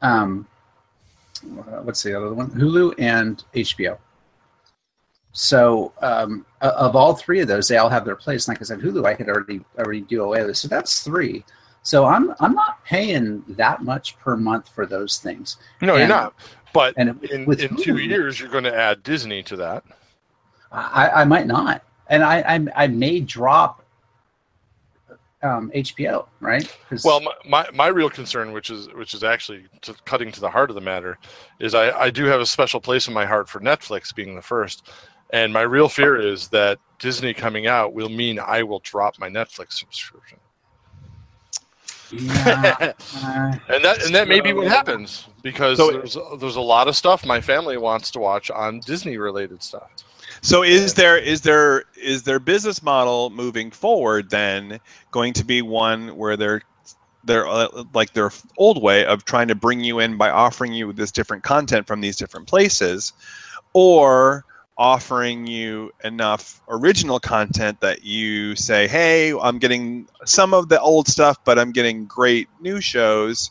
um, 0.00 0.48
uh, 1.58 1.82
what's 1.82 2.02
the 2.02 2.14
other 2.14 2.32
one? 2.32 2.50
Hulu 2.50 2.94
and 2.98 3.42
HBO. 3.54 3.98
So 5.32 5.92
um, 6.00 6.46
of 6.62 6.96
all 6.96 7.14
three 7.14 7.40
of 7.40 7.48
those, 7.48 7.68
they 7.68 7.76
all 7.76 7.90
have 7.90 8.04
their 8.04 8.16
place. 8.16 8.48
Like 8.48 8.60
I 8.60 8.64
said, 8.64 8.80
Hulu, 8.80 9.04
I 9.04 9.14
could 9.14 9.28
already 9.28 9.60
already 9.78 10.00
do 10.00 10.22
away 10.22 10.44
with. 10.44 10.56
So 10.56 10.66
that's 10.66 11.02
three. 11.02 11.44
So 11.82 12.06
I'm 12.06 12.34
I'm 12.40 12.54
not 12.54 12.84
paying 12.84 13.44
that 13.50 13.84
much 13.84 14.18
per 14.18 14.36
month 14.36 14.68
for 14.68 14.86
those 14.86 15.18
things. 15.18 15.58
No, 15.82 15.96
you're 15.96 16.08
not. 16.08 16.34
But 16.72 16.94
And 16.96 17.22
in, 17.24 17.52
in 17.52 17.76
two 17.76 17.98
years, 17.98 18.40
you're 18.40 18.48
going 18.48 18.64
to 18.64 18.74
add 18.74 19.02
Disney 19.02 19.42
to 19.44 19.56
that. 19.56 19.84
I, 20.72 21.08
I 21.08 21.24
might 21.24 21.46
not, 21.46 21.82
and 22.08 22.24
I 22.24 22.40
I, 22.40 22.84
I 22.84 22.86
may 22.88 23.20
drop 23.20 23.84
um, 25.46 25.70
HBO 25.74 26.26
right. 26.40 26.66
'Cause- 26.90 27.04
Well, 27.04 27.20
my, 27.20 27.32
my, 27.48 27.68
my 27.72 27.86
real 27.88 28.10
concern, 28.10 28.52
which 28.52 28.70
is 28.70 28.88
which 28.94 29.14
is 29.14 29.22
actually 29.24 29.64
to 29.82 29.94
cutting 30.04 30.32
to 30.32 30.40
the 30.40 30.50
heart 30.50 30.70
of 30.70 30.74
the 30.74 30.80
matter, 30.82 31.18
is 31.60 31.74
I, 31.74 31.90
I 31.98 32.10
do 32.10 32.24
have 32.26 32.40
a 32.40 32.46
special 32.46 32.80
place 32.80 33.08
in 33.08 33.14
my 33.14 33.24
heart 33.26 33.48
for 33.48 33.60
Netflix 33.60 34.14
being 34.14 34.34
the 34.34 34.42
first, 34.42 34.88
and 35.32 35.52
my 35.52 35.62
real 35.62 35.88
fear 35.88 36.16
is 36.16 36.48
that 36.48 36.78
Disney 36.98 37.32
coming 37.34 37.66
out 37.66 37.92
will 37.94 38.08
mean 38.08 38.38
I 38.38 38.62
will 38.62 38.80
drop 38.80 39.18
my 39.18 39.28
Netflix 39.28 39.72
subscription, 39.74 40.38
yeah, 42.12 42.92
and 43.68 43.84
that 43.84 44.02
and 44.04 44.14
that 44.14 44.28
may 44.28 44.40
be 44.40 44.52
what 44.52 44.68
happens 44.68 45.26
because 45.42 45.78
So- 45.78 45.90
there's 45.90 46.16
there's 46.40 46.56
a 46.56 46.60
lot 46.60 46.88
of 46.88 46.96
stuff 46.96 47.24
my 47.26 47.40
family 47.40 47.76
wants 47.76 48.10
to 48.12 48.18
watch 48.18 48.50
on 48.50 48.80
Disney 48.80 49.16
related 49.18 49.62
stuff. 49.62 49.90
So 50.42 50.62
is 50.62 50.94
there 50.94 51.16
is 51.16 51.42
there 51.42 51.84
is 52.00 52.22
their 52.22 52.38
business 52.38 52.82
model 52.82 53.30
moving 53.30 53.70
forward 53.70 54.30
then 54.30 54.80
going 55.10 55.32
to 55.34 55.44
be 55.44 55.62
one 55.62 56.16
where 56.16 56.36
they're 56.36 56.62
they're 57.24 57.46
uh, 57.46 57.84
like 57.92 58.12
their 58.12 58.30
old 58.56 58.82
way 58.82 59.04
of 59.04 59.24
trying 59.24 59.48
to 59.48 59.54
bring 59.54 59.80
you 59.80 59.98
in 59.98 60.16
by 60.16 60.30
offering 60.30 60.72
you 60.72 60.92
this 60.92 61.10
different 61.10 61.42
content 61.42 61.86
from 61.86 62.00
these 62.00 62.16
different 62.16 62.46
places, 62.46 63.12
or 63.74 64.44
offering 64.78 65.46
you 65.46 65.90
enough 66.04 66.60
original 66.68 67.18
content 67.18 67.80
that 67.80 68.04
you 68.04 68.54
say, 68.56 68.86
"Hey, 68.86 69.32
I'm 69.32 69.58
getting 69.58 70.06
some 70.24 70.54
of 70.54 70.68
the 70.68 70.80
old 70.80 71.08
stuff, 71.08 71.36
but 71.44 71.58
I'm 71.58 71.72
getting 71.72 72.06
great 72.06 72.48
new 72.60 72.80
shows." 72.80 73.50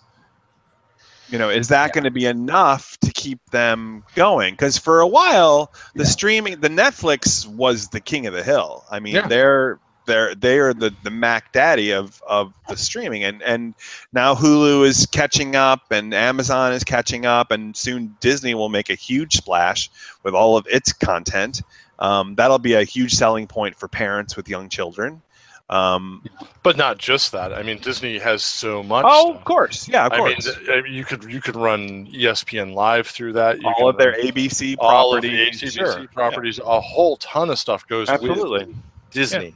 You 1.29 1.37
know, 1.39 1.49
is 1.49 1.67
that 1.69 1.87
Yeah. 1.87 1.93
going 1.93 2.03
to 2.03 2.11
be 2.11 2.25
enough 2.25 2.97
to 2.99 3.11
keep 3.11 3.39
them 3.51 4.03
going? 4.15 4.53
Because 4.53 4.77
for 4.77 4.99
a 5.01 5.07
while, 5.07 5.73
the 5.95 6.03
Yeah. 6.03 6.09
streaming, 6.09 6.59
the 6.59 6.69
Netflix 6.69 7.47
was 7.47 7.89
the 7.89 8.01
king 8.01 8.27
of 8.27 8.33
the 8.33 8.43
hill. 8.43 8.85
I 8.91 8.99
mean, 8.99 9.13
Yeah. 9.15 9.27
they're 9.27 9.79
they're 10.05 10.35
they 10.35 10.59
are 10.59 10.73
the 10.73 10.95
the 11.01 11.09
Mac 11.09 11.51
Daddy 11.51 11.91
of 11.91 12.21
of 12.27 12.53
the 12.67 12.77
streaming, 12.77 13.23
and 13.23 13.41
and 13.41 13.73
now 14.13 14.35
Hulu 14.35 14.85
is 14.85 15.07
catching 15.11 15.55
up, 15.55 15.81
and 15.91 16.13
Amazon 16.13 16.73
is 16.73 16.83
catching 16.83 17.25
up, 17.25 17.51
and 17.51 17.75
soon 17.75 18.15
Disney 18.19 18.53
will 18.53 18.69
make 18.69 18.89
a 18.91 18.95
huge 18.95 19.35
splash 19.35 19.89
with 20.23 20.35
all 20.35 20.57
of 20.57 20.67
its 20.69 20.93
content. 20.93 21.61
Um, 21.99 22.35
that'll 22.35 22.59
be 22.59 22.73
a 22.73 22.83
huge 22.83 23.13
selling 23.13 23.47
point 23.47 23.75
for 23.75 23.87
parents 23.87 24.35
with 24.37 24.47
young 24.47 24.69
children. 24.69 25.23
Um, 25.69 26.23
But 26.61 26.77
not 26.77 26.97
just 26.99 27.31
that. 27.31 27.51
I 27.53 27.63
mean, 27.63 27.79
Disney 27.79 28.19
has 28.19 28.43
so 28.43 28.83
much. 28.83 29.03
oh, 29.07 29.25
stuff. 29.31 29.37
of 29.37 29.43
course, 29.45 29.87
yeah, 29.87 30.05
of 30.05 30.13
I 30.13 30.17
mean, 30.17 30.33
course. 30.33 30.55
th- 30.55 30.69
I 30.69 30.81
mean, 30.81 30.93
you 30.93 31.03
could 31.03 31.23
you 31.23 31.41
could 31.41 31.55
run 31.55 32.05
ESPN 32.07 32.73
Live 32.75 33.07
through 33.07 33.33
that. 33.33 33.59
You 33.61 33.67
all 33.79 33.89
of 33.89 33.97
their 33.97 34.13
ABC 34.13 34.75
all 34.79 35.15
of 35.15 35.21
the 35.23 35.29
properties, 35.29 35.73
sure, 35.73 36.07
properties. 36.09 36.59
A 36.59 36.79
whole 36.79 37.17
ton 37.17 37.49
of 37.49 37.57
stuff 37.57 37.87
goes 37.87 38.07
yeah, 38.09 38.13
absolutely. 38.15 38.65
with 38.65 38.75
Disney. 39.11 39.55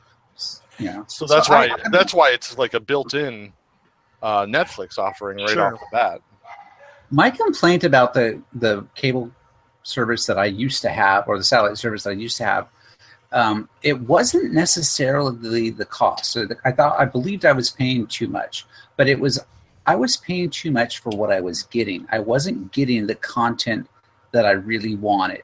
yeah. 0.80 1.04
So 1.08 1.26
that's 1.28 1.48
So 1.48 1.54
I- 1.54 1.67
why 1.67 1.76
that's 1.91 2.13
why 2.13 2.32
it's 2.32 2.58
like 2.58 2.74
a 2.74 2.80
built-in 2.80 3.54
uh, 4.24 4.45
Netflix 4.45 4.98
offering 4.98 5.38
right 5.38 5.50
Sure. 5.50 5.74
off 5.76 5.80
the 5.80 5.86
bat. 5.91 6.22
My 7.12 7.30
complaint 7.30 7.84
about 7.84 8.15
the 8.15 8.41
the 8.54 8.84
cable 8.95 9.30
service 9.84 10.26
that 10.26 10.38
I 10.39 10.45
used 10.45 10.82
to 10.84 10.89
have, 10.89 11.28
or 11.28 11.38
the 11.38 11.43
satellite 11.43 11.78
service 11.78 12.04
that 12.04 12.12
I 12.12 12.13
used 12.13 12.38
to 12.38 12.45
have, 12.45 12.67
um, 13.32 13.70
it 13.84 14.00
wasn't 14.02 14.54
necessarily 14.54 15.70
the 15.70 15.86
cost. 15.86 16.26
So 16.32 16.46
the, 16.46 16.58
I 16.65 16.72
thought 16.72 17.00
I 17.00 17.06
believed 17.06 17.46
I 17.46 17.52
was 17.52 17.70
paying 17.70 18.08
too 18.08 18.28
much, 18.28 18.65
but 18.98 19.08
it 19.08 19.20
was 19.20 19.39
I 19.86 19.96
was 19.96 20.18
paying 20.18 20.50
too 20.50 20.72
much 20.72 21.00
for 21.00 21.10
what 21.12 21.32
I 21.32 21.42
was 21.42 21.63
getting. 21.63 22.08
I 22.12 22.20
wasn't 22.20 22.72
getting 22.72 23.08
the 23.08 23.15
content 23.15 23.88
that 24.32 24.46
I 24.46 24.52
really 24.52 24.96
wanted, 24.96 25.44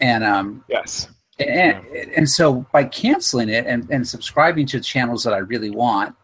and 0.00 0.24
um, 0.24 0.64
Yes. 0.68 1.08
and, 1.38 1.84
and 1.86 2.28
so 2.28 2.66
by 2.72 2.84
canceling 2.84 3.48
it 3.48 3.66
and, 3.66 3.88
and 3.90 4.06
subscribing 4.06 4.66
to 4.66 4.80
channels 4.80 5.22
that 5.24 5.34
I 5.34 5.38
really 5.38 5.70
want, 5.70 6.16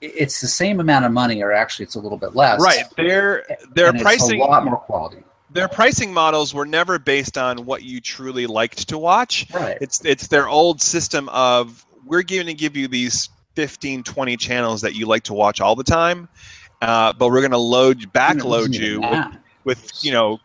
it's 0.00 0.40
the 0.40 0.46
same 0.48 0.78
amount 0.80 1.04
of 1.04 1.12
money, 1.12 1.42
or 1.42 1.52
actually, 1.52 1.84
it's 1.84 1.96
a 1.96 2.00
little 2.00 2.18
bit 2.18 2.34
less. 2.34 2.60
Right. 2.60 2.84
Their 2.96 3.44
their 3.74 3.92
pricing 3.92 4.40
a 4.40 4.44
lot 4.44 4.64
more 4.64 4.76
quality. 4.76 5.22
Their 5.58 5.66
pricing 5.66 6.14
models 6.14 6.54
were 6.54 6.64
never 6.64 7.00
based 7.00 7.36
on 7.36 7.64
what 7.64 7.82
you 7.82 8.00
truly 8.00 8.46
liked 8.46 8.88
to 8.88 8.96
watch. 8.96 9.44
Right. 9.52 9.76
It's 9.80 10.04
it's 10.04 10.28
their 10.28 10.48
old 10.48 10.80
system 10.80 11.28
of 11.30 11.84
we're 12.06 12.22
going 12.22 12.46
to 12.46 12.54
give 12.54 12.76
you 12.76 12.86
these 12.86 13.28
15, 13.56 14.04
20 14.04 14.36
channels 14.36 14.80
that 14.82 14.94
you 14.94 15.06
like 15.06 15.24
to 15.24 15.34
watch 15.34 15.60
all 15.60 15.74
the 15.74 15.82
time, 15.82 16.28
uh, 16.80 17.12
but 17.12 17.30
we're 17.30 17.40
going 17.40 17.50
to 17.50 17.58
load 17.58 17.98
backload 18.12 18.72
you 18.72 19.00
with, 19.00 19.34
with 19.64 20.04
you 20.04 20.12
know 20.12 20.38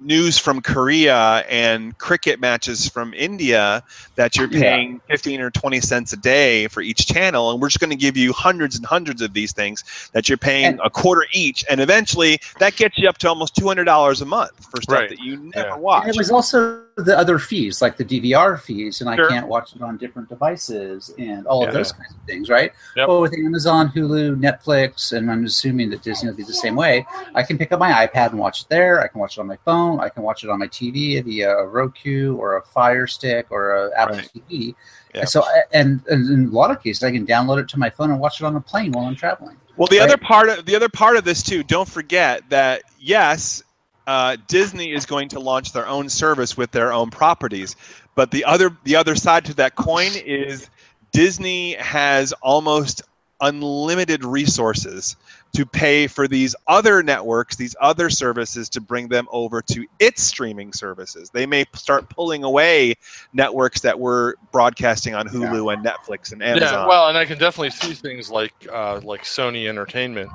news 0.00 0.38
from 0.38 0.60
Korea 0.62 1.44
and 1.48 1.96
cricket 1.98 2.40
matches 2.40 2.88
from 2.88 3.12
India 3.14 3.82
that 4.16 4.36
you're 4.36 4.48
Yeah. 4.50 4.60
paying 4.60 5.00
15 5.08 5.40
or 5.40 5.50
20 5.50 5.80
cents 5.80 6.12
a 6.12 6.16
day 6.16 6.66
for 6.68 6.80
each 6.80 7.06
channel 7.06 7.50
and 7.50 7.60
we're 7.60 7.68
just 7.68 7.80
going 7.80 7.90
to 7.90 7.96
give 7.96 8.16
you 8.16 8.32
hundreds 8.32 8.76
and 8.76 8.86
hundreds 8.86 9.20
of 9.20 9.34
these 9.34 9.52
things 9.52 9.84
that 10.12 10.28
you're 10.28 10.38
paying 10.38 10.64
And- 10.66 10.80
a 10.82 10.90
quarter 10.90 11.26
each 11.32 11.64
and 11.68 11.80
eventually 11.80 12.40
that 12.58 12.76
gets 12.76 12.96
you 12.98 13.08
up 13.08 13.18
to 13.18 13.28
almost 13.28 13.54
$200 13.56 14.20
a 14.22 14.24
month 14.24 14.52
for 14.70 14.80
stuff 14.82 14.98
Right. 15.00 15.08
that 15.10 15.18
you 15.20 15.36
never 15.54 15.68
Yeah. 15.68 15.76
watch. 15.76 16.04
And 16.06 16.14
it 16.14 16.18
was 16.18 16.30
also 16.30 16.80
the 16.96 17.16
other 17.16 17.38
fees, 17.38 17.80
like 17.80 17.96
the 17.96 18.04
DVR 18.04 18.56
fees, 18.58 19.00
and 19.00 19.08
I 19.08 19.16
can't 19.16 19.46
watch 19.48 19.74
it 19.74 19.80
on 19.82 19.96
different 19.96 20.28
devices 20.28 21.12
and 21.18 21.46
all 21.46 21.62
Yeah. 21.62 21.68
of 21.68 21.74
those 21.74 21.92
kinds 21.92 22.10
of 22.10 22.18
things, 22.26 22.48
right? 22.50 22.72
Yep. 22.96 23.08
Well, 23.08 23.20
with 23.22 23.32
Amazon, 23.34 23.90
Hulu, 23.94 24.36
Netflix, 24.38 25.16
and 25.16 25.30
I'm 25.30 25.44
assuming 25.44 25.88
that 25.90 26.02
Disney 26.02 26.28
will 26.28 26.36
be 26.36 26.42
the 26.42 26.52
same 26.52 26.74
way. 26.76 27.06
I 27.34 27.42
can 27.42 27.56
pick 27.56 27.72
up 27.72 27.78
my 27.80 28.06
iPad 28.06 28.30
and 28.30 28.38
watch 28.38 28.62
it 28.62 28.68
there. 28.68 29.00
I 29.00 29.08
can 29.08 29.20
watch 29.20 29.38
it 29.38 29.40
on 29.40 29.46
my 29.46 29.56
phone. 29.64 29.89
I 29.98 30.08
can 30.08 30.22
watch 30.22 30.44
it 30.44 30.50
on 30.50 30.58
my 30.58 30.68
TV 30.68 31.22
via 31.24 31.50
a 31.56 31.66
Roku 31.66 32.36
or 32.36 32.58
a 32.58 32.62
Fire 32.62 33.06
Stick 33.06 33.46
or 33.50 33.72
a 33.86 33.98
Apple 33.98 34.16
Right. 34.16 34.30
TV. 34.48 34.74
Yeah. 35.14 35.24
So, 35.24 35.44
and, 35.72 36.00
and 36.06 36.30
in 36.30 36.44
a 36.46 36.50
lot 36.50 36.70
of 36.70 36.82
cases, 36.82 37.02
I 37.02 37.10
can 37.10 37.26
download 37.26 37.60
it 37.60 37.68
to 37.70 37.78
my 37.78 37.90
phone 37.90 38.10
and 38.10 38.20
watch 38.20 38.40
it 38.40 38.44
on 38.44 38.54
a 38.54 38.60
plane 38.60 38.92
while 38.92 39.06
I'm 39.06 39.16
traveling. 39.16 39.56
Well, 39.76 39.88
the 39.88 39.98
Right. 39.98 40.10
other 40.10 40.18
part 40.18 40.48
of 40.50 40.66
the 40.66 40.76
other 40.76 40.88
part 40.88 41.16
of 41.16 41.24
this 41.24 41.42
too. 41.42 41.62
Don't 41.62 41.88
forget 41.88 42.42
that 42.50 42.82
yes, 42.98 43.62
uh, 44.06 44.36
Disney 44.46 44.92
is 44.92 45.06
going 45.06 45.28
to 45.30 45.40
launch 45.40 45.72
their 45.72 45.86
own 45.86 46.08
service 46.08 46.56
with 46.56 46.70
their 46.70 46.92
own 46.92 47.10
properties, 47.10 47.76
but 48.14 48.30
the 48.30 48.44
other 48.44 48.76
the 48.84 48.94
other 48.94 49.14
side 49.14 49.44
to 49.46 49.54
that 49.54 49.76
coin 49.76 50.10
is 50.14 50.68
Disney 51.12 51.74
has 51.74 52.32
almost 52.42 53.02
unlimited 53.40 54.24
resources 54.24 55.16
to 55.52 55.66
pay 55.66 56.06
for 56.06 56.28
these 56.28 56.54
other 56.68 57.02
networks, 57.02 57.56
these 57.56 57.74
other 57.80 58.08
services 58.08 58.68
to 58.70 58.80
bring 58.80 59.08
them 59.08 59.26
over 59.30 59.60
to 59.62 59.86
its 59.98 60.22
streaming 60.22 60.72
services. 60.72 61.30
They 61.30 61.46
may 61.46 61.64
start 61.74 62.08
pulling 62.08 62.44
away 62.44 62.94
networks 63.32 63.80
that 63.80 63.98
were 63.98 64.36
broadcasting 64.52 65.14
on 65.14 65.26
Hulu 65.28 65.72
and 65.72 65.84
Netflix 65.84 66.32
and 66.32 66.42
Amazon. 66.42 66.72
Yeah, 66.72 66.86
well, 66.86 67.08
and 67.08 67.18
I 67.18 67.24
can 67.24 67.38
definitely 67.38 67.70
see 67.70 67.94
things 67.94 68.30
like 68.30 68.54
uh, 68.72 69.00
like 69.02 69.24
Sony 69.24 69.68
Entertainment 69.68 70.30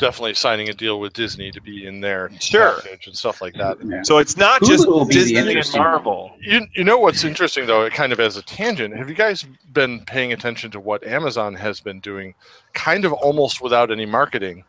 definitely 0.00 0.34
signing 0.34 0.68
a 0.68 0.72
deal 0.72 0.98
with 0.98 1.12
Disney 1.12 1.50
to 1.52 1.60
be 1.60 1.86
in 1.86 2.00
there 2.00 2.30
Sure. 2.40 2.80
package 2.80 3.06
and 3.06 3.16
stuff 3.16 3.40
like 3.40 3.54
that. 3.54 3.76
Yeah. 3.84 4.02
so 4.02 4.18
it's 4.18 4.36
not 4.36 4.60
Hulu 4.62 4.66
just 4.66 4.88
will 4.88 5.04
be 5.04 5.14
the 5.14 5.20
Disney 5.20 5.36
and 5.38 5.48
interesting. 5.48 5.80
Marvel. 5.82 6.32
You, 6.40 6.66
you 6.74 6.82
know 6.82 6.98
what's 6.98 7.22
interesting 7.22 7.66
though, 7.66 7.88
kind 7.90 8.12
of 8.12 8.18
as 8.18 8.36
a 8.36 8.42
tangent, 8.42 8.96
have 8.96 9.08
you 9.08 9.14
guys 9.14 9.44
been 9.72 10.00
paying 10.06 10.32
attention 10.32 10.70
to 10.72 10.80
what 10.80 11.04
Amazon 11.06 11.54
has 11.54 11.80
been 11.80 12.00
doing 12.00 12.34
kind 12.72 13.04
of 13.04 13.12
almost 13.12 13.60
without 13.62 13.90
any 13.92 14.06
marketing? 14.06 14.64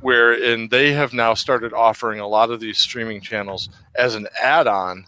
Wherein 0.00 0.68
they 0.68 0.92
have 0.92 1.12
now 1.14 1.34
started 1.34 1.72
offering 1.72 2.20
a 2.20 2.26
lot 2.28 2.50
of 2.50 2.60
these 2.60 2.78
streaming 2.78 3.20
channels 3.20 3.70
as 3.94 4.14
an 4.14 4.26
add 4.40 4.66
on 4.66 5.06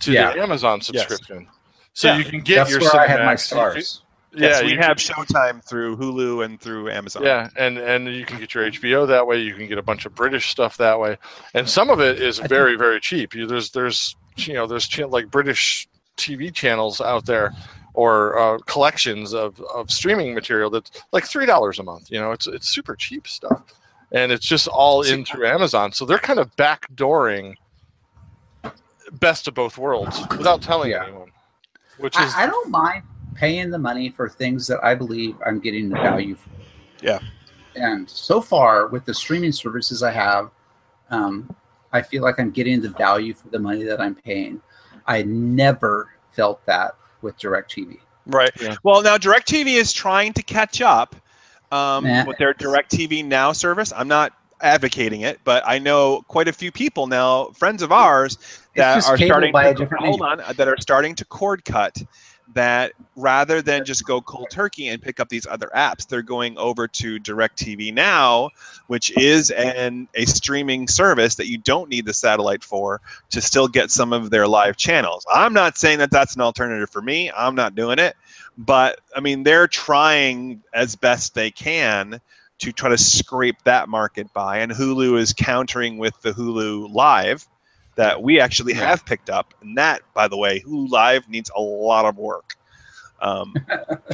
to 0.00 0.12
Yeah. 0.12 0.32
the 0.32 0.40
Amazon 0.42 0.80
subscription. 0.80 1.48
So 1.92 2.08
Yeah. 2.08 2.18
you 2.18 2.24
can 2.24 2.40
get 2.40 2.56
That's 2.56 2.70
your 2.70 2.80
where 2.80 2.96
I 3.00 3.06
had 3.06 3.24
my 3.24 3.34
Cinemax, 3.34 3.74
you 3.76 3.80
Starz. 3.82 4.00
Can- 4.32 4.42
Yes, 4.42 4.60
yeah, 4.60 4.66
we 4.66 4.72
you 4.72 4.78
have 4.78 4.96
can- 4.96 5.14
Showtime 5.14 5.64
through 5.68 5.96
Hulu 5.96 6.44
and 6.44 6.60
through 6.60 6.90
Amazon. 6.90 7.22
Yeah, 7.24 7.48
and 7.56 7.78
and 7.78 8.06
you 8.08 8.24
can 8.24 8.38
get 8.38 8.54
your 8.54 8.64
HBO 8.70 9.06
that 9.08 9.26
way. 9.26 9.40
You 9.40 9.54
can 9.54 9.66
get 9.66 9.78
a 9.78 9.82
bunch 9.82 10.06
of 10.06 10.14
British 10.14 10.50
stuff 10.50 10.76
that 10.78 10.98
way, 11.00 11.16
and 11.54 11.68
some 11.68 11.90
of 11.90 12.00
it 12.00 12.20
is 12.22 12.38
very 12.38 12.76
very 12.76 13.00
cheap. 13.00 13.34
You, 13.34 13.46
there's 13.46 13.70
there's 13.70 14.14
you 14.36 14.54
know 14.54 14.66
there's 14.66 14.86
cha- 14.86 15.06
like 15.06 15.30
British 15.30 15.88
TV 16.16 16.52
channels 16.54 17.00
out 17.00 17.26
there 17.26 17.52
or 17.94 18.38
uh, 18.38 18.58
collections 18.66 19.34
of, 19.34 19.60
of 19.74 19.90
streaming 19.90 20.32
material 20.32 20.70
that's 20.70 20.90
like 21.12 21.24
three 21.24 21.44
dollars 21.46 21.78
a 21.80 21.82
month. 21.82 22.10
You 22.10 22.20
know, 22.20 22.30
it's 22.30 22.46
it's 22.46 22.68
super 22.68 22.94
cheap 22.94 23.26
stuff, 23.26 23.62
and 24.12 24.30
it's 24.30 24.46
just 24.46 24.68
all 24.68 25.02
in 25.02 25.24
through 25.24 25.46
Amazon. 25.46 25.90
So 25.92 26.04
they're 26.04 26.18
kind 26.18 26.38
of 26.38 26.54
backdooring 26.56 27.54
best 29.12 29.48
of 29.48 29.54
both 29.54 29.76
worlds 29.76 30.20
without 30.30 30.62
telling 30.62 30.92
Yeah. 30.92 31.04
anyone, 31.04 31.30
which 31.98 32.16
is 32.18 32.32
I, 32.34 32.44
I 32.44 32.46
don't 32.46 32.70
mind 32.70 33.02
paying 33.34 33.70
the 33.70 33.78
money 33.78 34.10
for 34.10 34.28
things 34.28 34.66
that 34.66 34.82
I 34.84 34.94
believe 34.94 35.36
I'm 35.46 35.60
getting 35.60 35.88
the 35.88 35.96
value 35.96 36.34
for. 36.34 36.50
Yeah. 37.02 37.18
And 37.76 38.08
so 38.08 38.40
far, 38.40 38.88
with 38.88 39.04
the 39.04 39.14
streaming 39.14 39.52
services 39.52 40.02
I 40.02 40.10
have, 40.10 40.50
um, 41.10 41.54
I 41.92 42.02
feel 42.02 42.22
like 42.22 42.38
I'm 42.38 42.50
getting 42.50 42.80
the 42.80 42.90
value 42.90 43.34
for 43.34 43.48
the 43.48 43.58
money 43.58 43.84
that 43.84 44.00
I'm 44.00 44.14
paying. 44.14 44.60
I 45.06 45.22
never 45.22 46.10
felt 46.32 46.64
that 46.66 46.92
with 47.22 47.38
DirecTV. 47.38 47.98
Right. 48.26 48.50
Yeah. 48.60 48.76
Well, 48.82 49.02
now 49.02 49.16
DirecTV 49.16 49.74
is 49.74 49.92
trying 49.92 50.32
to 50.34 50.42
catch 50.42 50.80
up 50.80 51.16
um, 51.72 52.04
Nah. 52.04 52.24
with 52.26 52.38
their 52.38 52.54
DirecTV 52.54 53.24
Now 53.24 53.52
service. 53.52 53.92
I'm 53.96 54.08
not 54.08 54.32
advocating 54.60 55.22
it, 55.22 55.40
but 55.44 55.62
I 55.66 55.78
know 55.78 56.22
quite 56.28 56.48
a 56.48 56.52
few 56.52 56.70
people 56.70 57.06
now, 57.06 57.46
friends 57.56 57.82
of 57.82 57.92
ours, 57.92 58.38
that 58.76 58.96
are 58.96 59.16
starting 59.16 59.52
to 59.52 59.88
hold 59.98 60.20
name. 60.20 60.22
on, 60.22 60.42
that 60.56 60.68
are 60.68 60.76
starting 60.80 61.14
to 61.16 61.24
cord 61.24 61.64
cut. 61.64 61.96
That 62.54 62.92
rather 63.14 63.62
than 63.62 63.84
just 63.84 64.04
go 64.04 64.20
cold 64.20 64.48
turkey 64.50 64.88
and 64.88 65.00
pick 65.00 65.20
up 65.20 65.28
these 65.28 65.46
other 65.46 65.70
apps, 65.74 66.08
they're 66.08 66.22
going 66.22 66.58
over 66.58 66.88
to 66.88 67.20
DirecTV 67.20 67.94
Now, 67.94 68.50
which 68.88 69.16
is 69.16 69.50
an 69.50 70.08
a 70.14 70.24
streaming 70.24 70.88
service 70.88 71.36
that 71.36 71.46
you 71.46 71.58
don't 71.58 71.88
need 71.88 72.06
the 72.06 72.14
satellite 72.14 72.64
for 72.64 73.00
to 73.30 73.40
still 73.40 73.68
get 73.68 73.90
some 73.90 74.12
of 74.12 74.30
their 74.30 74.48
live 74.48 74.76
channels. 74.76 75.24
I'm 75.32 75.52
not 75.52 75.78
saying 75.78 75.98
that 75.98 76.10
that's 76.10 76.34
an 76.34 76.40
alternative 76.40 76.90
for 76.90 77.02
me. 77.02 77.30
I'm 77.36 77.54
not 77.54 77.76
doing 77.76 78.00
it, 78.00 78.16
but 78.58 79.00
I 79.14 79.20
mean 79.20 79.44
they're 79.44 79.68
trying 79.68 80.62
as 80.74 80.96
best 80.96 81.34
they 81.34 81.50
can 81.52 82.20
to 82.58 82.72
try 82.72 82.90
to 82.90 82.98
scrape 82.98 83.56
that 83.64 83.88
market 83.88 84.32
by, 84.32 84.58
and 84.58 84.70
Hulu 84.70 85.18
is 85.18 85.32
countering 85.32 85.98
with 85.98 86.20
the 86.22 86.32
Hulu 86.32 86.92
Live 86.92 87.46
that 88.00 88.22
we 88.22 88.40
actually 88.40 88.72
Yeah. 88.72 88.86
have 88.88 89.04
picked 89.04 89.28
up, 89.30 89.52
and 89.60 89.76
that, 89.76 90.00
by 90.14 90.26
the 90.26 90.36
way, 90.36 90.60
Hulu 90.60 90.88
Live 90.90 91.28
needs 91.28 91.50
a 91.54 91.60
lot 91.60 92.06
of 92.06 92.16
work. 92.16 92.56
Um, 93.20 93.54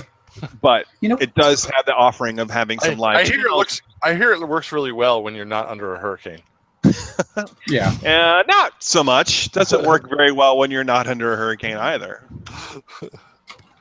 but 0.61 0.87
You 1.01 1.09
know, 1.11 1.17
it 1.21 1.35
does 1.35 1.65
have 1.67 1.87
the 1.87 1.95
offering 1.95 2.41
of 2.41 2.51
having 2.51 2.79
I, 2.83 2.87
some 2.89 2.99
live. 2.99 3.17
I 3.17 3.25
hear 3.25 3.35
it 3.35 3.43
channels. 3.43 3.59
looks 3.59 3.83
I 4.03 4.15
hear 4.15 4.33
it 4.33 4.41
works 4.47 4.73
really 4.73 4.93
well 4.93 5.23
when 5.23 5.35
you're 5.35 5.45
not 5.45 5.69
under 5.69 5.95
a 5.95 5.99
hurricane. 5.99 6.43
yeah. 7.69 7.91
Uh, 8.05 8.43
not 8.47 8.73
so 8.81 9.03
much. 9.05 9.51
Doesn't 9.53 9.85
work 9.87 10.09
very 10.17 10.33
well 10.33 10.59
when 10.59 10.71
you're 10.71 10.85
not 10.85 11.07
under 11.07 11.33
a 11.33 11.37
hurricane 11.37 11.77
either. 11.77 12.25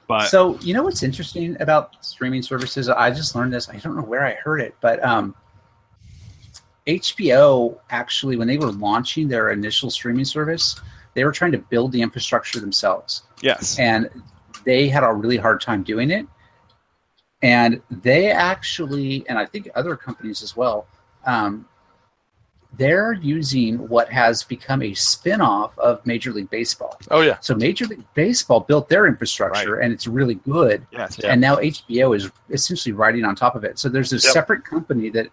But 0.08 0.28
So 0.28 0.58
you 0.60 0.74
know 0.74 0.84
what's 0.84 1.02
interesting 1.04 1.58
about 1.60 1.96
streaming 2.06 2.44
services? 2.44 2.90
I 2.90 3.10
just 3.12 3.36
learned 3.36 3.54
this. 3.54 3.70
I 3.70 3.78
don't 3.78 3.96
know 3.96 4.04
where 4.04 4.26
I 4.26 4.34
heard 4.36 4.62
it, 4.62 4.76
but 4.82 5.04
um, 5.04 5.34
HBO 6.88 7.80
actually, 7.90 8.36
when 8.38 8.48
they 8.48 8.58
were 8.58 8.72
launching 8.72 9.28
their 9.28 9.52
initial 9.52 9.90
streaming 9.90 10.26
service, 10.26 10.80
they 11.14 11.24
were 11.24 11.32
trying 11.32 11.52
to 11.54 11.58
build 11.58 11.92
the 11.92 12.02
infrastructure 12.02 12.60
themselves, 12.60 13.24
yes, 13.42 13.80
and 13.80 14.10
they 14.66 14.88
had 14.88 15.04
a 15.04 15.12
really 15.14 15.38
hard 15.38 15.62
time 15.62 15.82
doing 15.84 16.12
it. 16.12 16.28
And 17.42 17.82
they 17.90 18.32
actually, 18.32 19.24
and 19.30 19.38
I 19.38 19.46
think 19.46 19.70
other 19.76 19.96
companies 19.96 20.42
as 20.42 20.56
well, 20.58 20.88
um, 21.26 21.68
they're 22.78 23.14
using 23.14 23.78
what 23.88 24.10
has 24.12 24.44
become 24.44 24.82
a 24.82 24.94
spin-off 24.94 25.78
of 25.80 26.06
Major 26.06 26.34
League 26.34 26.50
Baseball. 26.50 26.98
Oh 27.12 27.22
yeah, 27.22 27.38
So 27.40 27.56
Major 27.56 27.86
League 27.86 28.04
Baseball 28.16 28.60
built 28.60 28.90
their 28.90 29.06
infrastructure, 29.08 29.78
and 29.80 29.94
it's 29.94 30.08
really 30.08 30.36
good 30.36 30.86
yes, 30.92 31.18
Yeah. 31.22 31.32
and 31.32 31.40
now 31.42 31.56
HBO 31.58 32.16
is 32.16 32.30
essentially 32.50 32.94
riding 32.94 33.24
on 33.24 33.36
top 33.36 33.56
of 33.56 33.64
it. 33.64 33.80
So 33.80 33.88
there's 33.90 34.12
a 34.12 34.18
Yep. 34.18 34.22
separate 34.34 34.66
company 34.66 35.10
that 35.12 35.28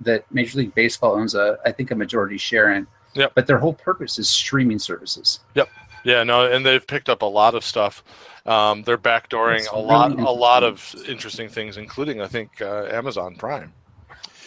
that 0.00 0.24
Major 0.32 0.58
League 0.58 0.74
Baseball 0.74 1.12
owns 1.14 1.34
a 1.34 1.58
I 1.64 1.72
think 1.72 1.90
a 1.90 1.94
majority 1.94 2.36
share 2.38 2.72
in. 2.72 2.86
Yep. 3.14 3.32
But 3.34 3.46
their 3.46 3.58
whole 3.58 3.72
purpose 3.72 4.18
is 4.18 4.28
streaming 4.28 4.78
services. 4.78 5.40
Yep. 5.54 5.68
Yeah, 6.04 6.22
no, 6.22 6.50
and 6.50 6.64
they've 6.64 6.86
picked 6.86 7.08
up 7.08 7.22
a 7.22 7.26
lot 7.26 7.54
of 7.54 7.64
stuff. 7.64 8.04
Um, 8.44 8.82
they're 8.82 8.98
backdooring 8.98 9.58
That's 9.58 9.72
a 9.72 9.76
lot, 9.76 10.12
a 10.16 10.30
lot 10.30 10.62
of 10.62 10.94
interesting 11.08 11.48
things, 11.48 11.78
including 11.78 12.20
I 12.20 12.28
think 12.28 12.62
uh, 12.62 12.84
Amazon 12.90 13.34
Prime. 13.34 13.72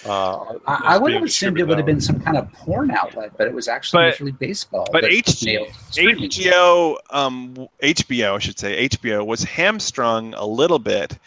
Uh, 0.06 0.56
I, 0.66 0.82
I 0.94 0.98
would 0.98 1.10
being 1.10 1.20
have 1.20 1.28
assumed 1.28 1.58
it 1.60 1.66
distributed 1.66 1.68
would 1.68 1.78
have 1.80 1.86
been 1.86 2.00
some 2.00 2.22
kind 2.22 2.38
of 2.38 2.50
porn 2.54 2.92
outlet, 2.92 3.32
but 3.38 3.48
it 3.48 3.54
was 3.54 3.68
actually 3.68 4.04
But- 4.04 4.12
Major 4.12 4.24
League 4.26 4.40
Baseball. 4.40 4.88
but 4.94 5.02
that 5.02 5.12
H- 5.12 5.26
HBO, 5.26 6.96
um, 7.10 7.68
HBO, 7.84 8.36
I 8.36 8.40
should 8.40 8.58
say, 8.58 8.88
HBO 8.88 9.26
was 9.26 9.44
hamstrung 9.44 10.34
a 10.36 10.46
little 10.46 10.80
bit 10.80 11.18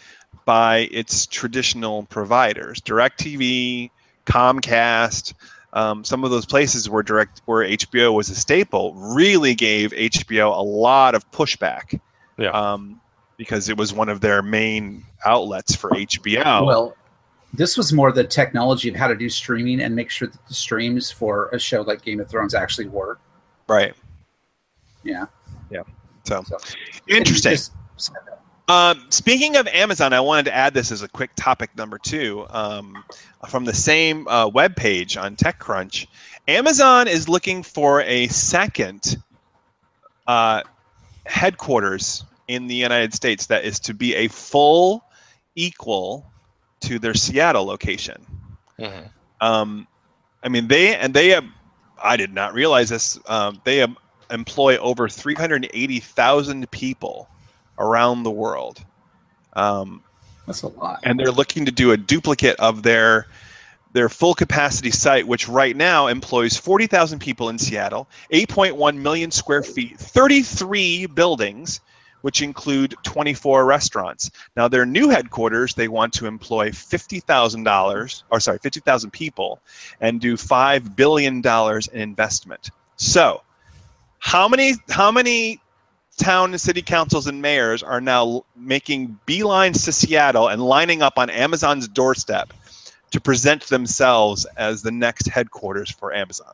by 0.47 0.89
its 0.91 1.27
traditional 1.27 2.05
providers, 2.05 2.81
DirecTV, 2.81 3.91
Comcast. 4.27 5.35
Um, 5.75 6.05
some 6.05 6.23
of 6.23 6.31
those 6.31 6.45
places 6.45 6.89
where 6.91 7.03
direct 7.03 7.41
where 7.47 7.67
HBO 7.67 8.15
was 8.15 8.29
a 8.29 8.35
staple 8.35 8.95
really 8.95 9.55
gave 9.55 9.91
HBO 9.93 10.57
a 10.57 10.63
lot 10.63 11.15
of 11.15 11.29
pushback. 11.31 11.99
Yeah. 12.39 12.51
Um, 12.51 13.01
because 13.39 13.69
it 13.69 13.77
was 13.77 13.93
one 13.93 14.09
of 14.09 14.21
their 14.21 14.43
main 14.43 15.05
outlets 15.25 15.75
for 15.75 15.91
HBO. 15.91 16.67
Well, 16.67 16.95
this 17.55 17.77
was 17.77 17.93
more 17.93 18.13
the 18.13 18.25
technology 18.25 18.89
of 18.89 18.95
how 18.97 19.09
to 19.09 19.15
do 19.17 19.29
streaming 19.29 19.81
and 19.81 19.97
make 19.97 20.11
sure 20.11 20.29
that 20.29 20.47
the 20.47 20.55
streams 20.55 21.11
for 21.11 21.49
a 21.49 21.59
show 21.59 21.81
like 21.83 22.03
Game 22.03 22.21
of 22.21 22.29
Thrones 22.31 22.55
actually 22.55 22.89
work. 22.89 23.21
right. 23.69 23.95
Yeah. 25.03 25.27
So 26.25 26.43
So 26.45 26.57
interesting. 27.09 27.53
Just- 27.53 27.73
Um, 28.73 29.05
speaking 29.11 29.57
of 29.57 29.67
Amazon, 29.67 30.15
I 30.15 30.21
wanted 30.21 30.47
to 30.47 30.55
add 30.55 30.73
this 30.73 30.91
as 30.91 31.03
a 31.03 31.09
quick 31.09 31.31
topic 31.37 31.77
number 31.77 31.99
two 31.99 32.47
um, 32.49 33.05
from 33.47 33.67
the 33.67 33.75
same 33.75 34.27
uh, 34.29 34.49
web 34.49 34.77
page 34.77 35.19
on 35.19 35.37
TechCrunch. 35.37 36.07
Amazon 36.49 37.07
is 37.07 37.29
looking 37.29 37.63
for 37.63 38.01
a 38.01 38.29
second 38.29 39.19
uh, 40.27 40.63
headquarters 41.27 42.25
in 42.49 42.67
the 42.67 42.75
United 42.75 43.13
States 43.13 43.45
that 43.45 43.63
is 43.63 43.79
to 43.81 43.93
be 43.93 44.15
a 44.15 44.29
full 44.29 45.05
equal 45.55 46.25
to 46.81 46.99
their 46.99 47.13
Seattle 47.13 47.67
location. 47.67 48.25
Mhm. 48.79 49.11
Um, 49.43 49.87
I 50.43 50.49
mean, 50.49 50.67
they 50.69 50.97
and 50.97 51.13
they 51.13 51.29
have. 51.29 51.45
I 52.03 52.17
did 52.17 52.33
not 52.33 52.55
realize 52.55 52.89
this. 52.89 53.19
Um, 53.27 53.61
they 53.65 53.77
have, 53.77 53.95
employ 54.31 54.79
over 54.79 55.11
380,000 55.11 56.71
people 56.71 57.29
around 57.83 58.23
the 58.23 58.31
world, 58.31 58.85
um, 59.55 60.03
That's 60.47 60.63
a 60.63 60.69
lot. 60.69 61.01
and 61.05 61.19
they're 61.19 61.31
looking 61.31 61.67
to 61.67 61.73
do 61.73 61.93
a 61.93 61.97
duplicate 61.97 62.57
of 62.59 62.83
their 62.83 63.27
their 63.93 64.09
full 64.09 64.35
capacity 64.35 64.91
site, 64.91 65.27
which 65.27 65.49
right 65.49 65.77
now 65.77 66.07
employs 66.07 66.57
40,000 66.57 67.19
people 67.19 67.51
in 67.51 67.59
Seattle, 67.59 68.09
8.1 68.33 68.97
million 68.97 69.31
square 69.31 69.63
feet, 69.63 69.99
33 69.99 71.07
buildings, 71.07 71.81
which 72.23 72.41
include 72.41 72.95
24 73.03 73.67
restaurants. 73.67 74.31
Now, 74.57 74.67
their 74.67 74.87
new 74.87 75.11
headquarters, 75.11 75.75
they 75.75 75.89
want 75.89 76.13
to 76.15 76.27
employ 76.27 76.71
$50,000, 76.71 78.23
or 78.31 78.41
sorry, 78.41 78.59
50,000 78.59 79.11
people, 79.11 79.61
and 80.01 80.21
do 80.21 80.37
$5 80.37 80.97
billion 80.97 81.43
in 81.45 82.01
investment. 82.01 82.71
So, 82.97 83.43
how 84.21 84.49
many, 84.49 84.75
how 84.89 85.11
many 85.11 85.61
town 86.17 86.51
and 86.51 86.61
city 86.61 86.83
councils 86.83 87.27
and 87.27 87.41
mayors 87.43 87.83
are 87.83 88.01
now 88.01 88.45
making 88.57 89.19
beelines 89.27 89.85
to 89.85 89.93
Seattle 89.93 90.49
and 90.49 90.63
lining 90.63 91.03
up 91.03 91.19
on 91.19 91.31
Amazon's 91.31 91.89
doorstep 91.89 92.53
to 93.11 93.21
present 93.21 93.65
themselves 93.65 94.47
as 94.57 94.83
the 94.83 94.91
next 94.91 95.29
headquarters 95.29 95.91
for 95.91 96.13
Amazon? 96.13 96.53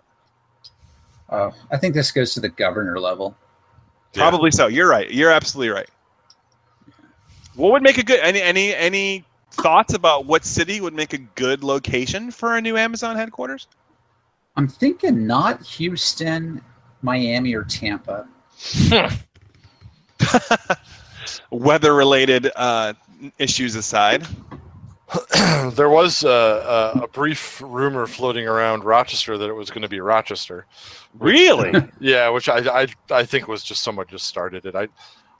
Uh, 1.28 1.50
I 1.70 1.76
think 1.76 1.94
this 1.94 2.10
goes 2.10 2.34
to 2.34 2.40
the 2.40 2.48
governor 2.48 2.98
level. 2.98 3.36
Yeah. 4.14 4.22
Probably 4.22 4.50
so. 4.50 4.66
You're 4.66 4.88
right. 4.88 5.10
You're 5.10 5.30
absolutely 5.30 5.70
right. 5.70 5.88
What 7.54 7.72
would 7.72 7.82
make 7.82 7.98
a 7.98 8.02
good 8.02 8.20
any 8.20 8.40
any 8.40 8.74
any 8.74 9.24
thoughts 9.50 9.92
about 9.92 10.26
what 10.26 10.44
city 10.44 10.80
would 10.80 10.94
make 10.94 11.12
a 11.12 11.18
good 11.18 11.64
location 11.64 12.30
for 12.30 12.56
a 12.56 12.60
new 12.60 12.76
Amazon 12.76 13.16
headquarters? 13.16 13.66
I'm 14.56 14.68
thinking 14.68 15.26
not 15.26 15.64
Houston, 15.66 16.62
Miami, 17.02 17.54
or 17.54 17.64
Tampa. 17.64 18.26
Weather 21.50 21.94
related 21.94 22.50
uh, 22.56 22.94
issues 23.38 23.74
aside. 23.74 24.26
there 25.72 25.88
was 25.88 26.24
uh, 26.24 26.92
a, 26.96 27.00
a 27.04 27.08
brief 27.08 27.60
rumor 27.62 28.06
floating 28.06 28.46
around 28.46 28.84
Rochester 28.84 29.38
that 29.38 29.48
it 29.48 29.54
was 29.54 29.70
going 29.70 29.82
to 29.82 29.88
be 29.88 30.00
Rochester. 30.00 30.66
Really? 31.18 31.72
Yeah, 32.00 32.28
which 32.28 32.48
I, 32.48 32.82
I 32.82 32.86
I 33.10 33.24
think 33.24 33.48
was 33.48 33.64
just 33.64 33.82
someone 33.82 34.06
just 34.08 34.26
started 34.26 34.66
it. 34.66 34.74
I 34.76 34.88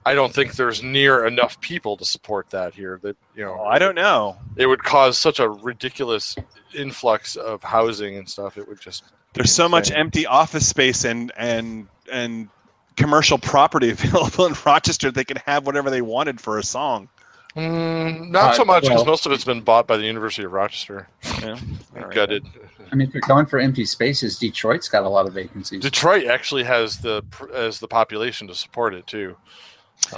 I 0.05 0.13
don't 0.15 0.33
think 0.33 0.55
there's 0.55 0.81
near 0.81 1.27
enough 1.27 1.59
people 1.61 1.95
to 1.97 2.05
support 2.05 2.49
that 2.49 2.73
here. 2.73 2.99
That 3.03 3.15
you 3.35 3.45
know, 3.45 3.57
Oh, 3.59 3.65
I 3.65 3.77
don't 3.79 3.95
know. 3.95 4.37
it 4.57 4.65
would 4.65 4.83
cause 4.83 5.17
such 5.17 5.39
a 5.39 5.47
ridiculous 5.49 6.35
influx 6.73 7.35
of 7.35 7.61
housing 7.63 8.17
and 8.17 8.27
stuff. 8.27 8.57
It 8.57 8.67
would 8.67 8.81
just 8.81 9.03
There's 9.33 9.51
so 9.53 9.69
much 9.69 9.91
empty 9.91 10.25
office 10.25 10.67
space 10.67 11.05
and 11.05 11.31
and 11.37 11.87
and 12.11 12.49
commercial 12.99 13.37
property 13.39 13.89
available 13.95 14.45
in 14.45 14.53
Rochester. 14.65 15.09
They 15.09 15.23
could 15.23 15.39
have 15.39 15.65
whatever 15.65 15.89
they 15.89 16.01
wanted 16.01 16.39
for 16.39 16.59
a 16.59 16.63
song. 16.63 17.09
Mm, 17.55 18.29
not 18.29 18.51
Uh, 18.51 18.53
so 18.53 18.65
much 18.65 18.83
because 18.83 18.97
well- 18.97 19.05
most 19.05 19.25
of 19.25 19.31
it's 19.31 19.43
been 19.43 19.61
bought 19.61 19.87
by 19.87 19.97
the 19.97 20.05
University 20.05 20.43
of 20.43 20.51
Rochester. 20.53 21.07
Yeah. 21.41 21.57
All 21.95 22.03
right. 22.03 22.11
Gutted. 22.13 22.45
I 22.91 22.95
mean, 22.95 23.07
if 23.07 23.13
you're 23.13 23.21
going 23.21 23.45
for 23.47 23.59
empty 23.59 23.85
spaces, 23.85 24.37
Detroit's 24.37 24.87
got 24.89 25.03
a 25.03 25.09
lot 25.09 25.27
of 25.27 25.33
vacancies. 25.33 25.81
Detroit 25.81 26.25
actually 26.25 26.63
has 26.63 26.97
the 26.99 27.23
pr- 27.31 27.51
as 27.53 27.79
the 27.79 27.87
population 27.87 28.47
to 28.47 28.55
support 28.55 28.93
it 28.93 29.05
too. 29.07 29.35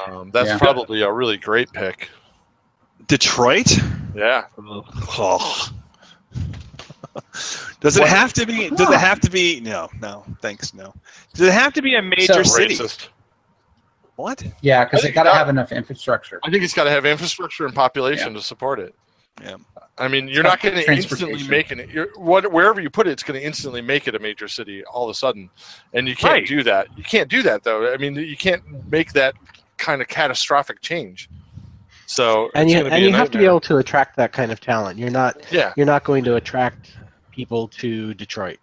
Um, 0.07 0.31
that's 0.31 0.47
Yeah. 0.49 0.57
probably 0.57 1.01
a 1.01 1.11
really 1.11 1.37
great 1.37 1.71
pick. 1.73 2.09
Detroit? 3.07 3.77
Yeah. 4.15 4.45
Oh. 4.57 5.69
Does 7.81 7.97
it 7.97 8.01
What? 8.01 8.09
have 8.09 8.31
to 8.33 8.45
be? 8.45 8.69
Does 8.69 8.89
it 8.89 8.99
have 8.99 9.19
to 9.21 9.29
be? 9.29 9.59
No, 9.59 9.89
no, 10.01 10.23
thanks, 10.41 10.73
no. 10.73 10.93
Does 11.33 11.47
it 11.47 11.53
have 11.53 11.73
to 11.73 11.81
be 11.81 11.95
a 11.95 12.01
major 12.01 12.33
So- 12.33 12.43
city? 12.43 12.75
Racist. 12.75 13.07
What? 14.15 14.43
Yeah, 14.61 14.85
because 14.85 15.03
I 15.03 15.07
they 15.07 15.13
got 15.13 15.23
to 15.23 15.31
have 15.33 15.49
enough 15.49 15.71
infrastructure. 15.71 16.39
I 16.43 16.51
think 16.51 16.63
it's 16.63 16.73
got 16.75 16.83
to 16.83 16.91
have 16.91 17.05
infrastructure 17.05 17.65
and 17.65 17.73
population 17.73 18.33
to 18.35 18.41
support 18.41 18.79
it. 18.79 18.93
Yeah. 19.41 19.55
I 19.97 20.07
mean, 20.07 20.27
you're 20.27 20.43
got 20.43 20.49
not 20.49 20.61
going 20.61 20.75
to 20.75 20.91
instantly 20.91 21.33
transportation. 21.39 21.77
make 21.77 21.89
it. 21.89 21.89
You're, 21.89 22.07
what, 22.17 22.51
wherever 22.51 22.79
you 22.79 22.89
put 22.91 23.07
it, 23.07 23.11
it's 23.11 23.23
going 23.23 23.39
to 23.39 23.45
instantly 23.45 23.81
make 23.81 24.07
it 24.07 24.13
a 24.13 24.19
major 24.19 24.47
city 24.47 24.83
all 24.85 25.05
of 25.05 25.09
a 25.09 25.13
sudden, 25.15 25.49
and 25.93 26.07
you 26.07 26.15
can't 26.15 26.33
Right. 26.33 26.47
do 26.47 26.61
that. 26.63 26.87
You 26.95 27.03
can't 27.03 27.29
do 27.29 27.41
that 27.43 27.63
though. 27.63 27.91
I 27.91 27.97
mean, 27.97 28.15
you 28.15 28.37
can't 28.37 28.61
make 28.91 29.13
that 29.13 29.33
kind 29.77 30.01
of 30.01 30.07
catastrophic 30.07 30.81
change. 30.81 31.27
So 32.05 32.51
and 32.53 32.69
you 32.69 32.85
and 32.85 33.03
you 33.03 33.13
have 33.13 33.31
to 33.31 33.37
be 33.39 33.45
able 33.45 33.61
to 33.61 33.77
attract 33.77 34.17
that 34.17 34.33
kind 34.33 34.51
of 34.51 34.59
talent. 34.59 34.99
You're 34.99 35.09
not 35.09 35.41
Yeah, 35.51 35.73
you're 35.77 35.85
not 35.85 36.03
going 36.03 36.23
to 36.25 36.35
attract 36.35 36.91
people 37.31 37.67
to 37.69 38.13
Detroit. 38.13 38.59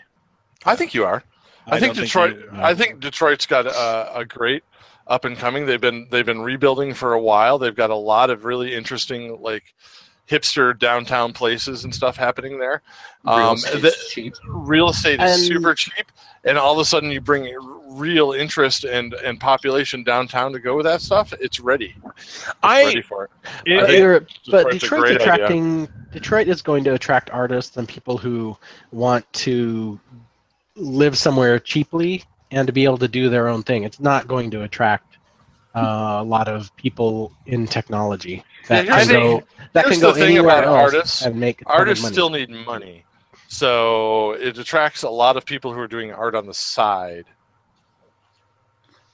I 0.64 0.76
think 0.76 0.94
you 0.94 1.04
are. 1.04 1.22
I, 1.66 1.78
think 1.80 1.94
don't 1.94 2.04
Detroit. 2.04 2.36
you- 2.36 2.50
I 2.54 2.74
think 2.74 3.00
Detroit's 3.00 3.46
got 3.46 3.66
a, 3.66 4.18
a 4.20 4.24
great 4.24 4.64
up 5.06 5.24
and 5.24 5.36
coming. 5.36 5.66
They've 5.66 5.80
been 5.80 6.06
they've 6.10 6.24
been 6.26 6.40
rebuilding 6.40 6.94
for 6.94 7.12
a 7.12 7.20
while. 7.20 7.58
They've 7.58 7.74
got 7.74 7.90
a 7.90 7.94
lot 7.96 8.30
of 8.30 8.44
really 8.44 8.74
interesting 8.74 9.40
like 9.40 9.74
hipster 10.28 10.78
downtown 10.78 11.32
places 11.32 11.84
and 11.84 11.94
stuff 11.94 12.16
happening 12.16 12.58
there. 12.58 12.82
Real 13.24 13.34
Um, 13.34 13.56
estate's 13.56 13.82
the- 13.82 13.96
cheap. 14.10 14.34
real 14.46 14.88
estate 14.90 15.20
is 15.22 15.32
And- 15.38 15.46
super 15.46 15.74
cheap, 15.74 16.10
and 16.44 16.58
all 16.58 16.72
of 16.72 16.78
a 16.78 16.84
sudden 16.84 17.10
you 17.10 17.20
bring 17.20 17.44
real 17.90 18.32
interest 18.32 18.84
and 18.84 19.14
and 19.14 19.40
population 19.40 20.02
downtown 20.04 20.52
to 20.52 20.58
go 20.58 20.76
with 20.76 20.84
that 20.84 21.00
stuff. 21.00 21.32
It's 21.40 21.58
ready. 21.60 21.94
It's 22.16 22.44
I- 22.62 22.84
ready 22.84 23.02
for 23.02 23.24
it. 23.24 23.30
It- 23.66 23.84
I 23.84 23.92
you're- 23.96 24.20
but 24.50 24.70
Detroit's 24.70 24.76
a 24.76 24.78
Detroit's 24.78 25.02
great 25.02 25.20
idea. 25.20 25.34
attracting 25.34 25.88
Detroit 26.12 26.48
is 26.48 26.62
going 26.62 26.84
to 26.84 26.94
attract 26.94 27.30
artists 27.30 27.76
and 27.76 27.88
people 27.88 28.16
who 28.18 28.56
want 28.92 29.30
to 29.34 29.98
live 30.76 31.16
somewhere 31.18 31.58
cheaply 31.58 32.24
and 32.50 32.66
to 32.66 32.72
be 32.72 32.84
able 32.84 32.98
to 32.98 33.08
do 33.08 33.28
their 33.28 33.48
own 33.48 33.62
thing. 33.62 33.84
It's 33.84 34.00
not 34.00 34.26
going 34.28 34.50
to 34.52 34.62
attract 34.62 35.18
uh, 35.74 36.18
a 36.20 36.24
lot 36.24 36.48
of 36.48 36.74
people 36.76 37.32
in 37.46 37.66
technology 37.66 38.42
that 38.68 38.86
Yeah, 38.86 39.04
can 39.04 39.08
go 39.08 39.42
that 39.74 39.84
can 39.86 40.00
go 40.00 40.12
anywhere 40.12 40.64
else 40.64 40.94
artists. 40.94 41.22
and 41.22 41.36
make 41.38 41.60
a 41.60 41.64
ton 41.64 41.74
of 41.74 41.78
Artists 41.80 42.06
still 42.08 42.30
need 42.30 42.48
money, 42.50 43.04
so 43.48 44.32
it 44.32 44.58
attracts 44.58 45.02
a 45.02 45.10
lot 45.10 45.36
of 45.36 45.44
people 45.44 45.72
who 45.72 45.78
are 45.80 45.86
doing 45.86 46.10
art 46.12 46.34
on 46.34 46.46
the 46.46 46.54
side. 46.54 47.26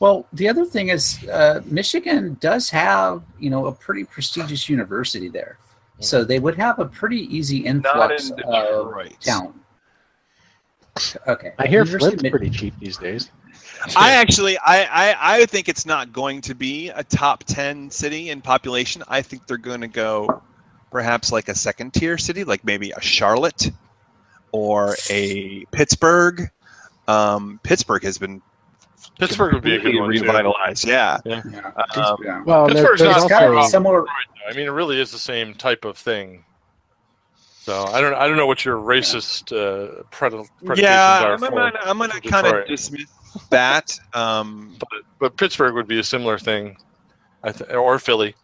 Well, 0.01 0.27
the 0.33 0.49
other 0.49 0.65
thing 0.65 0.89
is, 0.89 1.27
uh, 1.29 1.63
Michigan 1.65 2.37
does 2.41 2.69
have 2.71 3.23
you 3.39 3.51
know 3.51 3.67
a 3.67 3.73
pretty 3.73 4.05
prestigious 4.05 4.69
university 4.69 5.29
there, 5.29 5.59
so 6.01 6.25
they 6.25 6.39
would 6.41 6.57
have 6.57 6.79
a 6.79 6.85
pretty 6.87 7.23
easy 7.35 7.61
Not 7.63 8.11
influx 8.13 8.31
in 8.31 8.41
of 8.45 8.87
Detroit. 8.87 9.21
talent. 9.21 9.55
Okay, 11.27 11.53
I 11.59 11.67
hear 11.67 11.85
University 11.85 11.99
Flint's 11.99 12.23
Mi- 12.23 12.31
pretty 12.31 12.51
cheap 12.51 12.75
these 12.79 12.97
days. 12.97 13.31
I 13.97 14.13
actually, 14.13 14.57
I, 14.59 14.85
I, 14.85 15.17
I 15.41 15.47
think 15.47 15.69
it's 15.69 15.85
not 15.85 16.13
going 16.13 16.41
to 16.43 16.55
be 16.55 16.89
a 16.91 17.05
top 17.05 17.45
ten 17.45 17.91
city 17.91 18.31
in 18.31 18.41
population. 18.41 19.03
I 19.09 19.23
think 19.23 19.47
they're 19.47 19.57
going 19.59 19.81
to 19.81 19.89
go, 19.89 20.43
perhaps 20.91 21.33
like 21.33 21.49
a 21.49 21.55
second 21.55 21.93
tier 21.93 22.17
city, 22.17 22.45
like 22.45 22.65
maybe 22.65 22.93
a 22.93 23.01
Charlotte 23.01 23.71
or 24.53 24.97
a 25.11 25.65
Pittsburgh. 25.73 26.51
Um, 27.09 27.61
Pittsburgh 27.63 28.03
has 28.05 28.17
been 28.17 28.41
Pittsburgh 29.19 29.55
would 29.55 29.63
be 29.63 29.75
a 29.77 29.79
good 29.81 29.95
completely 29.95 30.01
one. 30.01 30.13
Too. 30.13 30.21
revitalized. 30.23 30.85
Yeah. 30.87 31.19
Yeah, 31.25 31.43
Um, 31.97 32.17
yeah. 32.25 32.43
Well, 32.45 32.67
there- 32.67 32.75
Pittsburgh's 32.77 33.01
there's 33.01 33.17
not 33.17 33.23
it's 33.23 33.29
got 33.29 33.41
to 33.41 33.51
be 33.51 33.57
also 33.57 33.71
somewhere. 33.71 34.05
I 34.49 34.53
mean, 34.55 34.67
it 34.67 34.71
really 34.71 35.01
is 35.01 35.11
the 35.13 35.19
same 35.19 35.55
type 35.55 35.85
of 35.85 35.97
thing. 35.97 36.45
So 37.63 37.85
I 37.85 38.01
don't 38.03 38.13
I 38.15 38.27
don't 38.29 38.37
know 38.37 38.47
what 38.47 38.65
your 38.67 38.77
racist 38.77 39.51
uh, 39.53 40.03
pred- 40.13 40.47
predications 40.65 40.81
yeah, 40.81 41.25
are 41.25 41.33
I'm 41.35 41.41
gonna, 41.41 41.73
I'm 41.83 41.97
gonna 41.99 42.21
kind 42.21 42.47
of 42.47 42.67
dismiss 42.67 43.07
that. 43.49 43.99
Um, 44.13 44.77
but, 44.79 44.89
but 45.19 45.37
Pittsburgh 45.39 45.73
would 45.75 45.89
be 45.89 45.99
a 45.99 46.05
similar 46.05 46.39
thing, 46.39 46.77
I 47.43 47.53
th- 47.53 47.71
or 47.71 47.99
Philly, 47.99 48.35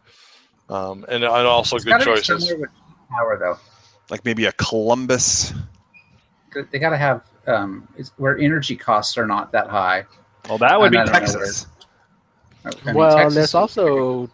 um, 0.70 1.04
and, 1.08 1.22
and 1.22 1.26
also 1.26 1.76
It's 1.76 1.84
good 1.84 1.90
gotta 1.90 2.04
be 2.06 2.10
choices. 2.16 2.50
with 2.58 2.70
power 3.10 3.38
though. 3.38 3.58
like 4.08 4.24
maybe 4.24 4.46
a 4.46 4.52
Columbus. 4.52 5.52
They 6.72 6.78
got 6.78 6.90
to 6.90 6.96
have 6.96 7.22
um, 7.46 7.86
where 8.16 8.38
energy 8.38 8.74
costs 8.74 9.18
are 9.18 9.26
not 9.26 9.52
that 9.52 9.68
high. 9.68 10.06
Well, 10.50 10.58
that 10.58 10.78
would 10.80 10.90
be 10.92 10.98
I 10.98 11.04
don't 11.04 11.12
know 11.14 11.18
Texas. 11.20 11.66
I 12.64 12.70
mean, 12.84 12.94
well, 12.94 13.16
Texas 13.16 13.34
there's 13.34 13.48
is- 13.50 13.54
also 13.54 14.28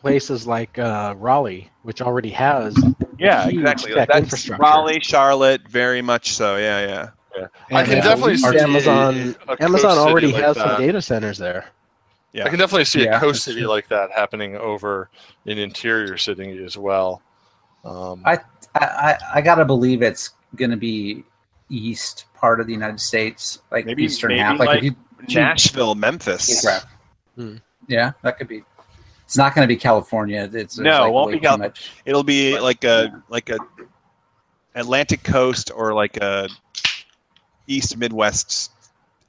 places 0.00 0.46
like 0.46 0.78
uh, 0.78 1.14
Raleigh, 1.18 1.70
which 1.82 2.00
already 2.02 2.30
has 2.30 2.74
Yeah, 3.18 3.44
huge 3.48 3.60
exactly. 3.62 3.94
tech 3.94 4.08
That's 4.08 4.20
infrastructure. 4.24 4.62
Raleigh, 4.62 5.00
Charlotte, 5.00 5.60
very 5.68 6.02
much 6.02 6.32
so. 6.32 6.56
Yeah, 6.56 6.80
yeah. 7.36 7.46
I 7.70 7.80
And, 7.80 7.88
can 7.90 7.98
uh, 7.98 8.02
definitely 8.04 8.36
see 8.38 8.58
Amazon. 8.58 9.36
a 9.48 9.56
coast 9.56 9.60
Amazon 9.62 9.98
already 9.98 10.32
like 10.32 10.42
has 10.42 10.56
that. 10.56 10.76
some 10.76 10.80
data 10.86 11.02
centers 11.02 11.36
there. 11.38 11.66
Yeah. 12.32 12.46
I 12.46 12.48
can 12.48 12.58
definitely 12.58 12.84
see 12.84 13.04
Yeah, 13.04 13.16
a 13.16 13.20
coast 13.20 13.44
city 13.44 13.60
true. 13.60 13.68
like 13.68 13.88
that 13.88 14.10
happening 14.12 14.56
over 14.56 15.08
in 15.46 15.58
interior 15.58 16.16
city 16.18 16.64
as 16.64 16.76
well. 16.78 17.22
Um, 17.84 18.22
I 18.24 18.38
I, 18.74 19.16
I 19.34 19.40
got 19.40 19.56
to 19.56 19.64
believe 19.64 20.02
it's 20.02 20.30
going 20.56 20.70
to 20.72 20.76
be 20.76 21.24
east 21.68 22.26
part 22.34 22.60
of 22.60 22.66
the 22.66 22.72
United 22.72 23.00
States, 23.00 23.60
like 23.70 23.86
Maybe- 23.86 24.04
eastern 24.04 24.28
maybe 24.28 24.40
half. 24.40 24.58
Like, 24.58 24.68
like 24.68 24.78
if 24.78 24.84
you 24.84 24.94
Nashville, 25.34 25.94
Memphis. 25.94 26.46
geograph- 26.46 26.86
Hmm. 27.36 27.56
Yeah, 27.88 28.12
that 28.22 28.38
could 28.38 28.48
be. 28.48 28.62
It's 29.24 29.36
not 29.36 29.54
going 29.54 29.66
to 29.66 29.68
be 29.74 29.76
California. 29.78 30.48
It's 30.52 30.78
No, 30.78 30.90
like 31.00 31.08
it 31.08 31.12
won't 31.12 31.32
be 31.32 31.38
too 31.38 31.46
Cal- 31.46 31.58
much. 31.58 31.90
It'll 32.04 32.22
be 32.22 32.52
But- 32.52 32.62
like 32.62 32.84
a 32.84 33.22
like 33.28 33.48
a 33.50 33.58
Atlantic 34.74 35.22
coast 35.22 35.70
or 35.74 35.94
like 35.94 36.16
a 36.18 36.48
East 37.66 37.96
Midwest 37.96 38.70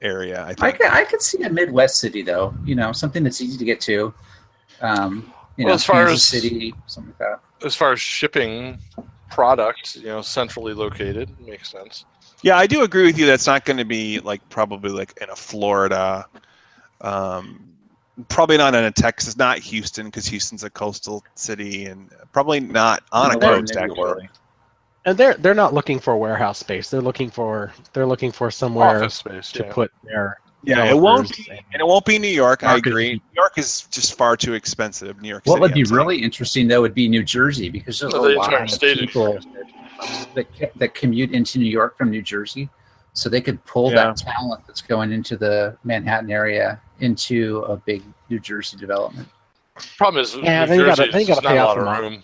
area. 0.02 0.42
I 0.44 0.48
I 0.50 0.54
think. 0.54 0.76
could 0.78 0.90
I 0.90 1.04
could 1.04 1.22
see 1.22 1.42
a 1.42 1.50
Midwest 1.50 1.98
city 1.98 2.22
though. 2.22 2.54
You 2.64 2.74
know, 2.74 2.92
something 2.92 3.22
that's 3.24 3.40
easy 3.40 3.56
to 3.58 3.64
get 3.64 3.80
to. 3.82 4.12
Um, 4.82 5.32
you 5.56 5.64
Well, 5.64 5.68
know, 5.72 5.74
as 5.74 5.84
far 5.84 6.04
Kansas 6.06 6.34
as- 6.34 6.42
City, 6.42 6.74
something 6.86 7.14
like 7.18 7.30
that. 7.30 7.66
as 7.66 7.74
far 7.74 7.92
as 7.92 8.00
shipping 8.00 8.78
product, 9.30 9.96
you 9.96 10.06
know, 10.06 10.20
centrally 10.20 10.74
located 10.74 11.30
makes 11.40 11.70
sense. 11.70 12.04
Yeah, 12.42 12.56
I 12.58 12.66
do 12.66 12.82
agree 12.82 13.04
with 13.06 13.18
you. 13.18 13.26
That's 13.26 13.46
not 13.46 13.64
going 13.64 13.78
to 13.78 13.84
be 13.84 14.20
like 14.20 14.46
probably 14.50 14.90
like 14.90 15.16
in 15.20 15.30
a 15.30 15.36
Florida, 15.36 16.26
um, 17.00 17.62
Probably 18.30 18.56
not 18.56 18.74
in 18.74 18.84
a 18.84 18.90
Texas, 18.90 19.36
not 19.36 19.58
Houston, 19.58 20.06
because 20.06 20.24
Houston's 20.24 20.64
a 20.64 20.70
coastal 20.70 21.22
city, 21.34 21.84
and 21.84 22.08
probably 22.32 22.60
not 22.60 23.02
on 23.12 23.32
a 23.32 23.38
coast 23.38 23.76
actually. 23.76 24.26
And 25.04 25.18
they're 25.18 25.34
they're 25.34 25.52
not 25.54 25.74
looking 25.74 26.00
for 26.00 26.16
warehouse 26.16 26.56
space. 26.58 26.88
They're 26.88 27.02
looking 27.02 27.28
for 27.30 27.72
they're 27.92 28.06
looking 28.06 28.32
for 28.32 28.50
somewhere 28.50 29.02
Office 29.04 29.16
space. 29.16 29.52
to 29.52 29.64
yeah. 29.64 29.72
put 29.72 29.92
their 30.02 30.38
Yeah, 30.62 30.86
it 30.86 30.96
won't 30.96 31.28
be, 31.36 31.46
and- 31.50 31.60
and 31.74 31.80
it 31.82 31.86
won't 31.86 32.06
be 32.06 32.18
New 32.18 32.26
York. 32.28 32.64
I 32.64 32.68
Market- 32.68 32.88
agree. 32.88 33.12
New 33.12 33.20
York 33.34 33.58
is 33.58 33.82
just 33.90 34.16
far 34.16 34.34
too 34.34 34.54
expensive. 34.54 35.20
New 35.20 35.28
York 35.28 35.42
What 35.44 35.56
City. 35.56 35.60
would 35.60 35.74
be 35.74 35.80
I'm 35.80 35.86
saying. 35.86 35.96
really 35.98 36.22
interesting 36.22 36.68
though 36.68 36.80
would 36.80 36.94
be 36.94 37.08
New 37.08 37.22
Jersey 37.22 37.68
because 37.68 38.00
there's 38.00 38.12
So 38.12 38.26
a 38.26 38.34
lot 38.34 38.54
of 38.54 38.70
state 38.70 38.96
is- 38.96 39.00
people 39.06 39.38
that, 40.34 40.46
that 40.76 40.94
commute 40.94 41.32
into 41.32 41.58
New 41.58 41.70
York 41.70 41.96
from 41.96 42.10
New 42.10 42.22
Jersey, 42.22 42.68
so 43.12 43.28
they 43.28 43.40
could 43.40 43.64
pull 43.64 43.90
Yeah. 43.90 44.04
that 44.04 44.16
talent 44.16 44.66
that's 44.66 44.82
going 44.82 45.12
into 45.12 45.36
the 45.36 45.76
Manhattan 45.84 46.30
area 46.30 46.80
into 47.00 47.60
a 47.68 47.76
big 47.76 48.02
New 48.30 48.38
Jersey 48.40 48.76
development. 48.76 49.28
Problem 49.98 50.22
is, 50.22 50.34
Yeah, 50.36 50.64
New 50.64 50.68
then 50.68 50.78
you 50.80 50.86
gotta- 50.86 51.02
Jersey, 51.02 51.12
then 51.12 51.20
you 51.20 51.26
there's 51.26 51.40
gotta 51.40 51.48
not 51.48 51.50
pay 51.52 51.58
a 51.58 51.62
off 51.62 51.68
lot 51.68 51.78
of 51.78 51.84
mob. 51.84 52.00
room. 52.00 52.22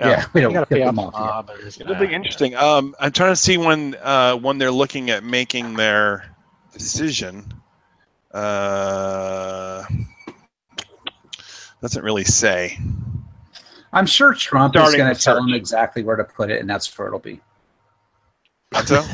Yeah, 0.00 0.08
Yeah. 0.08 0.24
we 0.32 0.40
don't 0.40 0.52
gotta 0.52 0.66
pay 0.66 0.78
the 0.80 0.86
off 0.86 0.94
the 0.94 1.02
mafia. 1.02 1.20
mob 1.20 1.50
and 1.50 1.62
his 1.62 1.80
It'll 1.80 1.94
be 1.94 2.12
interesting. 2.12 2.54
Um, 2.56 2.94
I'm 3.00 3.12
trying 3.12 3.32
to 3.32 3.36
see 3.36 3.58
when 3.58 3.94
uh, 4.02 4.34
when 4.36 4.58
they're 4.58 4.70
looking 4.70 5.10
at 5.10 5.22
making 5.24 5.74
their 5.74 6.24
decision. 6.72 7.52
Uh, 8.32 9.84
doesn't 11.82 12.02
really 12.04 12.24
say. 12.24 12.78
I'm 13.92 14.06
sure 14.06 14.34
Trump 14.34 14.76
is 14.76 14.94
going 14.94 15.14
to 15.14 15.20
tell 15.20 15.36
him 15.42 15.52
exactly 15.52 16.02
where 16.02 16.16
to 16.16 16.24
put 16.24 16.50
it, 16.50 16.60
and 16.60 16.70
that's 16.70 16.96
where 16.98 17.08
it'll 17.08 17.18
be. 17.18 17.40
Otto? 18.74 19.02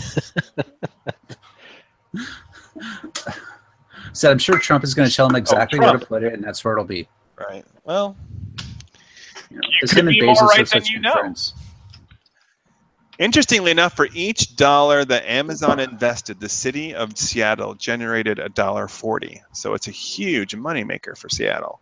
So 4.12 4.30
I'm 4.30 4.38
sure 4.38 4.58
Trump 4.58 4.82
is 4.82 4.94
going 4.94 5.08
to 5.08 5.14
tell 5.14 5.26
him 5.26 5.34
oh, 5.34 5.38
exactly 5.38 5.78
where 5.78 5.92
to 5.92 5.98
put 6.06 6.22
it, 6.22 6.32
and 6.32 6.42
that's 6.42 6.64
where 6.64 6.72
it'll 6.72 6.86
be. 6.86 7.06
right. 7.38 7.64
Well, 7.84 8.16
You, 9.50 9.56
know, 9.58 9.62
You 9.82 9.88
him 9.94 10.08
and 10.08 10.16
Bezos 10.16 10.40
right 10.40 10.56
than 10.56 10.66
such 10.66 10.88
you 10.88 10.96
good 10.96 11.02
know. 11.02 11.12
friends. 11.12 11.52
interestingly 13.18 13.70
enough, 13.70 13.94
for 13.94 14.08
each 14.14 14.56
dollar 14.56 15.04
that 15.04 15.28
Amazon 15.30 15.80
invested, 15.80 16.40
the 16.40 16.48
city 16.48 16.94
of 16.94 17.16
Seattle 17.18 17.74
generated 17.74 18.38
a 18.38 18.48
dollar 18.48 18.88
forty. 18.88 19.42
So 19.52 19.74
it's 19.74 19.86
a 19.86 19.90
huge 19.92 20.56
moneymaker 20.56 21.14
for 21.16 21.28
Seattle. 21.28 21.80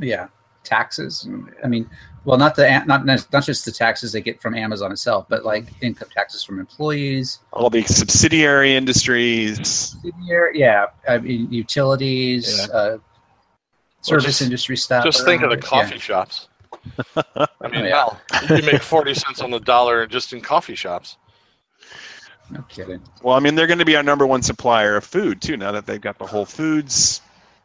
Yeah, 0.00 0.26
taxes. 0.70 1.28
I 1.64 1.66
mean, 1.66 1.88
well, 2.24 2.38
not 2.38 2.54
the 2.54 2.82
not 2.86 3.04
not 3.04 3.44
just 3.44 3.64
the 3.64 3.72
taxes 3.72 4.12
they 4.12 4.20
get 4.20 4.40
from 4.40 4.54
Amazon 4.54 4.92
itself, 4.92 5.26
but 5.28 5.44
like 5.44 5.64
income 5.82 6.08
taxes 6.14 6.44
from 6.44 6.58
employees. 6.60 7.40
All 7.52 7.68
the 7.70 7.82
subsidiary 7.82 8.74
industries. 8.76 9.96
Yeah, 10.54 10.86
I 11.08 11.18
mean 11.18 11.50
utilities, 11.52 12.44
Yeah. 12.68 12.74
uh, 12.76 12.98
service 14.02 14.24
just- 14.26 14.42
industry 14.42 14.76
stuff. 14.76 15.04
Just 15.04 15.24
think 15.24 15.42
of 15.42 15.50
the 15.50 15.56
Yeah. 15.56 15.62
coffee 15.62 15.98
shops. 15.98 16.48
I 17.16 17.46
mean, 17.70 17.84
Yeah. 17.84 17.88
hell, 17.90 18.20
you 18.42 18.46
can 18.48 18.64
make 18.64 18.82
forty 18.82 19.12
cents 19.14 19.40
on 19.40 19.50
the 19.50 19.60
dollar 19.60 20.06
just 20.06 20.32
in 20.32 20.40
coffee 20.40 20.76
shops. 20.76 21.16
No 22.52 22.62
kidding. 22.68 23.00
Well, 23.22 23.36
I 23.36 23.40
mean, 23.40 23.54
they're 23.54 23.66
going 23.68 23.78
to 23.78 23.84
be 23.84 23.94
our 23.96 24.02
number 24.02 24.26
one 24.26 24.42
supplier 24.42 24.96
of 24.96 25.04
food 25.04 25.40
too. 25.40 25.56
Now 25.56 25.70
that 25.72 25.86
they've 25.86 26.00
got 26.00 26.18
the 26.18 26.26
Whole 26.26 26.44
Foods 26.46 27.20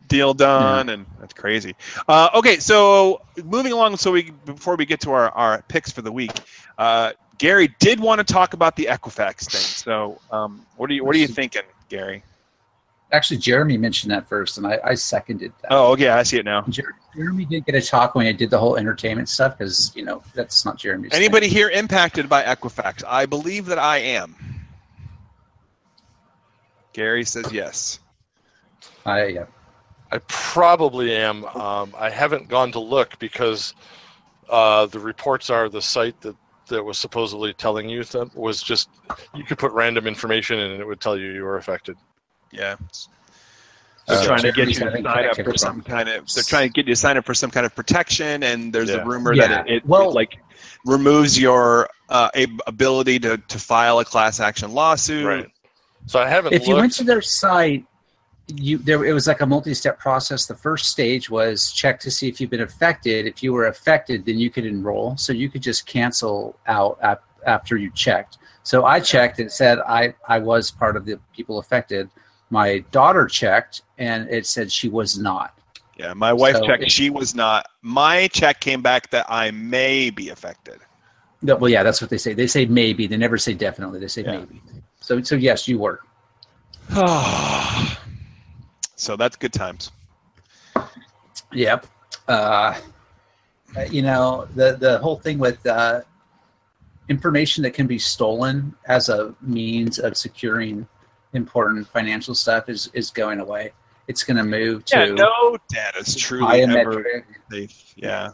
deal 0.08 0.34
done, 0.34 0.90
and 0.90 1.06
that's 1.20 1.34
crazy. 1.34 1.76
Uh, 2.08 2.30
okay, 2.34 2.58
so 2.58 3.22
moving 3.44 3.72
along, 3.72 3.98
so 3.98 4.12
we 4.12 4.32
before 4.46 4.76
we 4.76 4.86
get 4.86 5.00
to 5.02 5.12
our, 5.12 5.30
our 5.32 5.62
picks 5.64 5.92
for 5.92 6.02
the 6.02 6.12
week, 6.12 6.32
uh, 6.78 7.14
Gary 7.38 7.74
did 7.80 8.00
want 8.00 8.26
to 8.26 8.34
talk 8.34 8.54
about 8.54 8.76
the 8.76 8.86
Equifax 8.86 9.50
thing. 9.50 9.62
So, 9.62 10.20
um, 10.32 10.66
what 10.78 10.90
are 10.90 10.94
you 10.94 11.04
what 11.04 11.16
are 11.16 11.20
you 11.20 11.28
thinking, 11.28 11.64
Gary? 11.90 12.24
Actually, 13.12 13.38
Jeremy 13.38 13.78
mentioned 13.78 14.12
that 14.12 14.28
first, 14.28 14.58
and 14.58 14.66
I, 14.66 14.80
I 14.84 14.96
seconded 14.96 15.54
that. 15.62 15.72
Oh, 15.72 15.92
okay, 15.94 16.10
I 16.10 16.24
see 16.24 16.38
it 16.38 16.46
now. 16.46 16.64
Jer- 16.70 16.96
Jeremy 17.16 17.46
did 17.46 17.66
get 17.66 17.76
a 17.76 17.82
talk 17.82 18.16
when 18.16 18.26
I 18.26 18.32
did 18.32 18.50
the 18.50 18.58
whole 18.58 18.78
entertainment 18.78 19.30
stuff 19.30 19.58
because 19.58 19.92
you 19.96 20.04
know 20.04 20.24
that's 20.34 20.66
not 20.66 20.78
Jeremy's. 20.78 21.12
thing. 21.12 21.20
Anybody 21.20 21.48
here 21.48 21.70
impacted 21.70 22.28
by 22.28 22.44
Equifax? 22.44 23.04
I 23.08 23.26
believe 23.26 23.68
that 23.68 23.80
I 23.80 23.98
am. 23.98 24.36
Gary 26.94 27.26
says 27.26 27.52
yes. 27.52 28.00
I 29.06 29.26
yeah. 29.26 29.46
I 30.16 30.20
probably 30.30 31.14
am. 31.14 31.44
Um, 31.46 31.94
I 31.98 32.10
haven't 32.10 32.48
gone 32.48 32.72
to 32.72 32.80
look 32.80 33.20
because 33.20 33.74
uh, 34.50 34.86
the 34.86 35.00
reports 35.00 35.50
are 35.50 35.68
the 35.68 35.82
site 35.82 36.20
that, 36.22 36.36
that 36.70 36.82
was 36.84 36.98
supposedly 36.98 37.54
telling 37.54 37.90
you 37.90 38.04
that 38.06 38.34
was 38.36 38.64
just 38.64 38.90
you 39.36 39.44
could 39.44 39.58
put 39.58 39.72
random 39.74 40.08
information 40.08 40.58
in 40.58 40.72
and 40.72 40.80
it 40.82 40.86
would 40.88 41.02
tell 41.02 41.18
you 41.18 41.32
you 41.34 41.44
were 41.44 41.58
affected. 41.58 41.98
Yeah. 42.52 42.78
Uh, 44.08 44.16
They're 44.16 44.26
trying 44.26 44.42
to 44.44 44.52
get 44.54 44.68
you 44.70 44.76
to 44.76 44.92
sign 45.04 45.06
up 45.28 45.36
for 45.36 45.58
some 45.58 45.82
kind 45.82 46.08
of. 46.08 46.32
They're 46.34 46.44
trying 46.44 46.70
to 46.70 46.74
get 46.74 46.88
you 46.88 46.94
to 46.94 47.00
sign 47.00 47.18
up 47.18 47.26
for 47.26 47.34
some 47.34 47.52
kind 47.52 47.66
of 47.66 47.76
protection, 47.76 48.44
and 48.44 48.72
there's 48.72 48.90
Yeah. 48.90 48.98
a 48.98 49.06
rumor 49.06 49.34
Yeah. 49.34 49.48
that 49.48 49.68
it, 49.68 49.74
it, 49.78 49.86
Well- 49.86 50.12
it, 50.12 50.16
like 50.16 50.38
removes 50.86 51.38
your 51.38 51.90
uh, 52.10 52.30
a- 52.36 52.48
ability 52.68 53.20
to, 53.20 53.38
to 53.38 53.60
file 53.60 54.00
a 54.00 54.06
class 54.06 54.40
action 54.40 54.72
lawsuit. 54.72 55.26
Right. 55.26 55.48
So 56.06 56.20
I 56.20 56.30
haven't. 56.30 56.54
if 56.54 56.68
you 56.68 56.76
went 56.76 56.94
to 56.94 57.04
their 57.04 57.22
site 57.22 57.84
you 58.48 58.78
there 58.78 59.04
it 59.06 59.14
was 59.14 59.26
like 59.28 59.42
a 59.42 59.46
multi-step 59.46 59.98
process. 60.00 60.46
The 60.46 60.56
first 60.56 60.90
stage 60.90 61.30
was 61.30 61.72
check 61.72 62.00
to 62.02 62.12
see 62.12 62.28
if 62.28 62.40
you've 62.40 62.50
been 62.52 62.62
affected. 62.62 63.26
If 63.26 63.42
you 63.42 63.52
were 63.54 63.68
affected 63.68 64.26
then 64.26 64.38
you 64.38 64.50
could 64.52 64.66
enroll. 64.66 65.18
So 65.18 65.34
you 65.34 65.50
could 65.50 65.64
just 65.64 65.86
cancel 65.88 66.56
out 66.68 67.00
ap- 67.02 67.24
after 67.48 67.76
you 67.78 67.90
checked. 67.92 68.38
So 68.64 68.86
i 68.86 69.00
checked 69.00 69.40
and 69.40 69.52
said 69.52 69.80
i 69.80 70.14
i 70.28 70.38
was 70.40 70.70
part 70.72 70.96
of 70.96 71.06
the 71.06 71.20
people 71.36 71.58
affected. 71.60 72.10
My 72.52 72.80
daughter 72.92 73.26
checked 73.26 73.82
and 73.98 74.30
it 74.30 74.46
said 74.46 74.72
she 74.72 74.90
was 74.90 75.18
not. 75.18 75.58
Yeah, 75.98 76.14
my 76.14 76.32
wife 76.34 76.58
So 76.58 76.66
checked. 76.68 76.84
it- 76.84 76.92
She 76.92 77.10
was 77.10 77.34
not. 77.34 77.68
My 77.82 78.28
check 78.28 78.60
came 78.60 78.82
back 78.84 79.10
that 79.10 79.26
I 79.28 79.50
may 79.52 80.10
be 80.12 80.30
affected. 80.30 80.80
No, 81.42 81.56
well 81.56 81.70
yeah 81.72 81.82
that's 81.82 82.00
what 82.00 82.12
they 82.12 82.18
say. 82.20 82.34
They 82.34 82.48
say 82.48 82.66
maybe. 82.68 83.08
They 83.08 83.18
never 83.18 83.40
say 83.40 83.56
definitely. 83.56 84.00
They 84.00 84.08
say 84.08 84.22
Yeah. 84.24 84.38
maybe. 84.38 84.62
So 85.00 85.22
so 85.24 85.36
yes 85.36 85.68
you 85.68 85.80
were 85.80 86.02
so 89.06 89.16
that's 89.16 89.36
good 89.36 89.54
times. 89.54 89.92
Yep. 91.54 91.86
Uh, 92.28 92.80
you 93.92 94.02
know 94.02 94.48
the 94.56 94.78
the 94.80 94.98
whole 95.00 95.20
thing 95.20 95.38
with 95.38 95.64
uh, 95.68 96.02
information 97.10 97.62
that 97.64 97.72
can 97.74 97.88
be 97.88 98.00
stolen 98.00 98.74
as 98.88 99.10
a 99.10 99.36
means 99.42 100.00
of 100.00 100.18
securing 100.18 100.88
important 101.34 101.88
financial 101.88 102.34
stuff 102.34 102.68
is 102.68 102.90
is 102.94 103.12
going 103.12 103.40
away. 103.40 103.72
It's 104.08 104.24
going 104.24 104.38
to 104.38 104.44
move 104.44 104.86
to 104.86 104.98
Yeah, 105.00 105.14
no 105.14 105.58
data 105.70 106.00
is 106.00 106.16
truly 106.16 106.62
ever 106.62 107.04
biometric. 107.04 107.24
safe. 107.52 107.94
Yeah. 107.96 108.32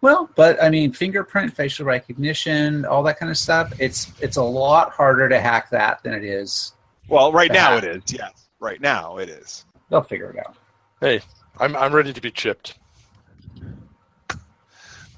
Well, 0.00 0.28
but 0.34 0.60
I 0.62 0.68
mean, 0.70 0.92
fingerprint, 0.92 1.54
facial 1.54 1.86
recognition, 1.86 2.84
all 2.84 3.02
that 3.04 3.18
kind 3.18 3.30
of 3.30 3.38
stuff. 3.38 3.72
It's 3.78 4.12
it's 4.20 4.36
a 4.36 4.42
lot 4.42 4.90
harder 4.92 5.28
to 5.28 5.40
hack 5.40 5.70
that 5.70 6.02
than 6.02 6.12
it 6.14 6.24
is. 6.24 6.72
Well, 7.08 7.32
right 7.32 7.52
now 7.52 7.76
it 7.76 7.82
That. 7.82 7.96
is. 7.96 8.02
Yes. 8.12 8.41
Right 8.62 8.80
now 8.80 9.16
it 9.18 9.28
is. 9.28 9.64
They'll 9.90 10.02
figure 10.04 10.30
it 10.30 10.38
out. 10.38 10.54
Hey, 11.00 11.20
I'm 11.58 11.74
I'm 11.74 11.92
ready 11.92 12.12
to 12.12 12.20
be 12.20 12.30
chipped. 12.30 12.78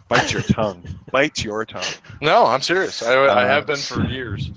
Bite 0.09 0.33
your 0.33 0.41
tongue. 0.41 0.83
Bite 1.13 1.45
your 1.45 1.67
tongue. 1.67 1.85
No, 2.23 2.47
I'm 2.47 2.63
serious. 2.63 3.03
I, 3.03 3.13
I 3.13 3.45
Uh, 3.45 3.47
have 3.47 3.67
been 3.67 3.77
for 3.77 4.03
years. 4.07 4.51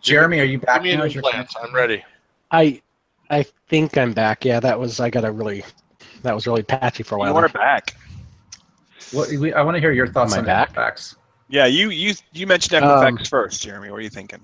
Jeremy, 0.00 0.38
are 0.38 0.44
you 0.44 0.58
Give 0.58 0.66
back 0.66 0.82
me 0.82 0.92
an 0.92 1.00
now? 1.00 1.04
Your. 1.06 1.24
I'm 1.26 1.74
ready. 1.74 2.04
I 2.52 2.80
I 3.30 3.44
think 3.68 3.98
I'm 3.98 4.12
back. 4.12 4.44
Yeah, 4.44 4.60
that 4.60 4.78
was 4.78 5.00
I 5.00 5.10
got 5.10 5.24
a 5.24 5.32
really 5.32 5.64
that 6.22 6.36
was 6.36 6.46
really 6.46 6.62
patchy 6.62 7.02
for 7.02 7.16
a 7.16 7.18
You 7.18 7.24
while. 7.24 7.34
want 7.34 7.52
there. 7.52 7.60
her 7.62 7.66
back. 7.66 7.96
What, 9.10 9.28
we, 9.40 9.52
I 9.52 9.62
want 9.62 9.74
to 9.74 9.80
hear 9.80 9.90
your 9.92 10.06
thoughts 10.06 10.32
Am 10.34 10.36
I 10.36 10.40
on 10.40 10.46
back? 10.46 10.72
Equifax. 10.74 11.16
Yeah, 11.48 11.66
you 11.66 11.90
you 11.90 12.14
you 12.32 12.46
mentioned 12.46 12.80
Equifax 12.84 13.18
Um, 13.18 13.24
first, 13.24 13.60
Jeremy. 13.62 13.90
What 13.90 13.98
are 13.98 14.02
you 14.02 14.08
thinking? 14.10 14.40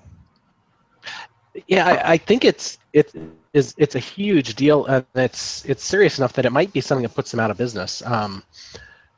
Yeah, 1.69 1.87
I, 1.87 2.13
I 2.13 2.17
think 2.17 2.45
it's 2.45 2.79
it 2.93 3.13
is 3.53 3.75
it's 3.79 3.95
a 3.97 3.99
huge 4.01 4.55
deal, 4.55 4.87
and 4.87 5.05
it's 5.15 5.65
it's 5.65 5.85
serious 5.85 6.19
enough 6.19 6.33
that 6.35 6.45
it 6.47 6.53
might 6.53 6.73
be 6.73 6.81
something 6.81 7.03
that 7.03 7.15
puts 7.15 7.31
them 7.31 7.41
out 7.41 7.51
of 7.51 7.57
business. 7.57 8.03
Um, 8.07 8.43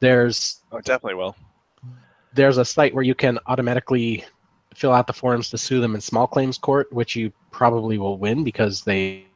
there's 0.01 0.61
Oh, 0.73 0.81
definitely 0.81 1.15
will. 1.15 1.37
there's 2.33 2.57
a 2.59 2.65
site 2.65 2.95
where 2.95 3.05
you 3.05 3.15
can 3.15 3.39
automatically 3.47 4.25
fill 4.75 4.93
out 4.93 5.07
the 5.07 5.13
forms 5.13 5.51
to 5.51 5.59
sue 5.59 5.81
them 5.81 5.95
in 5.95 6.01
small 6.01 6.27
claims 6.27 6.57
court, 6.59 6.91
which 6.93 7.15
you 7.15 7.31
probably 7.51 7.99
will 7.99 8.17
win 8.19 8.43
because 8.43 8.83
they 8.83 9.29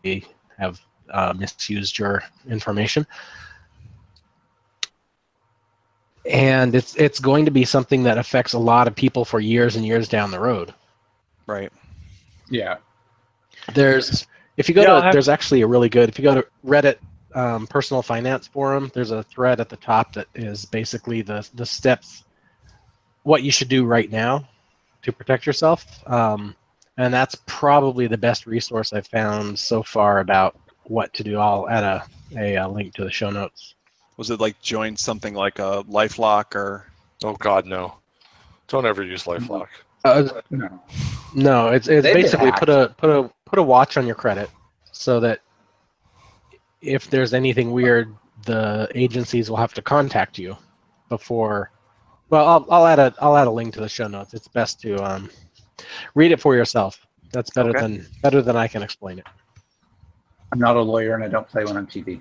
have 0.58 0.80
uh, 1.12 1.34
misused 1.36 1.98
your 1.98 2.22
information. 2.48 3.06
And 6.28 6.74
it's 6.74 6.94
it's 6.96 7.20
going 7.20 7.44
to 7.44 7.50
be 7.50 7.64
something 7.64 8.02
that 8.04 8.18
affects 8.18 8.52
a 8.54 8.58
lot 8.58 8.88
of 8.88 8.94
people 8.94 9.24
for 9.24 9.40
years 9.40 9.76
and 9.76 9.84
years 9.86 10.08
down 10.08 10.30
the 10.30 10.40
road. 10.40 10.74
Right. 11.46 11.70
Yeah. 12.50 12.78
There's 13.74 14.26
if 14.56 14.68
you 14.68 14.74
go 14.74 14.82
Yeah, 14.82 14.92
I'll 14.94 15.00
to 15.00 15.04
have- 15.06 15.12
there's 15.12 15.28
actually 15.28 15.62
a 15.62 15.66
really 15.66 15.88
good 15.88 16.08
if 16.08 16.18
you 16.18 16.22
go 16.22 16.34
to 16.34 16.46
Reddit 16.64 16.96
um, 17.34 17.66
personal 17.66 18.02
finance 18.02 18.46
forum. 18.46 18.90
There's 18.94 19.10
a 19.10 19.22
thread 19.24 19.60
at 19.60 19.68
the 19.68 19.76
top 19.76 20.14
that 20.14 20.26
is 20.34 20.64
basically 20.64 21.22
the 21.22 21.46
the 21.54 21.66
steps 21.66 22.24
what 23.24 23.42
you 23.42 23.50
should 23.50 23.68
do 23.68 23.84
right 23.84 24.10
now 24.10 24.48
to 25.02 25.12
protect 25.12 25.46
yourself. 25.46 25.84
Um, 26.08 26.54
and 26.96 27.12
that's 27.12 27.36
probably 27.46 28.06
the 28.06 28.16
best 28.16 28.46
resource 28.46 28.92
I've 28.92 29.06
found 29.06 29.58
so 29.58 29.82
far 29.82 30.20
about 30.20 30.58
what 30.84 31.12
to 31.14 31.24
do 31.24 31.38
all 31.38 31.68
at 31.68 31.82
a 31.84 32.04
a 32.38 32.56
uh, 32.56 32.68
link 32.68 32.94
to 32.94 33.04
the 33.04 33.10
show 33.10 33.30
notes. 33.30 33.74
Was 34.16 34.30
it 34.30 34.40
like 34.40 34.60
join 34.62 34.96
something 34.96 35.34
like 35.34 35.58
a 35.58 35.82
LifeLock 35.84 36.54
or? 36.54 36.86
Oh 37.24 37.34
God, 37.34 37.66
no! 37.66 37.96
Don't 38.68 38.86
ever 38.86 39.02
use 39.02 39.24
LifeLock. 39.24 39.68
Uh, 40.04 40.28
No. 40.50 40.80
no, 41.34 41.68
it's 41.68 41.88
it's 41.88 42.02
They've 42.04 42.14
basically 42.14 42.52
put 42.52 42.68
a 42.68 42.94
put 42.96 43.10
a 43.10 43.30
put 43.46 43.58
a 43.58 43.62
watch 43.62 43.96
on 43.96 44.06
your 44.06 44.14
credit, 44.16 44.50
so 44.92 45.18
that 45.20 45.40
if 46.82 47.08
there's 47.08 47.32
anything 47.32 47.72
weird, 47.72 48.14
the 48.44 48.88
agencies 48.94 49.48
will 49.48 49.56
have 49.56 49.72
to 49.74 49.82
contact 49.82 50.38
you 50.38 50.56
before. 51.08 51.70
Well, 52.28 52.46
I'll 52.46 52.66
I'll 52.70 52.86
add 52.86 52.98
a 52.98 53.14
I'll 53.20 53.36
add 53.36 53.46
a 53.46 53.50
link 53.50 53.72
to 53.74 53.80
the 53.80 53.88
show 53.88 54.08
notes. 54.08 54.34
It's 54.34 54.48
best 54.48 54.80
to 54.82 55.02
um, 55.02 55.30
read 56.14 56.32
it 56.32 56.40
for 56.40 56.54
yourself. 56.54 57.06
That's 57.32 57.50
better 57.50 57.70
Okay. 57.70 57.80
than 57.80 58.06
better 58.22 58.42
than 58.42 58.56
I 58.56 58.68
can 58.68 58.82
explain 58.82 59.18
it. 59.18 59.26
I'm 60.52 60.58
not 60.58 60.76
a 60.76 60.80
lawyer 60.80 61.14
and 61.14 61.24
I 61.24 61.28
don't 61.28 61.48
play 61.48 61.64
one 61.64 61.76
on 61.76 61.86
TV. 61.86 62.20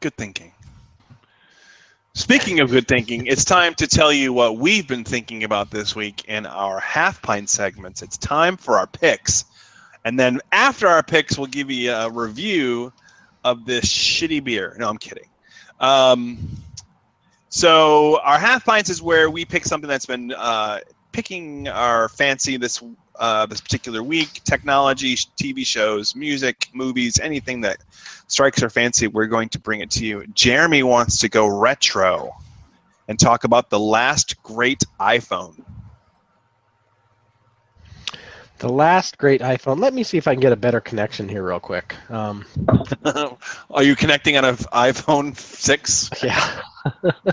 Good 0.00 0.16
thinking. 0.16 0.52
Speaking 2.16 2.60
of 2.60 2.70
good 2.70 2.86
thinking, 2.86 3.26
it's 3.26 3.44
time 3.44 3.74
to 3.74 3.88
tell 3.88 4.12
you 4.12 4.32
what 4.32 4.58
we've 4.58 4.86
been 4.86 5.02
thinking 5.02 5.42
about 5.42 5.72
this 5.72 5.96
week 5.96 6.24
in 6.28 6.46
our 6.46 6.78
half 6.78 7.20
pint 7.22 7.50
segments. 7.50 8.02
It's 8.02 8.16
time 8.16 8.56
for 8.56 8.78
our 8.78 8.86
picks. 8.86 9.46
And 10.04 10.16
then 10.16 10.40
after 10.52 10.86
our 10.86 11.02
picks, 11.02 11.36
we'll 11.36 11.48
give 11.48 11.72
you 11.72 11.90
a 11.90 12.08
review 12.08 12.92
of 13.42 13.66
this 13.66 13.86
shitty 13.86 14.44
beer. 14.44 14.76
No, 14.78 14.88
I'm 14.88 14.96
kidding. 14.96 15.26
Um, 15.80 16.38
so 17.48 18.20
our 18.20 18.38
half 18.38 18.64
pints 18.64 18.90
is 18.90 19.02
where 19.02 19.28
we 19.28 19.44
pick 19.44 19.64
something 19.64 19.88
that's 19.88 20.06
been 20.06 20.32
uh, 20.34 20.78
picking 21.10 21.66
our 21.66 22.08
fancy 22.08 22.56
this 22.56 22.80
uh, 23.18 23.46
this 23.46 23.60
particular 23.60 24.02
week. 24.02 24.40
Technology, 24.44 25.16
TV 25.16 25.66
shows, 25.66 26.14
music, 26.14 26.68
movies, 26.72 27.18
anything 27.20 27.60
that 27.62 27.78
strikes 28.26 28.62
our 28.62 28.70
fancy. 28.70 29.06
We're 29.06 29.26
going 29.26 29.48
to 29.50 29.58
bring 29.58 29.80
it 29.80 29.90
to 29.92 30.06
you. 30.06 30.26
Jeremy 30.34 30.82
wants 30.82 31.18
to 31.20 31.28
go 31.28 31.46
retro 31.46 32.34
and 33.08 33.18
talk 33.18 33.44
about 33.44 33.70
the 33.70 33.78
last 33.78 34.42
great 34.42 34.82
iPhone. 35.00 35.63
The 38.64 38.72
last 38.72 39.18
great 39.18 39.42
iPhone. 39.42 39.78
Let 39.78 39.92
me 39.92 40.02
see 40.02 40.16
if 40.16 40.26
I 40.26 40.32
can 40.32 40.40
get 40.40 40.50
a 40.50 40.56
better 40.56 40.80
connection 40.80 41.28
here, 41.28 41.46
real 41.46 41.60
quick. 41.60 41.94
Um, 42.10 42.46
Are 43.70 43.82
you 43.82 43.94
connecting 43.94 44.38
on 44.38 44.46
an 44.46 44.56
iPhone 44.56 45.36
six? 45.36 46.08
Yeah. 46.22 46.62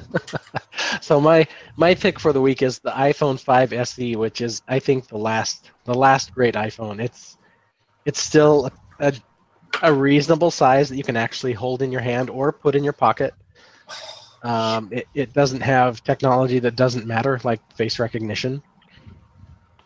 so 1.01 1.21
my 1.21 1.47
my 1.77 1.95
pick 1.95 2.19
for 2.19 2.33
the 2.33 2.41
week 2.41 2.61
is 2.61 2.79
the 2.79 2.91
iPhone 2.91 3.39
5 3.39 3.71
SE, 3.71 4.17
which 4.17 4.41
is 4.41 4.61
I 4.67 4.77
think 4.77 5.07
the 5.07 5.17
last 5.17 5.71
the 5.85 5.93
last 5.93 6.35
great 6.35 6.55
iPhone. 6.55 7.01
It's 7.01 7.37
it's 8.03 8.21
still 8.21 8.69
a, 8.99 9.13
a 9.83 9.93
reasonable 9.93 10.51
size 10.51 10.89
that 10.89 10.97
you 10.97 11.03
can 11.03 11.15
actually 11.15 11.53
hold 11.53 11.81
in 11.81 11.93
your 11.93 12.01
hand 12.01 12.29
or 12.29 12.51
put 12.51 12.75
in 12.75 12.83
your 12.83 12.91
pocket. 12.91 13.33
Um, 14.43 14.89
it, 14.91 15.07
it 15.13 15.31
doesn't 15.31 15.61
have 15.61 16.03
technology 16.03 16.59
that 16.59 16.75
doesn't 16.75 17.05
matter 17.05 17.39
like 17.45 17.61
face 17.73 17.99
recognition, 17.99 18.61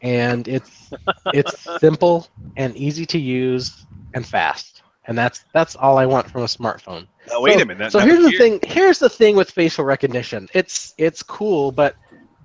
and 0.05 0.47
it's 0.47 0.91
it's 1.33 1.67
simple 1.79 2.27
and 2.57 2.75
easy 2.77 3.05
to 3.07 3.17
use 3.19 3.85
and 4.13 4.25
fast, 4.25 4.83
and 5.05 5.17
that's 5.17 5.43
that's 5.53 5.75
all 5.75 5.97
I 5.97 6.05
want 6.05 6.29
from 6.29 6.43
a 6.43 6.45
smartphone. 6.47 7.07
Oh, 7.31 7.41
wait 7.41 7.55
So- 7.55 7.61
a 7.61 7.65
minute. 7.65 7.91
So 7.91 7.99
Now, 7.99 8.05
here's 8.05 8.23
the 8.23 8.29
here- 8.29 8.39
thing. 8.39 8.59
Here's 8.63 8.99
the 8.99 9.09
thing 9.09 9.35
with 9.35 9.49
facial 9.49 9.83
recognition. 9.83 10.47
It's 10.53 10.93
it's 10.97 11.23
cool, 11.23 11.71
but 11.71 11.95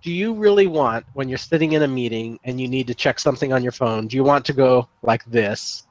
do 0.02 0.10
you 0.10 0.32
really 0.32 0.66
want 0.66 1.04
when 1.12 1.28
you're 1.28 1.36
sitting 1.36 1.72
in 1.72 1.82
a 1.82 1.88
meeting 1.88 2.40
and 2.44 2.58
you 2.58 2.66
need 2.66 2.86
to 2.86 2.94
check 2.94 3.18
something 3.20 3.52
on 3.52 3.62
your 3.62 3.72
phone? 3.72 4.06
Do 4.08 4.16
you 4.16 4.24
want 4.24 4.46
to 4.46 4.54
go 4.54 4.88
like 5.02 5.22
this 5.26 5.86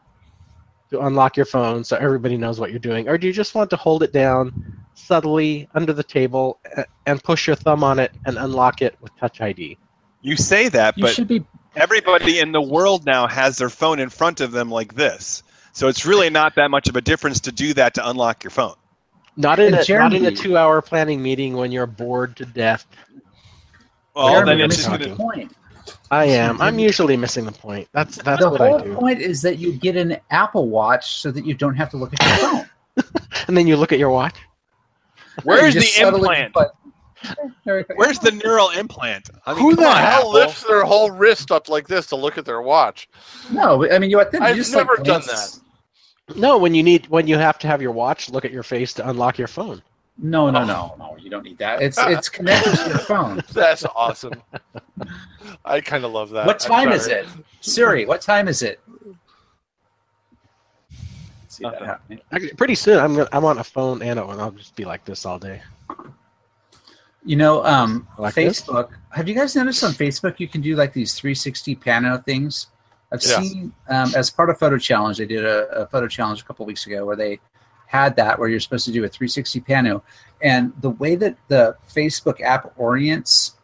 to 0.89 0.99
unlock 1.05 1.38
your 1.38 1.45
phone 1.45 1.84
so 1.84 1.95
everybody 1.97 2.36
knows 2.36 2.59
what 2.59 2.72
you're 2.72 2.80
doing, 2.80 3.07
or 3.07 3.15
do 3.20 3.28
you 3.28 3.34
just 3.34 3.53
want 3.53 3.70
to 3.70 3.76
hold 3.76 4.01
it 4.01 4.11
down 4.11 4.51
subtly 4.95 5.70
under 5.76 5.93
the 5.93 6.01
table 6.03 6.59
and 7.05 7.24
push 7.24 7.45
your 7.45 7.55
thumb 7.55 7.84
on 7.84 7.99
it 7.99 8.11
and 8.26 8.38
unlock 8.39 8.82
it 8.82 8.95
with 8.99 9.15
Touch 9.20 9.39
ID? 9.39 9.78
You 10.22 10.36
say 10.36 10.67
that, 10.70 10.95
but 10.95 10.97
You 10.97 11.03
but 11.03 11.13
should 11.13 11.28
be. 11.28 11.45
Everybody 11.76 12.39
in 12.39 12.51
the 12.51 12.61
world 12.61 13.05
now 13.05 13.28
has 13.28 13.57
their 13.57 13.70
phone 13.70 13.99
in 13.99 14.09
front 14.09 14.41
of 14.41 14.51
them 14.51 14.70
like 14.70 14.95
this. 14.95 15.43
So 15.74 15.88
it's 15.88 16.05
really 16.05 16.30
not 16.30 16.55
that 16.55 16.72
much 16.72 16.89
of 16.89 16.95
a 16.95 17.01
difference 17.01 17.39
to 17.41 17.51
do 17.51 17.74
that 17.76 17.93
to 17.95 18.09
unlock 18.09 18.43
your 18.43 18.51
phone. 18.51 18.74
Not 19.38 19.59
in 19.59 19.74
And 19.74 19.89
a 19.89 19.97
not 19.97 20.13
in 20.13 20.26
a 20.26 20.32
two-hour 20.32 20.82
planning 20.82 21.22
meeting 21.22 21.55
when 21.55 21.72
you're 21.72 21.86
bored 21.86 22.36
to 22.38 22.45
death. 22.45 22.86
Well, 24.15 24.30
Jeremy, 24.32 24.51
then 24.51 24.61
it's 24.61 24.78
missing 24.78 24.91
just 24.91 24.99
the 25.01 25.05
gonna, 25.15 25.15
point. 25.34 25.55
I 26.11 26.26
am. 26.26 26.59
I'm 26.59 26.78
usually 26.80 27.15
missing 27.15 27.45
the 27.45 27.51
point. 27.53 27.88
That's 27.93 28.17
that's 28.17 28.41
the 28.41 28.49
what 28.49 28.59
I 28.61 28.70
whole 28.70 28.80
do. 28.80 28.95
point 28.95 29.22
is 29.22 29.41
that 29.43 29.59
you 29.59 29.74
get 29.78 29.95
an 29.95 30.17
Apple 30.32 30.67
Watch 30.67 31.22
so 31.22 31.32
that 31.32 31.45
you 31.45 31.53
don't 31.53 31.76
have 31.76 31.89
to 31.91 31.97
look 31.97 32.13
at 32.13 32.28
your 32.41 32.49
phone. 32.49 32.65
And 33.47 33.55
then 33.57 33.65
you 33.65 33.78
look 33.78 33.91
at 33.93 33.97
your 33.99 34.09
watch. 34.09 34.36
where's 35.43 35.74
the 35.74 35.80
just 35.80 35.95
subtly 35.95 36.20
implant? 36.20 36.53
put- 36.53 36.67
Very 36.67 36.67
quick. 36.67 36.78
Where's 37.95 38.20
the 38.20 38.32
neural 38.43 38.70
implant? 38.70 39.30
I 39.45 39.53
mean, 39.53 39.61
Who 39.63 39.76
the 39.76 39.84
hell 39.89 40.20
Apple. 40.20 40.32
lifts 40.32 40.63
their 40.63 40.84
whole 40.84 41.11
wrist 41.11 41.51
up 41.51 41.67
like 41.70 41.88
this 41.88 42.05
to 42.07 42.15
look 42.15 42.38
at 42.38 42.45
their 42.45 42.61
watch? 42.61 43.09
No, 43.51 43.89
I 43.89 43.99
mean 43.99 44.09
you. 44.09 44.17
What, 44.17 44.34
you 44.34 44.39
I've 44.41 44.55
just, 44.55 44.74
never 44.74 44.95
like, 44.95 45.03
done 45.03 45.22
that. 45.28 45.59
No, 46.36 46.57
when 46.57 46.74
you 46.74 46.84
need 46.84 47.07
when 47.07 47.28
you 47.28 47.38
have 47.38 47.57
to 47.59 47.67
have 47.67 47.82
your 47.82 47.91
watch 47.91 48.30
look 48.30 48.45
at 48.45 48.51
your 48.51 48.63
face 48.63 48.93
to 48.93 49.09
unlock 49.09 49.38
your 49.38 49.47
phone. 49.47 49.82
No, 50.22 50.49
no, 50.49 50.59
Oh. 50.61 50.65
no, 50.65 50.95
no. 50.99 51.17
You 51.17 51.30
don't 51.30 51.43
need 51.43 51.57
that. 51.59 51.82
It's 51.82 51.97
it's 51.99 52.30
connected 52.30 52.76
to 52.78 52.89
your 52.89 52.97
phone. 52.99 53.41
That's 53.53 53.84
awesome. 53.86 54.34
I 55.65 55.82
kind 55.82 56.03
of 56.05 56.11
love 56.11 56.30
that. 56.32 56.45
What 56.45 56.59
time 56.59 56.91
is 56.91 57.07
it, 57.07 57.26
Siri? 57.61 58.05
What 58.05 58.22
time 58.22 58.47
is 58.47 58.61
it? 58.61 58.80
See 61.47 61.63
that 61.63 61.72
Nothing. 61.74 61.88
happening. 61.88 62.20
Actually, 62.32 62.53
pretty 62.53 62.76
soon 62.76 62.99
I'm 62.99 63.15
gonna, 63.15 63.30
I'm 63.32 63.43
on 63.45 63.57
a 63.57 63.63
phone 63.63 64.01
and 64.01 64.20
I'll 64.20 64.51
just 64.51 64.76
be 64.76 64.86
like 64.86 65.03
this 65.05 65.26
all 65.26 65.39
day. 65.39 65.61
You 67.26 67.36
know, 67.36 67.63
um, 67.65 68.07
Like 68.17 68.34
this? 68.34 68.61
Facebook. 68.61 68.89
Have 69.11 69.28
you 69.28 69.36
guys 69.36 69.55
noticed 69.55 69.84
on 69.84 69.91
Facebook 69.91 70.39
you 70.39 70.47
can 70.47 70.61
do 70.61 70.76
like 70.76 70.93
these 70.93 71.13
360 71.13 71.76
pano 71.76 72.24
things? 72.24 72.67
I've 73.11 73.22
Yeah. 73.24 73.41
seen 73.41 73.74
um, 73.89 74.13
as 74.15 74.30
part 74.30 74.49
of 74.49 74.57
Photo 74.57 74.78
Challenge, 74.78 75.17
they 75.17 75.26
did 75.26 75.43
a, 75.43 75.67
a 75.70 75.88
photo 75.88 76.07
challenge 76.07 76.41
a 76.41 76.45
couple 76.45 76.65
weeks 76.65 76.86
ago 76.86 77.05
where 77.05 77.15
they 77.15 77.39
had 77.88 78.15
that 78.15 78.38
where 78.38 78.47
you're 78.47 78.59
supposed 78.59 78.86
to 78.86 78.91
do 78.91 79.03
a 79.03 79.07
360 79.09 79.61
pano, 79.61 80.01
and 80.43 80.72
the 80.82 80.91
way 80.91 81.15
that 81.15 81.36
the 81.47 81.76
Facebook 81.91 82.39
app 82.41 82.72
orients 82.78 83.55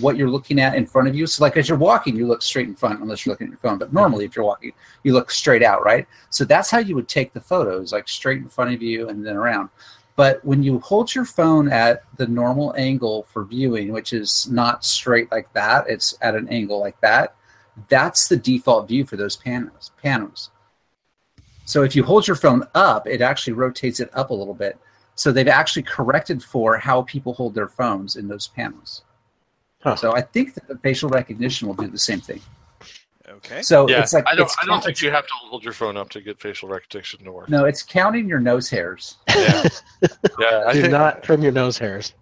what 0.00 0.16
you're 0.16 0.30
looking 0.30 0.60
at 0.60 0.74
in 0.76 0.86
front 0.86 1.08
of 1.08 1.14
you. 1.16 1.26
So, 1.26 1.42
like 1.42 1.56
as 1.56 1.68
you're 1.68 1.78
walking, 1.78 2.14
you 2.16 2.26
look 2.26 2.42
straight 2.42 2.68
in 2.68 2.74
front 2.76 3.00
unless 3.00 3.24
you're 3.24 3.32
looking 3.32 3.48
at 3.48 3.50
your 3.50 3.58
phone. 3.58 3.78
But 3.78 3.92
normally, 3.92 4.24
if 4.24 4.36
you're 4.36 4.44
walking, 4.44 4.72
you 5.02 5.12
look 5.12 5.30
straight 5.30 5.62
out, 5.62 5.84
right? 5.84 6.06
So 6.30 6.44
that's 6.44 6.70
how 6.70 6.78
you 6.78 6.94
would 6.94 7.08
take 7.08 7.32
the 7.32 7.40
photos, 7.40 7.92
like 7.92 8.08
straight 8.08 8.38
in 8.38 8.48
front 8.48 8.72
of 8.74 8.82
you 8.82 9.08
and 9.08 9.24
then 9.26 9.36
around. 9.36 9.68
But 10.20 10.44
when 10.44 10.62
you 10.62 10.80
hold 10.80 11.14
your 11.14 11.24
phone 11.24 11.72
at 11.72 12.02
the 12.18 12.26
normal 12.26 12.74
angle 12.76 13.22
for 13.32 13.42
viewing, 13.42 13.90
which 13.90 14.12
is 14.12 14.46
not 14.50 14.84
straight 14.84 15.32
like 15.32 15.50
that, 15.54 15.88
it's 15.88 16.14
at 16.20 16.34
an 16.34 16.46
angle 16.50 16.78
like 16.78 17.00
that, 17.00 17.36
that's 17.88 18.28
the 18.28 18.36
default 18.36 18.86
view 18.86 19.06
for 19.06 19.16
those 19.16 19.36
panels. 19.36 19.92
Panels. 20.02 20.50
So 21.64 21.84
if 21.84 21.96
you 21.96 22.04
hold 22.04 22.26
your 22.26 22.36
phone 22.36 22.64
up, 22.74 23.06
it 23.06 23.22
actually 23.22 23.54
rotates 23.54 23.98
it 23.98 24.10
up 24.12 24.28
a 24.28 24.34
little 24.34 24.52
bit. 24.52 24.78
So 25.14 25.32
they've 25.32 25.48
actually 25.48 25.84
corrected 25.84 26.42
for 26.42 26.76
how 26.76 27.00
people 27.00 27.32
hold 27.32 27.54
their 27.54 27.68
phones 27.68 28.16
in 28.16 28.28
those 28.28 28.46
panels. 28.46 29.04
Huh. 29.78 29.96
So 29.96 30.14
I 30.14 30.20
think 30.20 30.52
that 30.52 30.68
the 30.68 30.76
facial 30.76 31.08
recognition 31.08 31.66
will 31.66 31.76
do 31.76 31.88
the 31.88 31.98
same 31.98 32.20
thing. 32.20 32.42
Okay. 33.44 33.62
So 33.62 33.88
Yeah, 33.88 34.00
it's 34.00 34.12
like 34.12 34.26
I 34.26 34.34
don't. 34.34 34.44
it's 34.46 34.56
I 34.62 34.66
don't 34.66 34.82
think 34.84 35.00
you 35.02 35.10
have 35.10 35.26
to 35.26 35.32
hold 35.34 35.64
your 35.64 35.72
phone 35.72 35.96
up 35.96 36.08
to 36.10 36.20
get 36.20 36.38
facial 36.40 36.68
recognition 36.68 37.24
to 37.24 37.32
work. 37.32 37.48
no, 37.48 37.64
it's 37.64 37.82
counting 37.82 38.28
your 38.28 38.40
nose 38.40 38.68
hairs. 38.68 39.16
Yeah, 39.28 39.62
yeah. 40.38 40.64
I 40.66 40.72
Do 40.72 40.80
think, 40.82 40.92
not 40.92 41.22
trim 41.22 41.42
your 41.42 41.52
nose 41.52 41.78
hairs. 41.78 42.14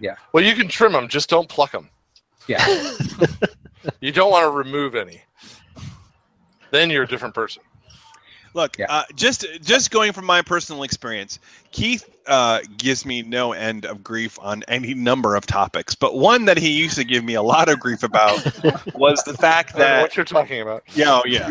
Yeah. 0.00 0.16
Well, 0.32 0.44
you 0.44 0.54
can 0.54 0.68
trim 0.68 0.92
them, 0.92 1.08
just 1.08 1.28
don't 1.30 1.48
pluck 1.48 1.72
them. 1.72 1.88
Yeah. 2.48 2.64
You 4.00 4.10
don't 4.10 4.32
want 4.32 4.44
to 4.44 4.50
remove 4.50 4.96
any. 4.96 5.22
Then 6.72 6.90
you're 6.90 7.04
a 7.04 7.06
different 7.06 7.34
person. 7.36 7.62
Look, 8.56 8.78
Yeah. 8.78 8.86
uh, 8.88 9.02
just 9.14 9.44
just 9.62 9.90
going 9.90 10.12
from 10.14 10.24
my 10.24 10.40
personal 10.40 10.82
experience, 10.82 11.38
Keith 11.72 12.08
uh, 12.26 12.60
gives 12.78 13.04
me 13.04 13.20
no 13.20 13.52
end 13.52 13.84
of 13.84 14.02
grief 14.02 14.38
on 14.40 14.62
any 14.66 14.94
number 14.94 15.36
of 15.36 15.44
topics, 15.46 15.94
but 15.94 16.16
one 16.16 16.46
that 16.46 16.56
he 16.56 16.70
used 16.70 16.96
to 16.96 17.04
give 17.04 17.22
me 17.22 17.34
a 17.34 17.42
lot 17.42 17.68
of 17.68 17.78
grief 17.78 18.02
about 18.02 18.34
was 18.94 19.22
the 19.24 19.34
fact 19.34 19.74
I 19.74 19.78
don't 19.78 19.80
know 19.88 19.94
that 19.96 20.00
what 20.00 20.16
you're 20.16 20.24
talking 20.24 20.62
about. 20.62 20.84
yeah, 20.94 21.20
oh, 21.20 21.22
yeah. 21.26 21.50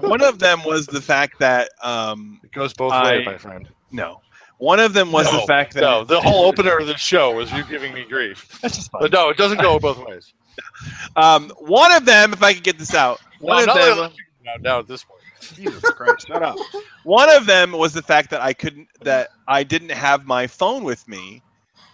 One 0.00 0.22
of 0.22 0.40
them 0.40 0.62
was 0.62 0.86
the 0.86 1.00
fact 1.00 1.38
that 1.38 1.70
um, 1.82 2.38
It 2.44 2.52
goes 2.52 2.74
both 2.74 2.92
I- 2.92 3.12
ways, 3.16 3.26
my 3.26 3.38
friend. 3.38 3.66
no. 3.90 4.20
One 4.58 4.78
of 4.78 4.92
them 4.92 5.10
was 5.10 5.24
no, 5.32 5.40
the 5.40 5.46
fact 5.48 5.72
that 5.74 5.80
no, 5.80 6.04
the 6.04 6.20
whole 6.20 6.44
opener 6.44 6.76
of 6.78 6.86
the 6.86 6.96
show 6.96 7.34
was 7.34 7.50
you 7.50 7.64
giving 7.64 7.92
me 7.94 8.04
grief. 8.08 8.58
that's 8.62 8.76
just 8.76 8.92
fine. 8.92 9.00
But 9.02 9.12
no, 9.12 9.30
it 9.30 9.36
doesn't 9.38 9.60
go 9.60 9.78
both 9.78 9.98
ways. 10.06 10.34
Um, 11.16 11.50
one 11.58 11.92
of 11.92 12.04
them, 12.04 12.32
if 12.34 12.42
I 12.42 12.52
could 12.52 12.62
get 12.62 12.78
this 12.78 12.94
out, 12.94 13.20
No, 13.40 13.46
one 13.54 13.62
I'm 13.62 13.68
of 13.70 13.74
them. 13.76 13.98
letting 13.98 14.16
you 14.16 14.24
now, 14.44 14.52
now 14.60 14.78
at 14.80 14.86
this 14.86 15.02
point. 15.02 15.21
Jesus 15.54 15.90
Christ, 15.90 16.26
shut 16.26 16.42
up. 16.42 16.58
One 17.04 17.30
of 17.30 17.46
them 17.46 17.72
was 17.72 17.92
the 17.92 18.02
fact 18.02 18.30
that 18.30 18.40
I 18.40 18.52
couldn't, 18.52 18.88
that 19.02 19.28
I 19.48 19.64
didn't 19.64 19.90
have 19.90 20.26
my 20.26 20.46
phone 20.46 20.84
with 20.84 21.06
me 21.08 21.42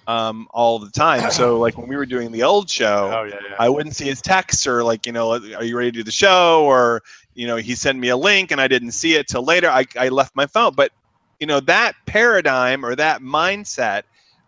um, 0.07 0.49
all 0.51 0.79
the 0.79 0.91
time. 0.91 1.31
So, 1.31 1.59
like 1.59 1.77
when 1.79 1.89
we 1.89 1.97
were 1.97 2.07
doing 2.07 2.33
the 2.33 2.43
old 2.43 2.69
show, 2.69 3.11
Oh 3.15 3.25
yeah, 3.25 3.35
yeah. 3.35 3.57
I 3.59 3.69
wouldn't 3.69 3.97
see 3.97 4.07
his 4.07 4.21
texts 4.23 4.67
or 4.67 4.85
like, 4.85 5.07
you 5.07 5.13
know, 5.13 5.33
are 5.33 5.65
you 5.65 5.77
ready 5.77 5.91
to 5.91 5.99
do 5.99 6.03
the 6.03 6.11
show? 6.11 6.65
Or, 6.65 7.03
you 7.35 7.47
know, 7.47 7.57
he 7.57 7.75
sent 7.75 7.99
me 7.99 8.09
a 8.09 8.17
link 8.17 8.51
and 8.51 8.61
I 8.61 8.69
didn't 8.69 8.93
see 8.93 9.15
it 9.15 9.29
till 9.29 9.45
later. 9.45 9.69
I, 9.69 9.85
I 9.97 10.09
left 10.09 10.35
my 10.37 10.47
phone. 10.47 10.75
But 10.75 10.93
you 11.41 11.47
know 11.47 11.61
that 11.61 11.95
paradigm 12.07 12.85
or 12.85 12.97
that 12.97 13.21
mindset 13.21 14.03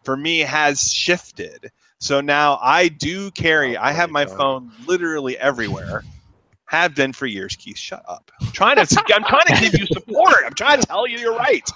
for 0.05 0.17
me 0.17 0.41
has 0.41 0.91
shifted. 0.91 1.71
So 1.99 2.21
now 2.21 2.59
I 2.63 2.89
do 2.89 3.31
carry. 3.33 3.77
Oh, 3.77 3.83
I 3.83 3.93
have 3.93 4.11
my 4.11 4.25
God. 4.25 4.37
phone 4.37 4.73
literally 4.87 5.37
everywhere. 5.39 6.05
Have 6.71 6.95
been 6.95 7.13
for 7.13 7.27
years. 7.27 7.57
Keith, 7.57 7.77
shut 7.77 8.05
up. 8.09 8.31
I'm 8.41 8.47
trying 8.53 8.77
to. 8.77 9.05
I'm 9.13 9.25
trying 9.25 9.47
to 9.47 9.61
give 9.61 9.77
you 9.79 9.87
support. 9.87 10.37
I'm 10.47 10.55
trying 10.55 10.81
to 10.81 10.87
tell 10.87 11.05
you 11.05 11.19
you're 11.19 11.37
right. 11.37 11.69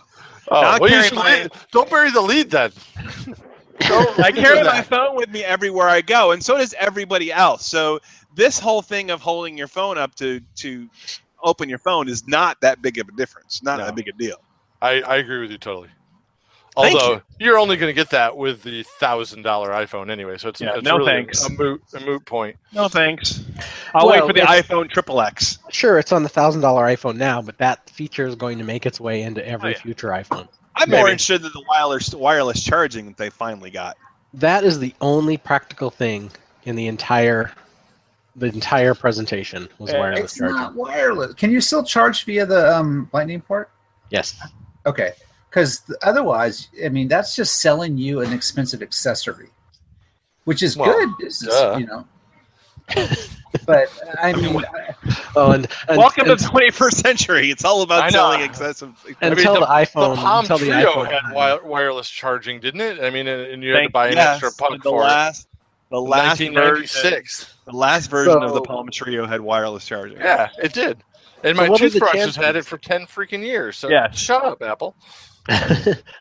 Oh, 0.53 0.79
well, 0.81 0.89
you 0.89 1.03
should 1.03 1.17
my- 1.17 1.43
lead- 1.43 1.53
don't 1.73 1.91
bury 1.91 2.13
the 2.13 2.21
lead 2.21 2.49
then. 2.51 2.71
I 3.81 4.31
carry 4.37 4.63
my 4.63 4.83
phone 4.83 5.17
with 5.17 5.31
me 5.31 5.43
everywhere 5.43 5.89
I 5.89 6.01
go, 6.01 6.31
and 6.31 6.45
so 6.45 6.57
does 6.59 6.75
everybody 6.79 7.33
else. 7.33 7.67
So 7.67 7.99
this 8.37 8.59
whole 8.61 8.83
thing 8.83 9.11
of 9.11 9.21
holding 9.21 9.59
your 9.59 9.67
phone 9.69 9.99
up 9.99 10.15
to 10.17 10.41
to 10.57 10.89
open 11.43 11.69
your 11.69 11.79
phone 11.79 12.09
is 12.09 12.29
not 12.29 12.61
that 12.61 12.81
big 12.81 12.99
of 12.99 13.09
a 13.09 13.13
difference. 13.13 13.65
Not 13.65 13.79
No. 13.81 13.87
that 13.87 13.97
big 13.97 14.07
a 14.07 14.13
deal. 14.13 14.37
I, 14.81 15.01
I 15.03 15.17
agree 15.17 15.41
with 15.41 15.51
you 15.51 15.59
totally. 15.59 15.89
Thank 16.77 17.01
Although 17.01 17.23
you. 17.39 17.53
are 17.55 17.59
only 17.59 17.77
going 17.77 17.89
to 17.89 17.93
get 17.95 18.11
that 18.11 18.37
with 18.37 18.63
the 18.65 18.83
thousand 18.99 19.43
dollar 19.43 19.71
iPhone 19.71 20.11
anyway, 20.11 20.37
so 20.39 20.49
it's, 20.49 20.61
Yeah, 20.61 20.75
it's 20.75 20.83
no 20.83 20.97
really 20.99 21.13
thanks. 21.13 21.45
a 21.47 21.51
moot 21.53 21.81
a 21.95 22.01
moot 22.01 22.25
point. 22.27 22.57
No 22.73 22.89
thanks. 22.89 23.45
I'll 23.95 24.09
wait 24.09 24.23
for 24.27 24.33
the 24.33 24.41
iPhone 24.41 24.91
Triple 24.91 25.21
X. 25.21 25.61
Sure, 25.71 26.01
it's 26.01 26.11
on 26.11 26.25
the 26.25 26.29
thousand 26.29 26.63
dollar 26.63 26.85
iPhone 26.87 27.15
now, 27.17 27.41
but 27.41 27.59
that 27.59 27.89
feature 27.91 28.27
is 28.27 28.35
going 28.35 28.59
to 28.59 28.65
make 28.65 28.87
its 28.87 29.01
way 29.01 29.23
into 29.23 29.47
every 29.47 29.69
Oh, 29.71 29.73
yeah. 29.77 29.83
future 29.83 30.09
iPhone. 30.09 30.49
I'm 30.75 30.91
more 30.91 31.09
interested 31.09 31.37
in 31.45 31.53
the 31.53 31.63
wireless 31.69 32.13
wireless 32.13 32.65
charging 32.65 33.07
that 33.07 33.17
they 33.17 33.31
finally 33.31 33.71
got. 33.71 33.97
That 34.33 34.65
is 34.65 34.81
the 34.81 34.93
only 35.01 35.37
practical 35.37 35.91
thing 35.91 36.29
in 36.65 36.75
the 36.75 36.89
entire 36.89 37.53
the 38.35 38.47
entire 38.47 38.95
presentation 38.95 39.69
was 39.79 39.93
wireless 39.93 40.25
It's 40.33 40.39
charging. 40.39 40.57
not 40.57 40.75
wireless. 40.75 41.35
Can 41.35 41.53
you 41.53 41.61
still 41.61 41.85
charge 41.85 42.25
via 42.25 42.45
the 42.45 42.77
um, 42.77 43.09
Lightning 43.13 43.41
port? 43.41 43.71
Yes. 44.11 44.35
Okay, 44.87 45.13
because 45.55 45.83
otherwise, 46.03 46.69
I 46.85 46.89
mean, 46.89 47.07
that's 47.07 47.37
just 47.37 47.61
selling 47.61 47.97
you 47.97 48.23
an 48.23 48.33
expensive 48.33 48.83
accessory, 48.83 49.51
which 50.47 50.65
is 50.65 50.77
Well, 50.77 50.93
good 50.93 51.11
business, 51.17 51.55
duh. 51.55 51.77
you 51.79 51.87
know. 51.87 52.05
but 53.65 53.89
I 54.21 54.33
mean, 54.37 54.55
mean, 54.55 54.65
Oh, 55.37 55.53
and, 55.53 55.69
and 55.89 55.97
Welcome 55.99 56.29
and, 56.29 56.37
to 56.41 56.45
the 56.45 56.51
21st 56.51 56.95
century. 56.95 57.51
It's 57.53 57.65
all 57.65 57.83
about 57.83 58.03
I 58.03 58.07
know. 58.07 58.11
selling 58.11 58.41
excessive. 58.41 58.93
until 59.23 59.55
the- 59.55 59.61
the, 59.61 59.67
iPhone. 59.67 60.17
the 60.17 60.21
Palm 60.21 60.41
until 60.41 60.59
the 60.59 60.67
Treo 60.67 60.93
iPhone 60.93 61.11
had 61.13 61.23
wi- 61.29 61.61
wireless 61.63 62.11
charging, 62.11 62.59
didn't 62.59 62.81
it? 62.81 63.01
I 63.01 63.11
mean, 63.11 63.29
and, 63.29 63.43
and 63.53 63.63
you 63.63 63.75
had 63.75 63.83
to 63.85 63.91
buy 63.91 64.09
an 64.09 64.15
yes, 64.15 64.43
extra 64.43 64.51
puck 64.59 64.83
the 64.83 64.89
for 64.91 65.03
last, 65.03 65.47
the 65.91 65.99
it. 65.99 66.01
last 66.01 66.39
version, 66.39 66.55
1996. 66.55 67.55
the 67.67 67.73
last 67.73 68.11
version 68.11 68.43
of 68.43 68.55
the 68.55 68.61
Palm 68.61 68.89
Treo 68.89 69.29
had 69.29 69.41
wireless 69.41 69.87
charging. 69.87 70.19
Yeah, 70.19 70.49
it 70.61 70.73
did. 70.73 71.05
And 71.45 71.57
So 71.57 71.63
my 71.63 71.69
what 71.69 71.81
are 71.81 71.89
the 71.91 72.33
had 72.43 72.57
it 72.57 72.65
for 72.67 72.77
ten 72.79 73.03
freaking 73.07 73.43
years. 73.45 73.77
So 73.77 73.89
Yeah. 73.89 74.11
shut 74.11 74.45
up, 74.45 74.61
Apple. 74.61 74.97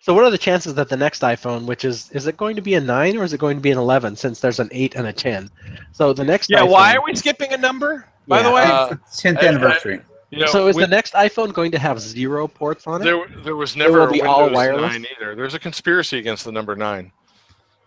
So 0.01 0.13
what 0.13 0.23
are 0.25 0.29
the 0.31 0.37
chances 0.37 0.73
that 0.75 0.89
the 0.89 0.97
next 0.97 1.21
iPhone, 1.21 1.65
which 1.65 1.85
is 1.85 2.09
is 2.11 2.27
it 2.27 2.35
going 2.37 2.55
to 2.55 2.61
be 2.61 2.73
a 2.75 2.81
nine 2.81 3.17
or 3.17 3.23
is 3.23 3.33
it 3.33 3.39
going 3.39 3.55
to 3.57 3.61
be 3.61 3.71
an 3.71 3.77
eleven? 3.77 4.15
Since 4.15 4.41
there's 4.41 4.59
an 4.59 4.69
eight 4.71 4.95
and 4.95 5.07
a 5.07 5.13
ten. 5.13 5.49
So 5.91 6.11
the 6.13 6.23
next. 6.23 6.49
Yeah. 6.49 6.59
iPhone, 6.61 6.69
Why 6.71 6.95
are 6.95 7.03
we 7.05 7.15
skipping 7.15 7.53
a 7.53 7.57
number? 7.57 8.05
By 8.27 8.41
the 8.41 8.51
way, 8.51 8.63
Uh, 8.63 8.95
tenth 9.17 9.39
I- 9.39 9.45
I- 9.45 9.47
anniversary. 9.49 10.01
You 10.29 10.39
know, 10.39 10.45
so 10.47 10.67
is 10.67 10.75
with- 10.75 10.83
the 10.85 10.89
next 10.89 11.13
iPhone 11.13 11.53
going 11.53 11.71
to 11.71 11.79
have 11.79 11.99
zero 11.99 12.47
ports 12.47 12.87
on 12.87 13.01
it? 13.01 13.05
there, 13.05 13.23
there 13.43 13.55
was 13.55 13.75
It 13.75 13.79
never 13.79 13.99
will 13.99 14.07
a 14.07 14.11
be 14.11 14.19
Windows 14.19 14.27
all 14.35 14.49
wireless? 14.49 14.91
9 14.93 15.05
either. 15.15 15.35
There's 15.35 15.53
a 15.53 15.59
conspiracy 15.59 16.17
against 16.17 16.43
the 16.43 16.51
number 16.51 16.75
nine. 16.75 17.11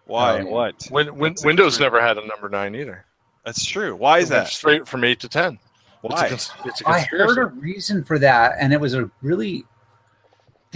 why? 0.06 0.38
Um, 0.40 0.50
what? 0.50 0.74
Win, 0.92 1.06
win, 1.16 1.18
What's 1.32 1.42
the 1.42 1.46
Windows 1.48 1.76
conspiracy? 1.76 1.82
never 1.82 2.00
had 2.00 2.18
a 2.18 2.26
number 2.26 2.48
nine 2.48 2.76
either. 2.76 3.04
That's 3.44 3.64
true. 3.64 3.96
Why 3.96 4.18
is 4.20 4.30
It 4.30 4.34
that? 4.34 4.48
straight 4.48 4.86
from 4.86 5.02
eight 5.04 5.18
to 5.20 5.28
ten? 5.28 5.54
It's 5.54 6.04
a, 6.04 6.06
Why? 6.22 6.28
cons- 6.28 6.50
it's 6.64 6.80
a 6.82 6.88
I 6.88 6.98
conspiracy. 7.00 7.34
heard 7.34 7.38
a 7.42 7.46
reason 7.46 8.04
for 8.04 8.18
that, 8.20 8.52
and 8.60 8.72
it 8.72 8.80
was 8.80 8.94
a 8.94 9.10
really 9.22 9.64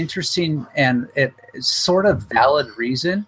interesting 0.00 0.66
and 0.74 1.08
it 1.14 1.32
sort 1.60 2.06
of 2.06 2.22
valid 2.22 2.66
reason 2.76 3.26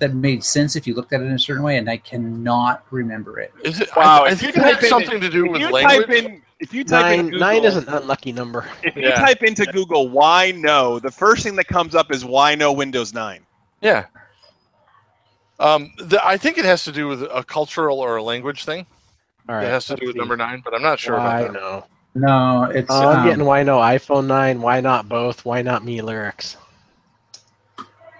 that 0.00 0.14
made 0.14 0.44
sense 0.44 0.76
if 0.76 0.86
you 0.86 0.94
looked 0.94 1.12
at 1.12 1.20
it 1.20 1.24
in 1.24 1.32
a 1.32 1.38
certain 1.38 1.62
way, 1.62 1.76
and 1.76 1.88
I 1.90 1.96
cannot 1.96 2.84
remember 2.90 3.40
it. 3.40 3.52
Is 3.64 3.80
it? 3.80 3.88
Wow, 3.96 4.24
I, 4.24 4.28
I 4.28 4.32
if 4.32 4.40
think 4.40 4.56
you 4.56 4.62
it 4.62 4.64
had 4.64 4.74
type 4.74 4.82
in- 4.84 4.88
something 4.88 5.20
to 5.20 5.28
do 5.30 5.50
with 5.50 5.60
you 5.60 5.70
language. 5.70 6.06
type 6.06 6.10
in, 6.10 6.42
if 6.60 6.72
you 6.74 6.84
type 6.84 7.18
in 7.18 7.24
Nine, 7.24 7.24
Google, 7.30 7.40
nine 7.40 7.64
is 7.64 7.76
an 7.76 7.88
unlucky 7.88 8.32
number. 8.32 8.68
if 8.82 8.94
you 8.96 9.10
type 9.10 9.42
into 9.42 9.64
Google 9.66 10.08
"why 10.08 10.52
no," 10.52 10.98
the 10.98 11.10
first 11.10 11.42
thing 11.42 11.56
that 11.56 11.66
comes 11.66 11.94
up 11.94 12.12
is 12.12 12.24
"why 12.24 12.54
no 12.54 12.72
Windows 12.72 13.12
9." 13.12 13.44
Yeah. 13.80 14.06
Um, 15.60 15.92
the, 15.98 16.24
I 16.24 16.36
think 16.36 16.58
it 16.58 16.64
has 16.64 16.84
to 16.84 16.92
do 16.92 17.08
with 17.08 17.22
a 17.22 17.42
cultural 17.42 17.98
or 17.98 18.16
a 18.16 18.22
language 18.22 18.64
thing. 18.64 18.86
All 19.48 19.56
right. 19.56 19.64
it 19.64 19.70
has 19.70 19.86
to 19.86 19.96
do 19.96 20.06
with 20.06 20.14
see. 20.14 20.18
number 20.20 20.36
nine, 20.36 20.60
but 20.64 20.74
I'm 20.74 20.82
not 20.82 20.98
sure 21.00 21.16
Why 21.16 21.40
about 21.40 21.52
that. 21.54 21.60
no? 21.60 21.84
No, 22.20 22.64
it's 22.64 22.90
Oh, 22.90 23.08
I'm 23.10 23.18
um, 23.20 23.26
getting 23.26 23.44
why 23.44 23.62
no 23.62 23.78
iPhone 23.78 24.26
nine. 24.26 24.60
Why 24.60 24.80
not 24.80 25.08
both? 25.08 25.44
Why 25.44 25.62
not 25.62 25.84
me 25.84 26.00
lyrics? 26.00 26.56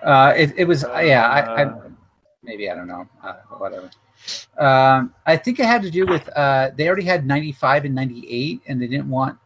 Uh, 0.03 0.33
it, 0.37 0.53
it 0.57 0.65
was 0.65 0.85
yeah. 1.03 1.27
I, 1.29 1.41
I 1.41 1.65
Uh, 1.65 1.81
maybe 2.43 2.71
I 2.71 2.75
don't 2.75 2.87
know. 2.89 3.07
Uh, 3.23 3.35
whatever. 3.59 3.91
Um, 4.59 5.15
I 5.27 5.37
think 5.37 5.59
it 5.59 5.67
had 5.67 5.83
to 5.83 5.91
do 5.91 6.05
with 6.07 6.29
uh, 6.37 6.71
they 6.77 6.87
already 6.87 7.05
had 7.05 7.27
95 7.27 7.87
and 7.87 7.95
98, 7.95 8.61
and 8.69 8.81
they 8.81 8.87
didn't 8.87 9.09
want 9.09 9.39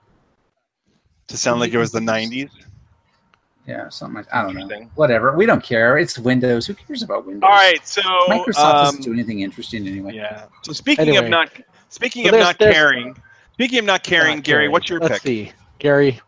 To 1.29 1.37
sound 1.37 1.61
like 1.61 1.73
it 1.73 1.79
was 1.79 1.93
the 1.93 2.01
90s. 2.01 2.51
yeah 3.67 3.89
something 3.89 4.17
like 4.17 4.35
I 4.35 4.43
don't 4.43 4.55
know. 4.55 4.91
Whatever. 4.97 5.37
We 5.37 5.47
don't 5.47 5.63
care. 5.63 5.99
It's 5.99 6.19
Windows. 6.19 6.67
Who 6.67 6.75
cares 6.75 7.03
about 7.03 7.27
Windows? 7.27 7.45
All 7.45 7.51
right, 7.51 7.87
so 7.87 8.03
Microsoft 8.29 8.65
um, 8.75 8.85
doesn't 8.85 9.03
do 9.03 9.13
anything 9.13 9.41
interesting 9.41 9.87
anyway. 9.87 10.15
Yeah. 10.15 10.47
So 10.63 10.73
speaking 10.73 11.17
of 11.17 11.29
not 11.29 11.51
speaking 11.89 12.25
So 12.25 12.29
of 12.29 12.33
there's- 12.33 12.47
not 12.47 12.59
there's- 12.59 12.75
caring, 12.75 13.17
speaking 13.53 13.81
of 13.81 13.85
not 13.85 14.03
caring, 14.03 14.37
Not 14.37 14.45
Gary, 14.45 14.61
caring. 14.63 14.73
what's 14.73 14.89
your 14.89 15.01
Let's 15.01 15.15
pick? 15.15 15.23
see. 15.23 15.53
Gary. 15.79 16.21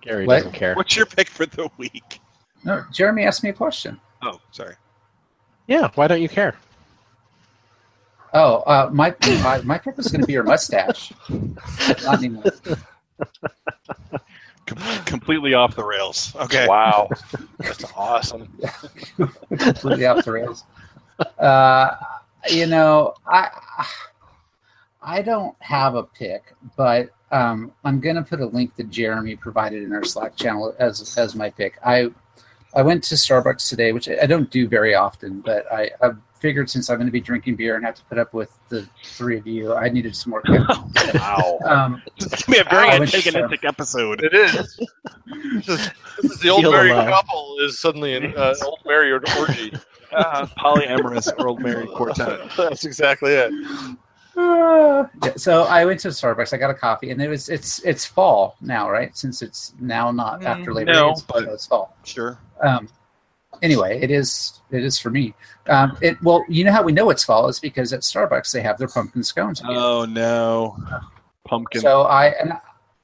Gary 0.00 0.26
What? 0.26 0.36
doesn't 0.38 0.52
care. 0.52 0.74
What's 0.74 0.96
your 0.96 1.06
pick 1.06 1.28
for 1.28 1.46
the 1.46 1.70
week? 1.76 2.20
No, 2.64 2.84
Jeremy 2.92 3.24
asked 3.24 3.42
me 3.42 3.50
a 3.50 3.52
question. 3.54 4.00
Oh, 4.22 4.40
sorry. 4.50 4.74
Yeah, 5.66 5.90
why 5.94 6.06
don't 6.08 6.20
you 6.22 6.28
care? 6.28 6.54
Oh, 8.32 8.56
uh, 8.60 8.88
my 8.92 9.14
my, 9.42 9.60
my 9.62 9.78
pick 9.78 9.96
was 9.96 10.08
going 10.08 10.20
to 10.20 10.26
be 10.26 10.32
your 10.32 10.44
mustache. 10.44 11.12
Not 11.28 12.18
anymore. 12.18 12.44
Com- 14.66 15.04
completely 15.04 15.54
off 15.54 15.74
the 15.74 15.82
rails. 15.84 16.32
Okay. 16.36 16.66
Wow, 16.68 17.08
that's 17.58 17.84
awesome. 17.96 18.48
completely 19.58 20.06
off 20.06 20.24
the 20.24 20.30
rails. 20.32 20.64
Uh, 21.38 21.96
you 22.48 22.66
know, 22.66 23.14
I 23.26 23.48
I 25.02 25.22
don't 25.22 25.54
have 25.60 25.94
a 25.94 26.02
pick, 26.02 26.54
but 26.76 27.10
um, 27.32 27.72
I'm 27.84 28.00
going 28.00 28.16
to 28.16 28.22
put 28.22 28.40
a 28.40 28.46
link 28.46 28.76
that 28.76 28.90
Jeremy 28.90 29.36
provided 29.36 29.82
in 29.82 29.92
our 29.92 30.04
Slack 30.04 30.36
channel 30.36 30.74
as 30.78 31.16
as 31.16 31.34
my 31.34 31.50
pick. 31.50 31.78
I 31.84 32.10
I 32.74 32.82
went 32.82 33.02
to 33.04 33.14
Starbucks 33.14 33.68
today, 33.68 33.92
which 33.92 34.08
I 34.08 34.26
don't 34.26 34.50
do 34.50 34.68
very 34.68 34.94
often, 34.94 35.40
but 35.40 35.70
I, 35.72 35.90
I 36.02 36.10
figured 36.38 36.70
since 36.70 36.88
I'm 36.88 36.96
going 36.96 37.06
to 37.06 37.12
be 37.12 37.20
drinking 37.20 37.56
beer 37.56 37.76
and 37.76 37.84
have 37.84 37.96
to 37.96 38.04
put 38.04 38.18
up 38.18 38.32
with 38.32 38.50
the 38.68 38.88
three 39.04 39.36
of 39.36 39.46
you, 39.46 39.74
I 39.74 39.88
needed 39.88 40.14
some 40.16 40.30
more. 40.30 40.42
Caffeine. 40.42 40.66
Wow, 41.14 41.58
um, 41.64 42.02
It's 42.16 42.26
going 42.26 42.40
to 42.40 42.50
be 42.50 42.58
a 42.58 42.64
very 42.70 42.88
Ouch. 42.90 43.00
antagonistic 43.14 43.64
episode. 43.64 44.22
it 44.22 44.32
is. 44.32 44.52
This 45.54 45.68
is, 45.68 45.90
this 46.22 46.32
is 46.32 46.38
the 46.40 46.48
old 46.50 46.62
Feel 46.62 46.72
married 46.72 46.92
alive. 46.92 47.08
couple 47.10 47.56
is 47.60 47.78
suddenly 47.78 48.14
an 48.14 48.32
uh, 48.36 48.54
old 48.64 48.78
married 48.86 49.22
orgy. 49.38 49.72
Uh, 50.12 50.44
polyamorous 50.58 51.32
old 51.38 51.60
married 51.60 51.88
quartet. 51.90 52.40
That's 52.56 52.84
exactly 52.84 53.30
it. 53.32 53.52
Yeah, 55.24 55.32
so 55.36 55.62
I 55.64 55.84
went 55.84 56.00
to 56.00 56.08
Starbucks. 56.08 56.52
I 56.52 56.56
got 56.56 56.70
a 56.70 56.74
coffee, 56.74 57.10
and 57.10 57.20
it 57.20 57.28
was 57.28 57.48
it's 57.48 57.78
it's 57.80 58.04
fall 58.04 58.56
now, 58.60 58.90
right? 58.90 59.16
Since 59.16 59.42
it's 59.42 59.74
now 59.80 60.10
not 60.10 60.40
Mm, 60.40 60.46
after 60.46 60.74
Labor 60.74 60.92
no, 60.92 61.02
Day, 61.06 61.10
it's, 61.12 61.22
but- 61.22 61.44
so 61.44 61.52
it's 61.52 61.66
fall. 61.66 61.96
Sure. 62.04 62.38
Um, 62.62 62.88
anyway, 63.62 64.00
it 64.00 64.10
is 64.10 64.60
it 64.70 64.84
is 64.84 64.98
for 64.98 65.10
me. 65.10 65.34
Um, 65.68 65.96
it 66.00 66.22
well, 66.22 66.44
you 66.48 66.64
know 66.64 66.72
how 66.72 66.82
we 66.82 66.92
know 66.92 67.10
it's 67.10 67.24
fall 67.24 67.48
is 67.48 67.60
because 67.60 67.92
at 67.92 68.00
Starbucks 68.00 68.52
they 68.52 68.60
have 68.62 68.78
their 68.78 68.88
pumpkin 68.88 69.22
scones. 69.22 69.60
Again. 69.60 69.76
Oh 69.76 70.04
no. 70.04 70.76
Pumpkin. 71.44 71.80
so 71.80 72.02
I 72.02 72.26
and 72.40 72.52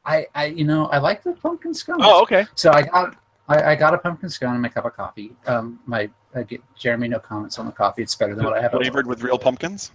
I 0.04 0.26
I 0.34 0.46
you 0.46 0.64
know 0.64 0.86
I 0.86 0.98
like 0.98 1.22
the 1.22 1.32
pumpkin 1.32 1.74
scones. 1.74 2.02
oh, 2.04 2.22
okay. 2.22 2.46
So 2.54 2.70
I 2.72 2.82
got 2.82 3.16
I, 3.48 3.62
I 3.72 3.74
got 3.76 3.94
a 3.94 3.98
pumpkin 3.98 4.28
scone 4.28 4.52
and 4.52 4.62
my 4.62 4.68
cup 4.68 4.84
of 4.84 4.94
coffee. 4.96 5.32
Um, 5.46 5.80
my 5.86 6.08
I 6.34 6.42
get 6.42 6.60
Jeremy 6.76 7.08
no 7.08 7.18
comments 7.18 7.58
on 7.58 7.66
the 7.66 7.72
coffee. 7.72 8.02
It's 8.02 8.14
better 8.14 8.34
than 8.34 8.44
what 8.44 8.56
I 8.56 8.60
have. 8.62 8.72
Flavored 8.72 9.06
with 9.06 9.22
real 9.22 9.38
pumpkins. 9.38 9.92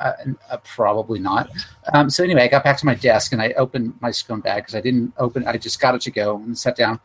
Uh, 0.00 0.12
uh, 0.50 0.56
probably 0.58 1.18
not. 1.18 1.50
Um, 1.92 2.10
so 2.10 2.24
anyway, 2.24 2.42
I 2.42 2.48
got 2.48 2.64
back 2.64 2.78
to 2.78 2.86
my 2.86 2.94
desk 2.94 3.32
and 3.32 3.40
I 3.40 3.52
opened 3.52 3.94
my 4.00 4.10
scone 4.10 4.40
bag 4.40 4.64
because 4.64 4.74
I 4.74 4.80
didn't 4.80 5.12
open. 5.18 5.46
I 5.46 5.56
just 5.58 5.80
got 5.80 5.94
it 5.94 6.00
to 6.02 6.10
go 6.10 6.36
and 6.36 6.56
sat 6.56 6.76
down, 6.76 7.00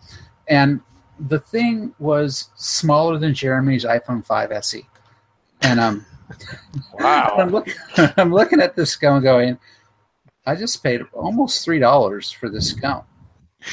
and 0.48 0.82
the 1.28 1.40
thing 1.40 1.94
was 2.00 2.50
smaller 2.56 3.18
than 3.18 3.34
Jeremy's 3.34 3.86
iPhone 3.86 4.26
5 4.26 4.52
SE, 4.52 4.86
and 5.62 5.80
um, 5.80 6.06
Wow. 7.00 7.36
I'm 7.38 7.50
looking, 7.50 7.74
I'm 8.18 8.34
looking 8.34 8.62
at 8.62 8.76
this 8.76 8.92
scone 8.92 9.24
going, 9.24 9.58
I 10.46 10.56
just 10.56 10.84
paid 10.84 11.02
almost 11.14 11.64
three 11.64 11.80
dollars 11.80 12.32
for 12.32 12.50
this 12.50 12.72
scone. 12.72 13.04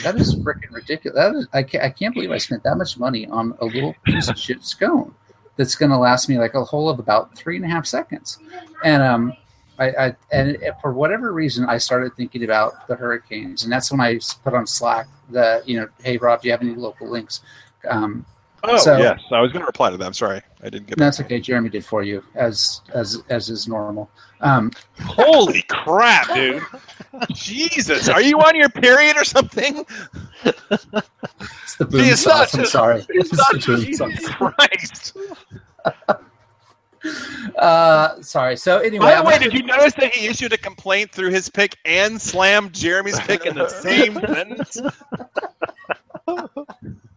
That 0.02 0.16
is 0.16 0.34
freaking 0.36 0.72
ridiculous. 0.72 1.16
That 1.16 1.34
is, 1.34 1.48
I 1.52 1.62
can't, 1.62 1.84
I 1.84 1.90
can't 1.90 2.12
believe 2.12 2.30
I 2.30 2.38
spent 2.38 2.62
that 2.64 2.76
much 2.76 2.98
money 2.98 3.26
on 3.26 3.56
a 3.60 3.64
little 3.64 3.94
piece 4.04 4.28
of 4.28 4.38
shit 4.38 4.62
scone 4.62 5.14
that's 5.58 5.74
going 5.74 5.90
to 5.90 5.98
last 5.98 6.28
me 6.28 6.38
like 6.38 6.54
a 6.54 6.64
whole 6.64 6.88
of 6.88 6.98
about 6.98 7.36
three 7.36 7.56
and 7.56 7.64
a 7.64 7.68
half 7.68 7.84
seconds. 7.84 8.38
And 8.84 9.02
um, 9.02 9.34
I, 9.78 9.90
I 9.90 10.16
and 10.32 10.56
for 10.80 10.94
whatever 10.94 11.32
reason, 11.32 11.66
I 11.66 11.76
started 11.76 12.14
thinking 12.16 12.44
about 12.44 12.86
the 12.86 12.94
hurricanes, 12.94 13.64
and 13.64 13.72
that's 13.72 13.90
when 13.90 14.00
I 14.00 14.18
put 14.42 14.54
on 14.54 14.66
Slack 14.66 15.06
the 15.30 15.62
you 15.66 15.78
know, 15.78 15.88
hey 16.02 16.16
Rob, 16.16 16.40
do 16.40 16.48
you 16.48 16.52
have 16.52 16.62
any 16.62 16.74
local 16.74 17.08
links? 17.08 17.42
Um, 17.88 18.24
Oh 18.64 18.76
So- 18.76 18.96
yes, 18.96 19.20
I 19.30 19.40
was 19.40 19.52
going 19.52 19.60
to 19.62 19.66
reply 19.66 19.90
to 19.90 19.96
that. 19.96 20.04
I'm 20.04 20.12
sorry, 20.12 20.42
I 20.62 20.68
didn't 20.70 20.88
get. 20.88 20.98
that's 20.98 21.20
okay. 21.20 21.40
Jeremy 21.40 21.68
did 21.68 21.84
for 21.84 22.02
you, 22.02 22.22
as 22.34 22.80
as 22.92 23.22
as 23.30 23.50
is 23.50 23.68
normal. 23.68 24.10
Um, 24.40 24.70
Holy 25.00 25.62
crap, 25.62 26.32
dude! 26.34 26.62
Jesus, 27.32 28.08
are 28.08 28.20
you 28.22 28.38
on 28.40 28.54
your 28.56 28.68
period 28.68 29.16
or 29.16 29.24
something? 29.24 29.84
it's 30.44 31.76
the 31.76 31.84
boom 31.84 32.00
it's 32.00 32.26
not 32.26 32.48
sauce. 32.50 32.54
I'm 32.54 32.64
sorry. 32.66 33.06
it's 33.10 33.30
the 33.30 33.36
not 33.36 33.64
boom 33.66 33.80
Jesus 33.80 34.24
sauce. 34.24 34.34
Christ! 34.34 35.16
Uh, 37.56 38.20
sorry. 38.22 38.56
So 38.56 38.78
anyway, 38.78 39.06
By 39.06 39.16
the 39.16 39.22
way, 39.24 39.38
did 39.38 39.52
you 39.54 39.62
notice 39.62 39.94
that 39.94 40.12
he 40.14 40.26
issued 40.26 40.52
a 40.52 40.58
complaint 40.58 41.12
through 41.12 41.30
his 41.30 41.48
pick 41.48 41.76
and 41.84 42.20
slammed 42.20 42.72
Jeremy's 42.72 43.20
pick 43.20 43.46
in 43.46 43.54
the 43.54 43.68
same 43.82 44.14
sentence? 44.14 44.78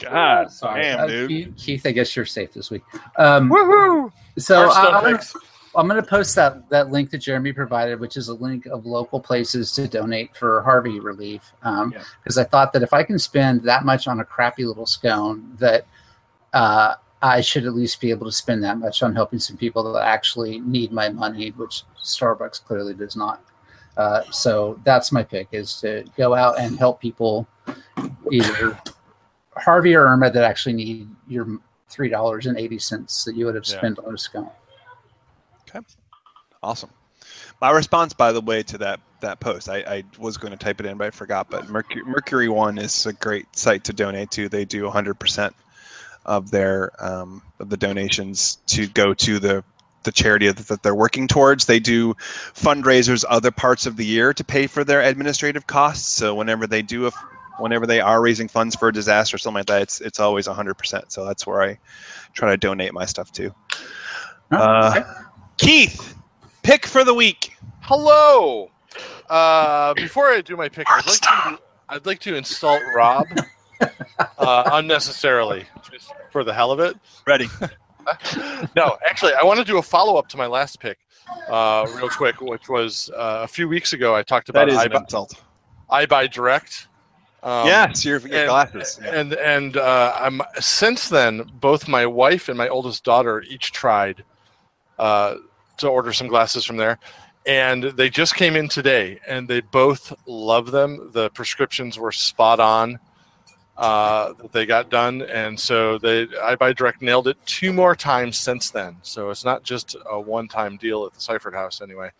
God 0.00 0.50
sorry, 0.52 0.82
damn, 0.82 1.00
Uh, 1.00 1.06
dude. 1.06 1.28
Keith, 1.28 1.54
Keith, 1.56 1.86
I 1.86 1.92
guess 1.92 2.14
you're 2.16 2.24
safe 2.24 2.52
this 2.52 2.70
week. 2.70 2.82
Um, 3.18 3.50
Woohoo! 3.50 4.12
so 4.38 4.68
I, 4.70 4.96
I'm, 4.98 5.02
gonna- 5.04 5.22
I'm 5.76 5.88
going 5.88 6.00
to 6.02 6.08
post 6.08 6.34
that 6.36 6.68
that 6.70 6.90
link 6.90 7.10
that 7.10 7.18
Jeremy 7.18 7.52
provided, 7.52 8.00
which 8.00 8.16
is 8.16 8.28
a 8.28 8.34
link 8.34 8.66
of 8.66 8.86
local 8.86 9.20
places 9.20 9.72
to 9.72 9.86
donate 9.86 10.34
for 10.36 10.62
Harvey 10.62 11.00
relief. 11.00 11.52
Because 11.60 12.36
Yeah. 12.36 12.42
I 12.42 12.44
thought 12.44 12.72
that 12.72 12.82
if 12.82 12.92
I 12.92 13.02
can 13.02 13.18
spend 13.18 13.62
that 13.64 13.84
much 13.84 14.08
on 14.08 14.20
a 14.20 14.24
crappy 14.24 14.64
little 14.64 14.86
scone, 14.86 15.54
that 15.58 15.86
uh, 16.54 16.94
I 17.20 17.40
should 17.42 17.66
at 17.66 17.74
least 17.74 18.00
be 18.00 18.10
able 18.10 18.24
to 18.26 18.32
spend 18.32 18.62
that 18.64 18.78
much 18.78 19.02
on 19.02 19.14
helping 19.14 19.38
some 19.38 19.56
people 19.56 19.92
that 19.92 20.02
actually 20.06 20.60
need 20.60 20.92
my 20.92 21.08
money, 21.10 21.50
which 21.50 21.82
Starbucks 22.02 22.64
clearly 22.64 22.94
does 22.94 23.16
not. 23.16 23.42
Uh, 23.98 24.22
so 24.30 24.78
that's 24.84 25.10
my 25.12 25.22
pick: 25.22 25.48
is 25.52 25.80
to 25.80 26.04
go 26.16 26.34
out 26.34 26.58
and 26.58 26.78
help 26.78 27.00
people, 27.00 27.46
either 28.30 28.78
Harvey 29.56 29.94
or 29.94 30.06
Irma, 30.06 30.30
that 30.30 30.44
actually 30.44 30.74
need 30.74 31.08
your 31.28 31.58
three 31.88 32.08
dollars 32.08 32.46
and 32.46 32.58
eighty 32.58 32.78
cents 32.78 33.24
that 33.24 33.36
you 33.36 33.46
would 33.46 33.54
have 33.54 33.66
Yeah. 33.66 33.78
spent 33.78 33.98
on 34.00 34.14
a 34.14 34.18
scone. 34.18 34.50
Okay, 35.68 35.84
awesome. 36.62 36.90
My 37.60 37.70
response, 37.70 38.12
by 38.12 38.32
the 38.32 38.40
way, 38.40 38.62
to 38.64 38.78
that 38.78 39.00
that 39.20 39.40
post, 39.40 39.68
I, 39.68 39.78
I 39.78 40.04
was 40.18 40.36
going 40.36 40.50
to 40.52 40.58
type 40.58 40.78
it 40.78 40.86
in, 40.86 40.98
but 40.98 41.06
I 41.06 41.10
forgot. 41.10 41.48
But 41.50 41.68
Mercury, 41.70 42.04
Mercury 42.04 42.48
One 42.48 42.76
is 42.78 43.06
a 43.06 43.12
great 43.14 43.46
site 43.56 43.82
to 43.84 43.92
donate 43.92 44.30
to. 44.32 44.48
They 44.48 44.64
do 44.66 44.82
100% 44.82 45.52
of 46.26 46.50
their 46.50 46.90
um, 47.02 47.42
of 47.58 47.70
the 47.70 47.76
donations 47.76 48.56
to 48.66 48.86
go 48.88 49.14
to 49.14 49.38
the 49.38 49.64
the 50.02 50.12
charity 50.12 50.46
that, 50.46 50.68
that 50.68 50.82
they're 50.82 50.94
working 50.94 51.26
towards. 51.26 51.64
They 51.64 51.80
do 51.80 52.14
fundraisers 52.54 53.24
other 53.28 53.50
parts 53.50 53.86
of 53.86 53.96
the 53.96 54.04
year 54.04 54.32
to 54.34 54.44
pay 54.44 54.66
for 54.68 54.84
their 54.84 55.00
administrative 55.00 55.66
costs. 55.66 56.08
So 56.08 56.34
whenever 56.34 56.66
they 56.68 56.80
do 56.82 57.06
a 57.06 57.10
whenever 57.58 57.86
they 57.86 58.00
are 58.00 58.20
raising 58.20 58.48
funds 58.48 58.74
for 58.76 58.88
a 58.88 58.92
disaster 58.92 59.36
or 59.36 59.38
something 59.38 59.58
like 59.60 59.66
that, 59.66 59.82
it's 59.82 60.00
it's 60.00 60.20
always 60.20 60.46
100%. 60.46 61.04
So 61.12 61.24
that's 61.24 61.46
where 61.46 61.62
I 61.62 61.78
try 62.34 62.50
to 62.50 62.56
donate 62.56 62.92
my 62.92 63.04
stuff 63.04 63.32
to. 63.32 63.54
Oh, 64.52 64.56
Uh, 64.56 64.94
okay. 64.96 65.08
Keith, 65.58 66.14
pick 66.62 66.86
for 66.86 67.02
the 67.04 67.14
week. 67.14 67.56
Hello. 67.80 68.70
Uh, 69.28 69.94
before 69.94 70.26
I 70.28 70.40
do 70.40 70.56
my 70.56 70.68
pick, 70.68 70.86
I'd 70.90 71.06
like 71.06 71.20
to 71.20 71.58
I'd 71.88 72.06
like 72.06 72.18
to 72.20 72.34
insult 72.36 72.82
Rob 72.94 73.26
uh, 74.38 74.70
unnecessarily, 74.72 75.66
just 75.90 76.12
for 76.30 76.44
the 76.44 76.52
hell 76.52 76.70
of 76.70 76.80
it. 76.80 76.96
Ready? 77.26 77.48
No, 78.76 78.96
actually, 79.10 79.32
I 79.34 79.42
want 79.44 79.58
to 79.58 79.64
do 79.64 79.78
a 79.78 79.82
follow 79.82 80.14
up 80.16 80.28
to 80.28 80.36
my 80.36 80.46
last 80.46 80.78
pick, 80.78 80.96
uh, 81.50 81.84
real 81.96 82.08
quick, 82.08 82.40
which 82.40 82.68
was 82.68 83.10
uh, 83.10 83.40
a 83.42 83.48
few 83.48 83.68
weeks 83.68 83.94
ago. 83.94 84.14
I 84.14 84.22
talked 84.22 84.48
about 84.48 84.66
That 84.68 84.72
is 84.72 84.78
I 84.78 84.84
an 84.84 84.92
buy, 84.92 85.00
insult. 85.00 85.34
EyeBuyDirect. 85.90 86.86
Um, 87.42 87.66
yes, 87.66 88.04
your, 88.04 88.18
your 88.20 88.38
and- 88.38 88.48
glasses. 88.48 88.98
Yeah. 89.02 89.14
and 89.20 89.32
and 89.34 89.76
uh, 89.76 90.12
I'm 90.16 90.40
since 90.58 91.08
then 91.08 91.48
both 91.54 91.86
my 91.88 92.06
wife 92.06 92.48
and 92.48 92.58
my 92.58 92.68
oldest 92.68 93.04
daughter 93.04 93.42
each 93.42 93.72
tried 93.72 94.24
uh, 94.98 95.36
to 95.78 95.88
order 95.88 96.12
some 96.12 96.26
glasses 96.28 96.64
from 96.64 96.76
there, 96.76 96.98
and 97.44 97.84
they 97.84 98.10
just 98.10 98.34
came 98.34 98.56
in 98.56 98.68
today, 98.68 99.20
and 99.28 99.46
they 99.46 99.60
both 99.60 100.12
love 100.26 100.70
them. 100.70 101.10
The 101.12 101.30
prescriptions 101.30 101.98
were 101.98 102.10
spot 102.10 102.58
on 102.58 102.98
uh, 103.76 104.32
that 104.32 104.52
they 104.52 104.64
got 104.66 104.90
done, 104.90 105.22
and 105.22 105.60
so 105.60 105.98
they 105.98 106.26
EyeBuyDirect 106.26 107.02
nailed 107.02 107.28
it 107.28 107.36
two 107.44 107.72
more 107.72 107.94
times 107.94 108.38
since 108.38 108.70
then. 108.70 108.96
So 109.02 109.30
it's 109.30 109.44
not 109.44 109.62
just 109.62 109.94
a 110.10 110.18
one 110.18 110.48
time 110.48 110.78
deal 110.78 111.04
at 111.04 111.12
the 111.12 111.20
Seifert 111.20 111.54
House 111.54 111.80
anyway. 111.80 112.10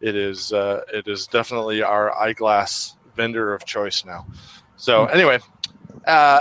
It 0.00 0.14
is 0.14 0.52
uh, 0.52 0.82
it 0.92 1.08
is 1.08 1.26
definitely 1.26 1.82
our 1.82 2.14
eyeglass 2.14 2.94
vendor 3.18 3.52
of 3.52 3.64
choice 3.66 4.04
now. 4.06 4.26
So 4.76 5.06
anyway, 5.06 5.40
uh, 6.06 6.40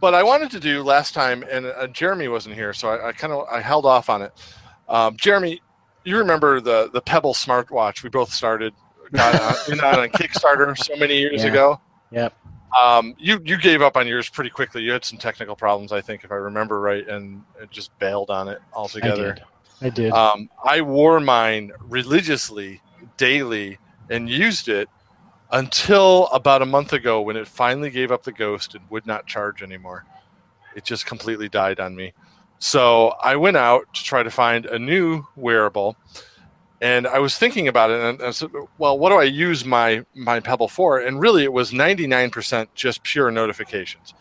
but 0.00 0.14
I 0.14 0.22
wanted 0.22 0.50
to 0.52 0.60
do 0.60 0.82
last 0.82 1.12
time, 1.14 1.44
and 1.50 1.66
uh, 1.66 1.86
Jeremy 1.88 2.28
wasn't 2.28 2.54
here, 2.54 2.72
so 2.72 2.88
I, 2.88 3.08
I 3.08 3.12
kind 3.12 3.32
of 3.32 3.46
I 3.48 3.60
held 3.60 3.84
off 3.86 4.08
on 4.10 4.22
it. 4.22 4.32
Um, 4.88 5.16
Jeremy, 5.16 5.60
you 6.04 6.16
remember 6.16 6.60
the 6.60 6.90
the 6.92 7.00
Pebble 7.02 7.34
smartwatch 7.34 8.02
we 8.02 8.08
both 8.08 8.32
started 8.32 8.72
got 9.12 9.34
on, 9.70 9.80
on 10.00 10.08
Kickstarter 10.08 10.76
so 10.76 10.96
many 10.96 11.18
years 11.18 11.42
Yeah. 11.44 11.50
ago. 11.50 11.80
Yep. 12.10 12.32
Um, 12.80 13.14
you 13.18 13.40
you 13.44 13.58
gave 13.58 13.82
up 13.82 13.96
on 13.96 14.06
yours 14.06 14.28
pretty 14.28 14.50
quickly. 14.50 14.82
You 14.82 14.92
had 14.92 15.04
some 15.04 15.18
technical 15.18 15.56
problems, 15.56 15.92
I 15.92 16.00
think, 16.00 16.24
if 16.24 16.32
I 16.32 16.36
remember 16.36 16.80
right, 16.80 17.06
and 17.06 17.42
it 17.60 17.70
just 17.70 17.96
bailed 17.98 18.30
on 18.30 18.48
it 18.48 18.58
altogether. 18.72 19.30
I 19.30 19.34
did. 19.34 19.42
I 19.80 19.90
did. 19.90 20.12
Um, 20.12 20.48
I 20.64 20.80
wore 20.80 21.20
mine 21.20 21.72
religiously, 21.80 22.80
daily, 23.16 23.78
and 24.10 24.28
used 24.28 24.68
it 24.68 24.88
until 25.50 26.26
about 26.28 26.62
a 26.62 26.66
month 26.66 26.92
ago 26.92 27.20
when 27.20 27.36
it 27.36 27.48
finally 27.48 27.90
gave 27.90 28.12
up 28.12 28.22
the 28.22 28.32
ghost 28.32 28.74
and 28.74 28.84
would 28.90 29.06
not 29.06 29.26
charge 29.26 29.62
anymore. 29.62 30.04
It 30.76 30.84
just 30.84 31.06
completely 31.06 31.48
died 31.48 31.80
on 31.80 31.96
me. 31.96 32.12
So 32.58 33.14
I 33.22 33.36
went 33.36 33.56
out 33.56 33.92
to 33.94 34.04
try 34.04 34.22
to 34.22 34.30
find 34.30 34.66
a 34.66 34.78
new 34.78 35.26
wearable, 35.36 35.96
and 36.80 37.06
I 37.06 37.18
was 37.18 37.38
thinking 37.38 37.68
about 37.68 37.90
it, 37.90 38.00
and 38.00 38.22
I 38.22 38.30
said, 38.30 38.50
"Well, 38.78 38.98
what 38.98 39.10
do 39.10 39.16
I 39.16 39.24
use 39.24 39.64
my 39.64 40.04
my 40.14 40.40
Pebble 40.40 40.68
for?" 40.68 40.98
And 40.98 41.20
really, 41.20 41.44
it 41.44 41.52
was 41.52 41.72
ninety 41.72 42.06
nine 42.06 42.30
percent 42.30 42.74
just 42.74 43.02
pure 43.02 43.30
notifications. 43.30 44.12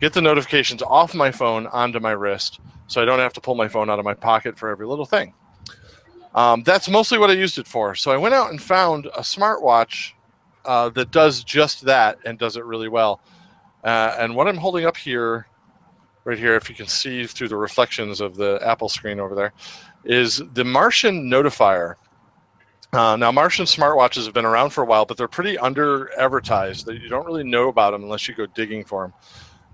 Get 0.00 0.12
the 0.12 0.22
notifications 0.22 0.82
off 0.82 1.14
my 1.14 1.30
phone 1.30 1.66
onto 1.66 2.00
my 2.00 2.12
wrist, 2.12 2.60
so 2.86 3.02
I 3.02 3.04
don't 3.04 3.18
have 3.18 3.34
to 3.34 3.40
pull 3.40 3.54
my 3.54 3.68
phone 3.68 3.90
out 3.90 3.98
of 3.98 4.04
my 4.04 4.14
pocket 4.14 4.56
for 4.56 4.70
every 4.70 4.86
little 4.86 5.04
thing. 5.04 5.34
Um, 6.34 6.62
that's 6.62 6.88
mostly 6.88 7.18
what 7.18 7.30
I 7.30 7.34
used 7.34 7.58
it 7.58 7.66
for. 7.66 7.94
So 7.96 8.12
I 8.12 8.16
went 8.16 8.34
out 8.34 8.50
and 8.50 8.62
found 8.62 9.06
a 9.06 9.20
smartwatch 9.20 10.12
uh, 10.64 10.88
that 10.90 11.10
does 11.10 11.44
just 11.44 11.82
that 11.82 12.18
and 12.24 12.38
does 12.38 12.56
it 12.56 12.64
really 12.64 12.88
well. 12.88 13.20
Uh, 13.84 14.16
and 14.18 14.34
what 14.34 14.46
I'm 14.46 14.56
holding 14.56 14.84
up 14.84 14.96
here, 14.96 15.46
right 16.24 16.38
here, 16.38 16.54
if 16.56 16.68
you 16.68 16.74
can 16.74 16.86
see 16.86 17.26
through 17.26 17.48
the 17.48 17.56
reflections 17.56 18.20
of 18.20 18.36
the 18.36 18.60
Apple 18.62 18.88
screen 18.88 19.20
over 19.20 19.34
there, 19.34 19.52
is 20.04 20.42
the 20.52 20.64
Martian 20.64 21.30
Notifier. 21.30 21.94
Uh, 22.92 23.16
now, 23.16 23.30
Martian 23.30 23.66
smartwatches 23.66 24.24
have 24.24 24.34
been 24.34 24.44
around 24.44 24.70
for 24.70 24.82
a 24.82 24.86
while, 24.86 25.04
but 25.04 25.16
they're 25.16 25.28
pretty 25.28 25.56
under 25.58 26.10
advertised. 26.18 26.88
You 26.88 27.08
don't 27.08 27.24
really 27.24 27.44
know 27.44 27.68
about 27.68 27.92
them 27.92 28.02
unless 28.02 28.26
you 28.26 28.34
go 28.34 28.46
digging 28.46 28.84
for 28.84 29.02
them. 29.02 29.12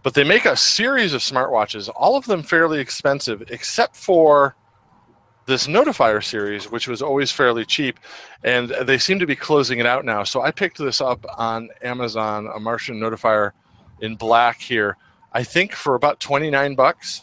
But 0.03 0.15
they 0.15 0.23
make 0.23 0.45
a 0.45 0.57
series 0.57 1.15
of 1.15 1.23
smartwatches, 1.23 1.91
all 1.97 2.17
of 2.17 2.27
them 2.27 2.43
fairly 2.43 2.79
expensive, 2.79 3.43
except 3.51 3.97
for 3.97 4.55
this 5.47 5.67
Notifier 5.67 6.23
series, 6.23 6.71
which 6.71 6.89
was 6.89 7.01
always 7.01 7.31
fairly 7.31 7.65
cheap, 7.65 7.99
and 8.43 8.71
they 8.71 8.99
seem 8.99 9.19
to 9.21 9.27
be 9.27 9.37
closing 9.37 9.79
it 9.79 9.87
out 9.87 10.05
now. 10.05 10.25
So 10.25 10.43
I 10.43 10.51
picked 10.51 10.79
this 10.79 11.01
up 11.01 11.25
on 11.39 11.71
Amazon, 11.83 12.49
a 12.55 12.61
Martian 12.61 13.01
Notifier 13.01 13.53
in 14.01 14.17
black 14.17 14.61
here. 14.61 14.97
I 15.33 15.45
think 15.45 15.73
for 15.73 15.95
about 15.95 16.19
twenty 16.21 16.51
nine 16.51 16.75
bucks, 16.75 17.23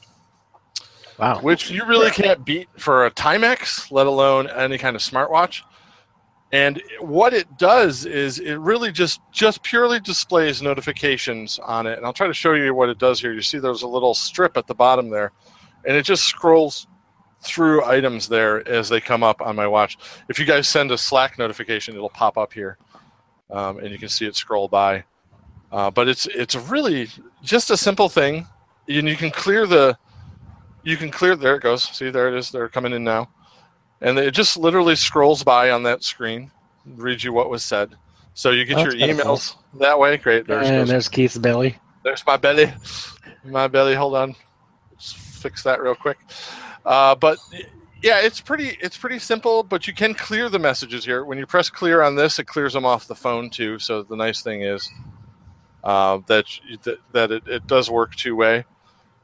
wow. 1.19 1.39
which 1.41 1.69
you 1.69 1.85
really 1.85 2.11
can't 2.11 2.45
beat 2.45 2.69
for 2.77 3.05
a 3.05 3.11
Timex, 3.11 3.91
let 3.91 4.07
alone 4.07 4.47
any 4.47 4.77
kind 4.77 4.95
of 4.95 5.01
smartwatch. 5.01 5.61
And 6.51 6.83
what 6.99 7.33
it 7.33 7.57
does 7.57 8.05
is 8.05 8.37
it 8.37 8.55
really 8.55 8.91
just 8.91 9.19
just 9.31 9.63
purely 9.63 9.99
displays 9.99 10.61
notifications 10.61 11.57
on 11.57 11.87
it. 11.87 11.97
And 11.97 12.05
I'll 12.05 12.13
try 12.13 12.27
to 12.27 12.33
show 12.33 12.53
you 12.53 12.75
what 12.75 12.89
it 12.89 12.99
does 12.99 13.19
here. 13.19 13.33
You 13.33 13.41
see 13.41 13.57
there's 13.57 13.81
a 13.81 13.87
little 13.87 14.13
strip 14.13 14.55
at 14.55 14.67
the 14.67 14.75
bottom 14.75 15.09
there, 15.09 15.31
and 15.85 15.97
it 15.97 16.03
just 16.03 16.25
scrolls 16.25 16.87
through 17.43 17.83
items 17.85 18.27
there 18.27 18.67
as 18.67 18.89
they 18.89 18.99
come 19.01 19.23
up 19.23 19.41
on 19.41 19.55
my 19.55 19.67
watch. 19.67 19.97
If 20.29 20.39
you 20.39 20.45
guys 20.45 20.67
send 20.67 20.91
a 20.91 20.97
Slack 20.97 21.37
notification, 21.37 21.95
it'll 21.95 22.09
pop 22.09 22.37
up 22.37 22.53
here, 22.53 22.77
um, 23.51 23.79
and 23.79 23.89
you 23.91 23.97
can 23.97 24.09
see 24.09 24.25
it 24.25 24.35
scroll 24.35 24.67
by. 24.67 25.03
Uh, 25.71 25.89
but 25.91 26.07
it's 26.07 26.25
it's 26.27 26.55
really 26.55 27.07
just 27.43 27.71
a 27.71 27.77
simple 27.77 28.07
thing, 28.09 28.47
and 28.87 29.07
you 29.07 29.15
can 29.15 29.31
clear 29.31 29.65
the 29.65 29.97
you 30.83 30.97
can 30.97 31.09
clear 31.09 31.35
there 31.35 31.55
it 31.55 31.63
goes. 31.63 31.83
See 31.83 32.09
there 32.09 32.27
it 32.27 32.37
is. 32.37 32.51
They're 32.51 32.69
coming 32.69 32.93
in 32.93 33.03
now, 33.03 33.29
and 34.01 34.17
it 34.19 34.31
just 34.31 34.55
literally 34.57 34.95
scrolls 34.95 35.43
by 35.43 35.71
on 35.71 35.83
that 35.83 36.03
screen, 36.03 36.51
reads 36.85 37.23
you 37.23 37.33
what 37.33 37.49
was 37.49 37.63
said. 37.63 37.95
So 38.35 38.51
you 38.51 38.65
get 38.65 38.77
Oh, 38.77 38.83
your 38.83 38.91
kinda 38.93 39.23
cool. 39.23 39.35
emails 39.35 39.55
that 39.79 39.97
way. 39.97 40.17
Great. 40.17 40.47
There's 40.47 40.67
and 40.67 40.77
goes 40.81 40.89
there's 40.89 41.09
Keith's 41.09 41.37
belly. 41.37 41.77
there's 42.03 42.23
my 42.25 42.37
belly. 42.37 42.71
My 43.43 43.67
belly. 43.67 43.93
Hold 43.95 44.15
on. 44.15 44.35
Let's 44.91 45.11
fix 45.11 45.63
that 45.63 45.81
real 45.81 45.95
quick. 45.95 46.17
Uh, 46.85 47.15
but 47.15 47.37
yeah, 48.01 48.19
it's 48.21 48.41
pretty 48.41 48.77
it's 48.81 48.97
pretty 48.97 49.19
simple, 49.19 49.63
but 49.63 49.87
you 49.87 49.93
can 49.93 50.13
clear 50.13 50.49
the 50.49 50.59
messages 50.59 51.05
here. 51.05 51.23
When 51.23 51.37
you 51.37 51.45
press 51.45 51.69
clear 51.69 52.01
on 52.01 52.15
this, 52.15 52.39
it 52.39 52.45
clears 52.45 52.73
them 52.73 52.85
off 52.85 53.07
the 53.07 53.15
phone 53.15 53.49
too. 53.49 53.79
So 53.79 54.03
the 54.03 54.15
nice 54.15 54.41
thing 54.41 54.63
is 54.63 54.89
uh, 55.83 56.19
that 56.27 56.45
that, 57.13 57.31
it, 57.31 57.47
it 57.47 57.67
does 57.67 57.89
work 57.89 58.15
two 58.15 58.35
way. 58.35 58.65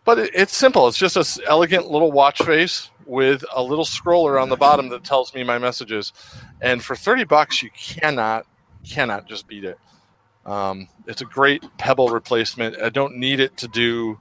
But 0.05 0.19
it, 0.19 0.31
it's 0.33 0.55
simple. 0.55 0.87
It's 0.87 0.97
just 0.97 1.17
a 1.17 1.47
elegant 1.47 1.91
little 1.91 2.11
watch 2.11 2.41
face 2.41 2.89
with 3.05 3.43
a 3.53 3.61
little 3.61 3.85
scroller 3.85 4.41
on 4.41 4.49
the 4.49 4.55
bottom 4.55 4.87
that 4.89 5.03
tells 5.03 5.33
me 5.33 5.43
my 5.43 5.57
messages. 5.57 6.13
And 6.61 6.81
for 6.83 6.95
thirty 6.95 7.25
bucks, 7.25 7.61
you 7.61 7.69
cannot 7.71 8.45
cannot 8.87 9.27
just 9.27 9.47
beat 9.47 9.65
it. 9.65 9.77
Um, 10.45 10.87
it's 11.05 11.21
a 11.21 11.25
great 11.25 11.63
Pebble 11.77 12.07
replacement. 12.07 12.81
I 12.81 12.89
don't 12.89 13.17
need 13.17 13.39
it 13.41 13.57
to 13.57 13.67
do, 13.67 14.19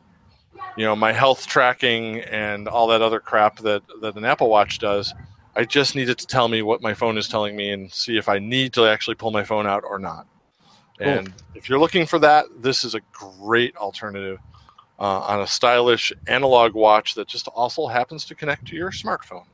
you 0.76 0.84
know, 0.84 0.94
my 0.96 1.12
health 1.12 1.46
tracking 1.46 2.20
and 2.20 2.68
all 2.68 2.86
that 2.88 3.02
other 3.02 3.20
crap 3.20 3.58
that 3.60 3.82
that 4.00 4.16
an 4.16 4.24
Apple 4.24 4.48
Watch 4.48 4.78
does. 4.78 5.14
I 5.56 5.64
just 5.64 5.96
need 5.96 6.08
it 6.08 6.18
to 6.18 6.26
tell 6.26 6.46
me 6.46 6.62
what 6.62 6.82
my 6.82 6.94
phone 6.94 7.18
is 7.18 7.26
telling 7.26 7.56
me 7.56 7.72
and 7.72 7.92
see 7.92 8.16
if 8.16 8.28
I 8.28 8.38
need 8.38 8.72
to 8.74 8.86
actually 8.86 9.16
pull 9.16 9.32
my 9.32 9.42
phone 9.42 9.66
out 9.66 9.82
or 9.84 9.98
not. 9.98 10.26
Cool. 10.98 11.08
And 11.08 11.32
if 11.54 11.68
you're 11.68 11.80
looking 11.80 12.06
for 12.06 12.18
that, 12.20 12.46
this 12.60 12.84
is 12.84 12.94
a 12.94 13.00
great 13.12 13.76
alternative 13.76 14.38
uh, 14.98 15.20
on 15.20 15.40
a 15.40 15.46
stylish 15.46 16.12
analog 16.26 16.74
watch 16.74 17.14
that 17.14 17.28
just 17.28 17.48
also 17.48 17.86
happens 17.86 18.24
to 18.26 18.34
connect 18.34 18.66
to 18.66 18.76
your 18.76 18.90
smartphone. 18.90 19.46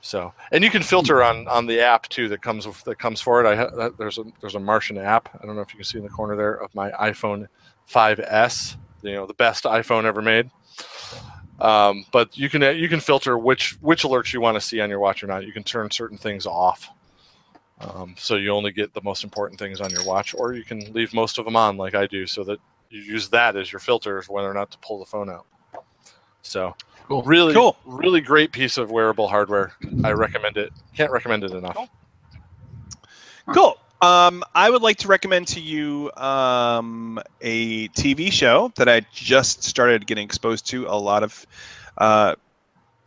So, 0.00 0.34
and 0.52 0.62
you 0.62 0.70
can 0.70 0.82
filter 0.82 1.22
on 1.22 1.48
on 1.48 1.66
the 1.66 1.80
app 1.80 2.08
too 2.10 2.28
that 2.28 2.42
comes 2.42 2.66
with, 2.66 2.84
that 2.84 2.98
comes 2.98 3.22
for 3.22 3.42
it. 3.42 3.46
I 3.46 3.56
ha- 3.56 3.90
there's 3.96 4.18
a 4.18 4.24
there's 4.42 4.54
a 4.54 4.60
Martian 4.60 4.98
app. 4.98 5.30
I 5.42 5.46
don't 5.46 5.56
know 5.56 5.62
if 5.62 5.72
you 5.72 5.78
can 5.78 5.84
see 5.84 5.96
in 5.96 6.04
the 6.04 6.10
corner 6.10 6.36
there 6.36 6.54
of 6.54 6.74
my 6.74 6.90
iPhone 6.90 7.46
5s. 7.90 8.76
You 9.04 9.14
know, 9.14 9.26
the 9.26 9.34
best 9.34 9.64
iPhone 9.64 10.04
ever 10.04 10.22
made. 10.22 10.50
Um, 11.60 12.04
but 12.12 12.36
you 12.36 12.50
can 12.50 12.62
you 12.76 12.88
can 12.88 13.00
filter 13.00 13.38
which 13.38 13.72
which 13.80 14.02
alerts 14.02 14.32
you 14.32 14.40
want 14.40 14.56
to 14.56 14.60
see 14.60 14.80
on 14.80 14.90
your 14.90 14.98
watch 14.98 15.22
or 15.22 15.26
not. 15.26 15.46
You 15.46 15.52
can 15.52 15.62
turn 15.62 15.90
certain 15.90 16.18
things 16.18 16.46
off, 16.46 16.90
um, 17.80 18.14
so 18.18 18.34
you 18.36 18.50
only 18.50 18.72
get 18.72 18.92
the 18.92 19.02
most 19.02 19.22
important 19.22 19.58
things 19.58 19.80
on 19.80 19.90
your 19.90 20.04
watch, 20.04 20.34
or 20.34 20.54
you 20.54 20.64
can 20.64 20.92
leave 20.92 21.14
most 21.14 21.38
of 21.38 21.44
them 21.44 21.54
on, 21.54 21.76
like 21.76 21.94
I 21.94 22.06
do, 22.06 22.26
so 22.26 22.42
that 22.44 22.58
you 22.90 23.00
use 23.00 23.28
that 23.28 23.56
as 23.56 23.70
your 23.70 23.80
filter 23.80 24.20
for 24.22 24.32
whether 24.32 24.50
or 24.50 24.54
not 24.54 24.70
to 24.72 24.78
pull 24.78 24.98
the 24.98 25.06
phone 25.06 25.30
out. 25.30 25.46
So 26.42 26.74
Cool. 27.08 27.22
Really, 27.22 27.52
cool. 27.52 27.76
really 27.84 28.20
great 28.22 28.50
piece 28.50 28.78
of 28.78 28.90
wearable 28.90 29.28
hardware. 29.28 29.74
I 30.02 30.12
recommend 30.12 30.56
it. 30.56 30.72
Can't 30.96 31.12
recommend 31.12 31.44
it 31.44 31.52
enough. 31.52 31.76
Cool. 33.52 33.78
Um, 34.04 34.44
I 34.54 34.68
would 34.68 34.82
like 34.82 34.98
to 34.98 35.08
recommend 35.08 35.48
to 35.48 35.60
you 35.60 36.12
um, 36.18 37.18
a 37.40 37.88
TV 37.88 38.30
show 38.30 38.70
that 38.76 38.86
I 38.86 39.00
just 39.14 39.64
started 39.64 40.06
getting 40.06 40.26
exposed 40.26 40.66
to. 40.66 40.86
A 40.86 40.98
lot 40.98 41.22
of 41.22 41.46
uh, 41.96 42.34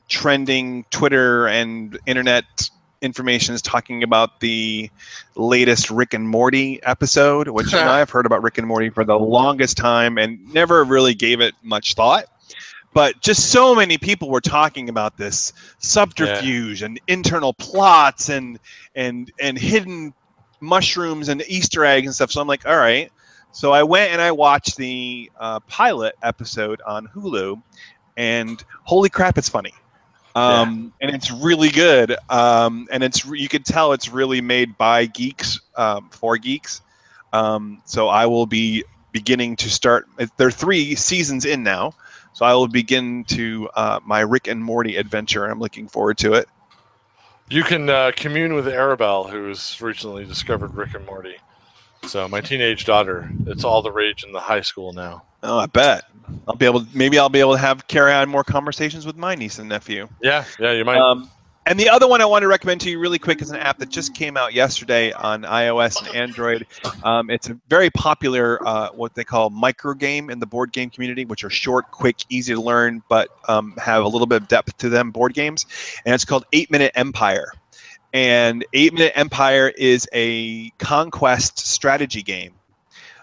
trending 0.10 0.86
Twitter 0.90 1.48
and 1.50 2.00
internet 2.08 2.68
information 3.04 3.54
is 3.54 3.62
talking 3.62 4.02
about 4.02 4.40
the 4.40 4.90
latest 5.36 5.92
Rick 5.92 6.16
and 6.16 6.28
Morty 6.28 6.82
episode, 6.82 7.48
which 7.50 7.74
I've 7.76 8.10
heard 8.10 8.26
about 8.26 8.42
Rick 8.42 8.58
and 8.58 8.66
Morty 8.66 8.90
for 8.90 9.04
the 9.06 9.20
longest 9.20 9.78
time 9.78 10.18
and 10.18 10.52
never 10.52 10.84
really 10.84 11.14
gave 11.14 11.42
it 11.42 11.54
much 11.62 11.94
thought 11.94 12.26
but 12.94 13.20
just 13.22 13.52
so 13.52 13.76
many 13.76 13.98
people 13.98 14.30
were 14.32 14.42
talking 14.42 14.90
about 14.90 15.18
this 15.18 15.54
subterfuge 15.78 16.82
yeah. 16.82 16.88
and 16.88 17.00
internal 17.08 17.54
plots 17.54 18.30
and 18.30 18.58
and 18.96 19.32
and 19.40 19.60
hidden 19.60 20.14
mushrooms 20.60 21.30
and 21.30 21.44
Easter 21.48 21.86
eggs 21.86 22.08
and 22.08 22.16
stuff. 22.16 22.32
So 22.32 22.42
I'm 22.42 22.48
like, 22.48 22.66
all 22.66 22.78
right. 22.78 23.12
So 23.52 23.72
I 23.72 23.84
went 23.84 24.12
and 24.12 24.22
I 24.22 24.32
watched 24.32 24.78
the 24.78 25.32
uh, 25.40 25.60
pilot 25.62 26.16
episode 26.22 26.82
on 26.86 27.08
Hulu, 27.08 27.62
and 28.18 28.64
holy 28.84 29.10
crap, 29.10 29.38
it's 29.38 29.50
funny. 29.50 29.74
Um, 30.36 30.94
yeah. 31.02 31.08
and 31.08 31.16
it's 31.16 31.32
really 31.32 31.70
good. 31.70 32.16
Um, 32.30 32.88
and 32.92 33.04
it's 33.04 33.26
you 33.26 33.50
can 33.50 33.64
tell 33.64 33.94
it's 33.94 34.10
really 34.10 34.42
made 34.42 34.78
by 34.78 35.08
geeks 35.08 35.60
um, 35.76 36.10
for 36.10 36.38
geeks. 36.38 36.82
Um, 37.34 37.82
so 37.86 38.08
I 38.08 38.26
will 38.28 38.46
be 38.46 38.84
beginning 39.12 39.56
to 39.58 39.70
start. 39.70 40.08
There 40.38 40.48
are 40.48 40.52
three 40.52 40.94
seasons 40.94 41.46
in 41.46 41.64
now, 41.64 41.96
so 42.34 42.46
I 42.46 42.54
will 42.54 42.68
begin 42.68 43.24
to 43.26 43.70
uh, 43.76 44.00
my 44.06 44.20
Rick 44.20 44.48
and 44.48 44.64
Morty 44.64 44.98
adventure. 44.98 45.46
I'm 45.46 45.60
looking 45.60 45.88
forward 45.88 46.20
to 46.20 46.34
it. 46.34 46.48
You 47.50 47.64
can 47.64 47.90
uh, 47.90 48.12
commune 48.16 48.54
with 48.56 48.68
Arabelle, 48.68 49.30
who's 49.30 49.82
recently 49.82 50.26
discovered 50.26 50.76
Rick 50.76 50.96
and 50.96 51.06
Morty. 51.06 51.38
So 52.04 52.28
my 52.28 52.42
teenage 52.42 52.86
daughter, 52.86 53.32
it's 53.46 53.64
all 53.64 53.82
the 53.82 53.92
rage 53.92 54.24
in 54.24 54.34
the 54.34 54.40
high 54.40 54.62
school 54.62 54.92
now. 54.92 55.24
Oh, 55.44 55.58
I 55.58 55.66
bet. 55.68 56.04
I'll 56.48 56.56
be 56.56 56.66
able. 56.66 56.82
To, 56.82 56.88
maybe 56.94 57.18
I'll 57.18 57.30
be 57.30 57.40
able 57.40 57.54
to 57.54 57.60
have 57.60 57.88
carry 57.88 58.12
on 58.12 58.28
more 58.28 58.44
conversations 58.44 59.06
with 59.06 59.16
my 59.16 59.34
niece 59.34 59.60
and 59.60 59.70
nephew. 59.70 60.10
Yeah, 60.22 60.44
yeah, 60.60 60.74
you 60.74 60.84
might. 60.84 60.98
Um, 60.98 61.30
and 61.68 61.78
the 61.78 61.90
other 61.90 62.08
one 62.08 62.22
I 62.22 62.26
want 62.26 62.44
to 62.44 62.48
recommend 62.48 62.80
to 62.82 62.90
you 62.90 62.98
really 62.98 63.20
quick 63.20 63.42
is 63.42 63.52
an 63.52 63.58
app 63.58 63.78
that 63.80 63.90
just 63.90 64.14
came 64.14 64.38
out 64.38 64.54
yesterday 64.54 65.12
on 65.12 65.44
iOS 65.44 66.00
and 66.06 66.16
Android. 66.16 66.66
Um, 67.04 67.30
it's 67.30 67.50
a 67.50 67.60
very 67.70 67.90
popular, 67.90 68.66
uh, 68.66 68.90
what 68.94 69.14
they 69.14 69.26
call 69.26 69.50
micro 69.50 69.94
game 69.94 70.30
in 70.30 70.40
the 70.40 70.46
board 70.46 70.72
game 70.72 70.90
community, 70.90 71.26
which 71.26 71.44
are 71.44 71.50
short, 71.50 71.92
quick, 71.92 72.24
easy 72.30 72.54
to 72.54 72.62
learn, 72.62 73.04
but 73.10 73.30
um, 73.50 73.74
have 73.78 74.04
a 74.04 74.08
little 74.08 74.28
bit 74.28 74.42
of 74.42 74.48
depth 74.48 74.78
to 74.78 74.88
them 74.88 75.12
board 75.12 75.34
games. 75.34 75.66
And 76.06 76.16
it's 76.16 76.24
called 76.24 76.46
8 76.54 76.72
Minute 76.72 76.94
Empire. 76.96 77.52
And 78.14 78.66
8 78.74 78.94
Minute 78.94 79.12
Empire 79.16 79.68
is 79.78 80.08
a 80.14 80.70
conquest 80.80 81.60
strategy 81.60 82.24
game 82.24 82.54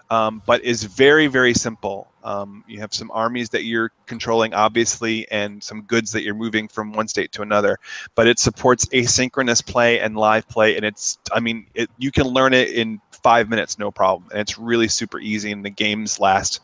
um, 0.09 0.41
but 0.45 0.63
is 0.63 0.83
very 0.83 1.27
very 1.27 1.53
simple. 1.53 2.07
Um, 2.25 2.63
you 2.67 2.79
have 2.79 2.91
some 2.91 3.11
armies 3.11 3.49
that 3.49 3.65
you're 3.65 3.91
controlling, 4.07 4.55
obviously, 4.55 5.29
and 5.29 5.63
some 5.63 5.83
goods 5.83 6.11
that 6.11 6.23
you're 6.23 6.33
moving 6.33 6.67
from 6.67 6.91
one 6.91 7.07
state 7.07 7.31
to 7.33 7.43
another. 7.43 7.77
But 8.15 8.27
it 8.27 8.39
supports 8.39 8.85
asynchronous 8.87 9.65
play 9.65 9.99
and 9.99 10.17
live 10.17 10.49
play, 10.49 10.75
and 10.75 10.83
it's 10.83 11.19
I 11.31 11.39
mean 11.39 11.67
it, 11.75 11.89
you 11.99 12.11
can 12.11 12.25
learn 12.25 12.53
it 12.53 12.71
in 12.71 12.99
five 13.11 13.47
minutes, 13.47 13.77
no 13.77 13.91
problem, 13.91 14.27
and 14.31 14.41
it's 14.41 14.57
really 14.57 14.87
super 14.87 15.19
easy. 15.19 15.51
And 15.51 15.63
the 15.63 15.69
games 15.69 16.19
last 16.19 16.61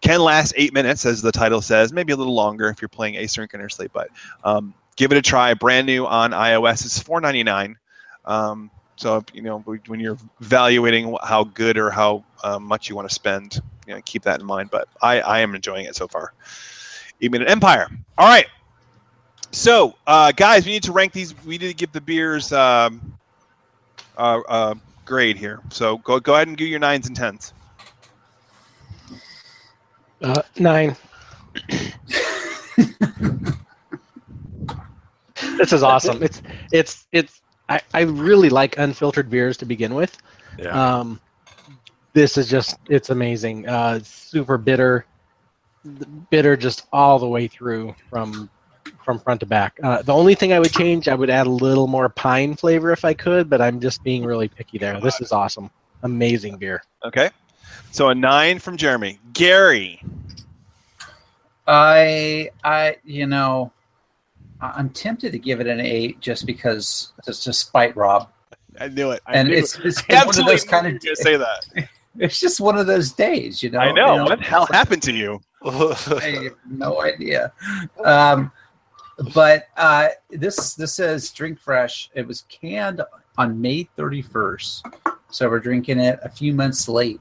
can 0.00 0.20
last 0.20 0.54
eight 0.56 0.72
minutes, 0.72 1.04
as 1.04 1.20
the 1.20 1.32
title 1.32 1.60
says, 1.60 1.92
maybe 1.92 2.12
a 2.12 2.16
little 2.16 2.34
longer 2.34 2.68
if 2.68 2.80
you're 2.80 2.88
playing 2.88 3.14
asynchronously. 3.14 3.88
But 3.92 4.10
um, 4.44 4.72
give 4.94 5.10
it 5.10 5.18
a 5.18 5.22
try. 5.22 5.54
Brand 5.54 5.86
new 5.86 6.06
on 6.06 6.30
iOS. 6.30 6.84
It's 6.84 7.00
four 7.00 7.20
ninety 7.20 7.42
nine. 7.42 7.76
Um, 8.26 8.70
so 8.94 9.24
you 9.32 9.42
know 9.42 9.58
when 9.86 9.98
you're 9.98 10.18
evaluating 10.40 11.16
how 11.24 11.44
good 11.44 11.78
or 11.78 11.90
how 11.90 12.22
uh, 12.42 12.58
much 12.58 12.88
you 12.88 12.96
want 12.96 13.08
to 13.08 13.14
spend, 13.14 13.60
you 13.86 13.94
know, 13.94 14.00
keep 14.04 14.22
that 14.22 14.40
in 14.40 14.46
mind. 14.46 14.70
But 14.70 14.88
I, 15.02 15.20
I 15.20 15.40
am 15.40 15.54
enjoying 15.54 15.86
it 15.86 15.96
so 15.96 16.08
far. 16.08 16.32
Even 17.20 17.42
an 17.42 17.48
Empire. 17.48 17.88
All 18.16 18.28
right. 18.28 18.46
So 19.52 19.96
uh, 20.06 20.32
guys, 20.32 20.64
we 20.64 20.72
need 20.72 20.82
to 20.84 20.92
rank 20.92 21.12
these. 21.12 21.34
We 21.44 21.58
need 21.58 21.68
to 21.68 21.74
give 21.74 21.92
the 21.92 22.00
beers 22.00 22.52
um, 22.52 23.14
uh, 24.16 24.40
uh, 24.48 24.74
grade 25.04 25.36
here. 25.36 25.60
So 25.70 25.98
go 25.98 26.20
go 26.20 26.34
ahead 26.34 26.48
and 26.48 26.56
do 26.56 26.64
your 26.64 26.78
nines 26.78 27.08
and 27.08 27.16
tens. 27.16 27.52
Uh, 30.22 30.42
nine. 30.58 30.96
this 35.56 35.72
is 35.72 35.82
awesome. 35.82 36.22
It's 36.22 36.42
it's 36.72 37.06
it's 37.12 37.40
I, 37.68 37.80
I 37.94 38.00
really 38.02 38.50
like 38.50 38.78
unfiltered 38.78 39.30
beers 39.30 39.56
to 39.58 39.64
begin 39.64 39.94
with. 39.94 40.16
Yeah. 40.58 40.70
Um, 40.70 41.20
this 42.12 42.36
is 42.36 42.48
just 42.48 42.78
it's 42.88 43.10
amazing. 43.10 43.68
Uh, 43.68 44.00
super 44.02 44.58
bitter, 44.58 45.06
bitter 46.30 46.56
just 46.56 46.86
all 46.92 47.18
the 47.18 47.28
way 47.28 47.46
through 47.48 47.94
from 48.08 48.50
from 49.04 49.18
front 49.18 49.40
to 49.40 49.46
back. 49.46 49.78
Uh, 49.82 50.02
the 50.02 50.12
only 50.12 50.34
thing 50.34 50.52
I 50.52 50.58
would 50.58 50.72
change, 50.72 51.08
I 51.08 51.14
would 51.14 51.30
add 51.30 51.46
a 51.46 51.50
little 51.50 51.86
more 51.86 52.08
pine 52.08 52.54
flavor 52.54 52.92
if 52.92 53.04
I 53.04 53.14
could, 53.14 53.48
but 53.48 53.60
I'm 53.60 53.80
just 53.80 54.02
being 54.02 54.24
really 54.24 54.48
picky 54.48 54.78
there. 54.78 55.00
This 55.00 55.20
is 55.20 55.32
awesome, 55.32 55.70
amazing 56.02 56.56
beer. 56.58 56.82
Okay, 57.04 57.30
so 57.90 58.08
a 58.08 58.14
nine 58.14 58.58
from 58.58 58.76
Jeremy. 58.76 59.18
Gary, 59.32 60.02
I 61.66 62.50
I 62.64 62.96
you 63.04 63.26
know 63.26 63.72
I'm 64.60 64.90
tempted 64.90 65.32
to 65.32 65.38
give 65.38 65.60
it 65.60 65.66
an 65.66 65.80
eight 65.80 66.20
just 66.20 66.46
because 66.46 67.12
just 67.24 67.44
to 67.44 67.52
spite 67.52 67.96
Rob. 67.96 68.28
I 68.78 68.88
knew 68.88 69.10
it. 69.10 69.20
I 69.26 69.34
and 69.34 69.48
knew 69.48 69.56
it's, 69.56 69.78
it's 69.78 70.00
one 70.08 70.28
of 70.28 70.46
those 70.46 70.64
kind 70.64 70.86
of 70.86 71.00
days. 71.00 71.20
say 71.20 71.36
that. 71.36 71.88
It's 72.20 72.38
just 72.38 72.60
one 72.60 72.76
of 72.76 72.86
those 72.86 73.12
days, 73.12 73.62
you 73.62 73.70
know. 73.70 73.78
I 73.78 73.92
know. 73.92 74.12
You 74.12 74.16
know? 74.18 74.24
What 74.24 74.38
the 74.38 74.44
hell 74.44 74.66
happened 74.70 75.02
to 75.04 75.12
you? 75.12 75.40
I 75.64 76.42
have 76.44 76.54
no 76.68 77.02
idea. 77.02 77.52
Um, 78.04 78.52
but 79.34 79.68
uh, 79.76 80.08
this 80.28 80.74
this 80.74 80.94
says 80.94 81.30
drink 81.30 81.58
fresh. 81.58 82.10
It 82.14 82.26
was 82.26 82.42
canned 82.42 83.02
on 83.38 83.60
May 83.60 83.88
31st, 83.96 84.82
so 85.30 85.48
we're 85.48 85.60
drinking 85.60 85.98
it 85.98 86.18
a 86.22 86.28
few 86.28 86.52
months 86.52 86.88
late, 86.88 87.20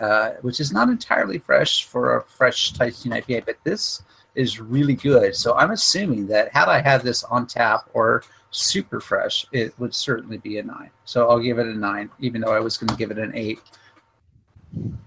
uh, 0.00 0.32
which 0.42 0.60
is 0.60 0.72
not 0.72 0.88
entirely 0.88 1.38
fresh 1.38 1.84
for 1.84 2.16
a 2.16 2.22
fresh 2.22 2.72
Tyson 2.72 3.12
IPA. 3.12 3.46
But 3.46 3.56
this 3.64 4.02
is 4.34 4.60
really 4.60 4.94
good. 4.94 5.34
So 5.34 5.54
I'm 5.54 5.70
assuming 5.70 6.26
that 6.28 6.52
had 6.52 6.68
I 6.68 6.80
had 6.80 7.02
this 7.02 7.24
on 7.24 7.46
tap 7.46 7.88
or 7.94 8.24
super 8.50 9.00
fresh, 9.00 9.46
it 9.52 9.78
would 9.78 9.94
certainly 9.94 10.38
be 10.38 10.58
a 10.58 10.62
nine. 10.62 10.90
So 11.04 11.28
I'll 11.28 11.40
give 11.40 11.58
it 11.58 11.66
a 11.66 11.74
nine, 11.74 12.10
even 12.20 12.40
though 12.40 12.52
I 12.52 12.60
was 12.60 12.76
going 12.76 12.88
to 12.88 12.96
give 12.96 13.10
it 13.10 13.18
an 13.18 13.32
eight, 13.34 13.60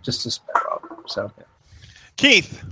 just 0.02 0.24
to 0.24 0.32
spare 0.32 0.74
up. 0.74 1.04
So, 1.08 1.32
Keith. 2.18 2.64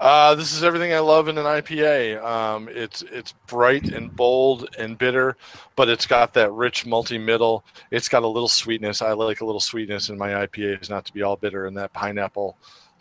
Uh, 0.00 0.34
this 0.34 0.52
is 0.52 0.62
everything 0.62 0.92
I 0.92 0.98
love 0.98 1.28
in 1.28 1.38
an 1.38 1.46
IPA. 1.46 2.22
Um, 2.22 2.68
it's 2.70 3.02
it's 3.10 3.32
bright 3.46 3.90
and 3.94 4.14
bold 4.14 4.68
and 4.76 4.98
bitter, 4.98 5.36
but 5.76 5.88
it's 5.88 6.04
got 6.04 6.34
that 6.34 6.52
rich 6.52 6.84
multi 6.84 7.16
middle. 7.16 7.64
It's 7.90 8.08
got 8.08 8.22
a 8.22 8.28
little 8.28 8.48
sweetness. 8.48 9.00
I 9.00 9.12
like 9.12 9.40
a 9.40 9.46
little 9.46 9.60
sweetness 9.60 10.10
in 10.10 10.18
my 10.18 10.46
IPAs, 10.46 10.90
not 10.90 11.06
to 11.06 11.12
be 11.14 11.22
all 11.22 11.36
bitter. 11.36 11.66
And 11.66 11.76
that 11.78 11.92
pineapple, 11.94 12.58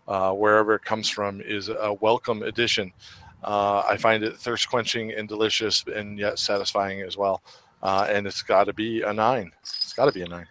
uh, 0.07 0.31
wherever 0.31 0.75
it 0.75 0.85
comes 0.85 1.09
from, 1.09 1.41
is 1.41 1.67
a 1.67 1.97
welcome 1.99 2.43
addition. 2.43 2.93
Uh, 3.43 3.83
I 3.89 3.97
find 3.97 4.23
it 4.23 4.37
thirst 4.37 4.69
quenching 4.69 5.11
and 5.11 5.27
delicious, 5.27 5.83
and 5.93 6.17
yet 6.17 6.39
satisfying 6.39 7.01
as 7.01 7.17
well. 7.17 7.41
Uh, 7.81 8.07
and 8.09 8.25
it's 8.25 8.43
got 8.43 8.65
to 8.65 8.73
be 8.73 9.01
a 9.01 9.11
nine. 9.11 9.51
It's 9.61 9.91
got 9.91 10.05
to 10.05 10.13
be 10.13 10.21
a 10.21 10.27
nine. 10.27 10.47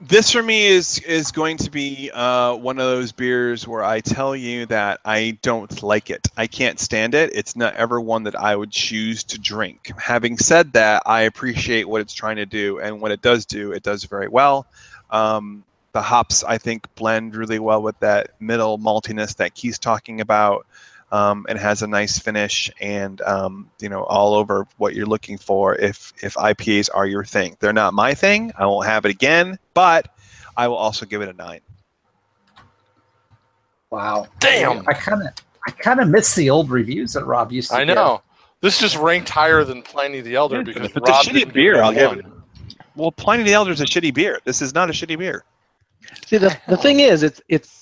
This 0.00 0.30
for 0.30 0.42
me 0.42 0.66
is 0.66 0.98
is 1.00 1.30
going 1.30 1.56
to 1.58 1.70
be 1.70 2.10
uh, 2.12 2.54
one 2.54 2.78
of 2.78 2.84
those 2.84 3.12
beers 3.12 3.66
where 3.66 3.84
I 3.84 4.00
tell 4.00 4.36
you 4.36 4.66
that 4.66 5.00
I 5.04 5.38
don't 5.42 5.82
like 5.82 6.10
it. 6.10 6.26
I 6.36 6.46
can't 6.46 6.78
stand 6.78 7.14
it. 7.14 7.30
It's 7.34 7.56
not 7.56 7.74
ever 7.76 8.00
one 8.00 8.22
that 8.24 8.34
I 8.34 8.56
would 8.56 8.70
choose 8.70 9.24
to 9.24 9.38
drink. 9.38 9.92
Having 9.98 10.38
said 10.38 10.72
that, 10.74 11.02
I 11.06 11.22
appreciate 11.22 11.88
what 11.88 12.00
it's 12.00 12.12
trying 12.12 12.36
to 12.36 12.46
do, 12.46 12.78
and 12.80 13.00
what 13.00 13.10
it 13.10 13.22
does 13.22 13.46
do, 13.46 13.72
it 13.72 13.82
does 13.82 14.04
very 14.04 14.28
well. 14.28 14.66
Um, 15.10 15.64
the 15.92 16.02
hops, 16.02 16.44
I 16.44 16.58
think, 16.58 16.92
blend 16.94 17.34
really 17.34 17.58
well 17.58 17.82
with 17.82 17.98
that 18.00 18.30
middle 18.40 18.78
maltiness 18.78 19.36
that 19.36 19.54
Keith's 19.54 19.78
talking 19.78 20.20
about 20.20 20.66
um, 21.12 21.46
and 21.48 21.58
has 21.58 21.82
a 21.82 21.86
nice 21.86 22.18
finish 22.18 22.70
and 22.80 23.20
um, 23.22 23.70
you 23.80 23.88
know 23.88 24.04
all 24.04 24.34
over 24.34 24.66
what 24.76 24.94
you're 24.94 25.06
looking 25.06 25.38
for 25.38 25.74
if 25.76 26.12
if 26.22 26.34
IPAs 26.34 26.88
are 26.94 27.06
your 27.06 27.24
thing. 27.24 27.56
They're 27.60 27.72
not 27.72 27.94
my 27.94 28.14
thing. 28.14 28.52
I 28.58 28.66
won't 28.66 28.86
have 28.86 29.04
it 29.04 29.10
again, 29.10 29.58
but 29.74 30.08
I 30.56 30.68
will 30.68 30.76
also 30.76 31.06
give 31.06 31.22
it 31.22 31.28
a 31.28 31.32
nine. 31.32 31.60
Wow. 33.90 34.28
Damn. 34.38 34.88
I 34.88 34.92
kind 34.92 35.22
of 35.22 35.28
I 35.66 35.70
kind 35.72 36.00
of 36.00 36.08
miss 36.08 36.34
the 36.34 36.50
old 36.50 36.70
reviews 36.70 37.12
that 37.14 37.24
Rob 37.26 37.52
used 37.52 37.70
to 37.70 37.76
I 37.76 37.84
give. 37.84 37.96
know. 37.96 38.22
This 38.60 38.78
just 38.78 38.96
ranked 38.96 39.28
higher 39.28 39.64
than 39.64 39.82
Pliny 39.82 40.20
the 40.20 40.34
Elder 40.34 40.62
because 40.62 40.90
If 40.90 40.96
it's 40.96 41.08
a 41.08 41.12
shitty 41.12 41.52
beer, 41.52 41.82
I'll 41.82 41.92
give 41.92 42.12
it. 42.12 42.26
Well, 42.94 43.10
Pliny 43.10 43.42
the 43.42 43.54
Elder 43.54 43.70
is 43.72 43.80
a 43.80 43.86
shitty 43.86 44.12
beer. 44.12 44.38
This 44.44 44.60
is 44.60 44.74
not 44.74 44.90
a 44.90 44.92
shitty 44.92 45.18
beer. 45.18 45.44
See, 46.26 46.36
the, 46.36 46.56
the 46.68 46.76
thing 46.76 47.00
is, 47.00 47.22
it's 47.22 47.40
it's. 47.48 47.79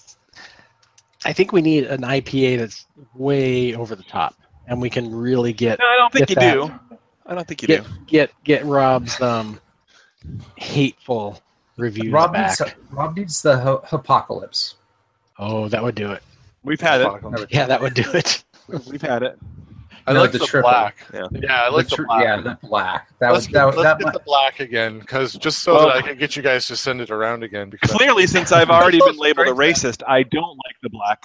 I 1.25 1.33
think 1.33 1.53
we 1.53 1.62
need 1.62 1.85
an 1.85 2.03
IPA 2.03 2.59
that's 2.59 2.87
way 3.14 3.75
over 3.75 3.95
the 3.97 4.03
top, 4.05 4.35
and 4.66 4.81
we 4.81 4.89
can 4.91 5.14
really 5.14 5.53
get 5.53 5.79
No, 5.79 5.85
I 5.87 5.97
don't 5.97 6.12
think 6.12 6.31
you 6.31 6.37
that. 6.37 6.55
do. 6.55 6.99
I 7.27 7.35
don't 7.35 7.47
think 7.47 7.62
you 7.62 7.69
get 7.69 7.85
do. 7.85 7.91
get 8.07 8.31
get 8.45 8.64
Rob's 8.64 9.21
um 9.21 9.61
hateful 10.57 11.41
reviews 11.77 12.12
Rob 12.12 12.33
back. 12.33 12.59
needs, 12.61 12.73
Rob 12.91 13.16
needs 13.16 13.43
the 13.43 13.57
ho- 13.59 13.83
apocalypse. 13.93 14.77
Oh, 15.39 15.69
that 15.69 15.83
would 15.83 15.95
do 15.95 16.11
it. 16.12 16.23
We've 16.64 16.81
had 16.81 17.01
it. 17.01 17.49
Yeah, 17.51 17.66
that 17.66 17.81
would 17.81 17.95
do 17.95 18.05
it. 18.12 18.45
We've 18.91 19.01
had 19.03 19.23
it. 19.23 19.39
I 20.09 20.13
No, 20.15 20.21
like 20.23 20.33
the 20.33 20.39
the, 20.39 20.47
triple. 20.47 20.71
black. 20.71 20.97
Yeah. 21.13 21.27
Yeah, 21.33 21.63
I 21.63 21.69
like 21.69 21.89
the, 21.89 21.97
tr- 21.97 22.03
black. 22.05 22.23
Yeah, 22.23 22.41
the 22.41 22.59
black. 22.67 23.09
That 23.19 23.29
let's 23.33 23.41
was 23.41 23.47
get, 23.49 23.53
that, 23.55 23.65
was- 23.67 23.77
let's 23.77 23.85
that 23.87 23.99
get 23.99 24.05
might- 24.07 24.13
the 24.15 24.21
black 24.21 24.61
again, 24.61 24.99
because 25.01 25.35
just 25.35 25.61
so 25.63 25.75
Well- 25.75 25.87
that 25.89 25.97
I 25.97 26.03
can 26.03 26.17
get 26.19 26.35
you 26.37 26.43
guys 26.43 26.67
to 26.67 26.77
send 26.77 27.01
it 27.01 27.11
around 27.11 27.43
again. 27.43 27.69
Because 27.71 27.91
Clearly, 27.91 28.27
since 28.27 28.51
I've 28.53 28.71
already 28.71 28.99
been 28.99 29.17
labeled 29.19 29.49
a 29.49 29.53
racist, 29.53 30.03
I 30.07 30.23
don't 30.25 30.57
like 30.67 30.77
the 30.83 30.91
black. 30.91 31.23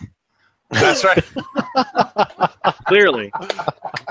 that's 0.71 1.03
right. 1.03 1.23
Clearly. 2.87 3.31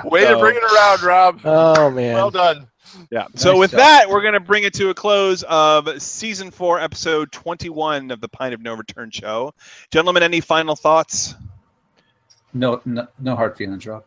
Way 0.05 0.25
So- 0.25 0.35
to 0.35 0.39
bring 0.41 0.57
it 0.57 0.62
around, 0.62 1.03
Rob. 1.03 1.41
Oh 1.45 1.91
man. 1.91 2.14
Well 2.14 2.31
done. 2.31 2.68
Yeah. 3.11 3.27
So 3.35 3.57
with 3.59 3.70
job. 3.70 3.79
that, 3.79 4.09
we're 4.11 4.20
going 4.20 4.35
to 4.35 4.41
bring 4.41 4.64
it 4.64 4.75
to 4.75 4.91
a 4.91 4.95
close 4.95 5.43
of 5.45 5.89
season 6.01 6.51
four, 6.51 6.79
episode 6.79 7.33
21 7.33 8.11
of 8.11 8.20
the 8.20 8.29
Pint 8.29 8.53
of 8.53 8.61
No 8.61 8.75
Return 8.75 9.11
show. 9.11 9.55
Gentlemen, 9.91 10.23
any 10.23 10.41
final 10.41 10.77
thoughts? 10.77 11.35
no, 12.55 12.83
no 12.85 13.07
no 13.18 13.35
hard 13.35 13.57
feelings, 13.57 13.87
Rob. 13.87 14.05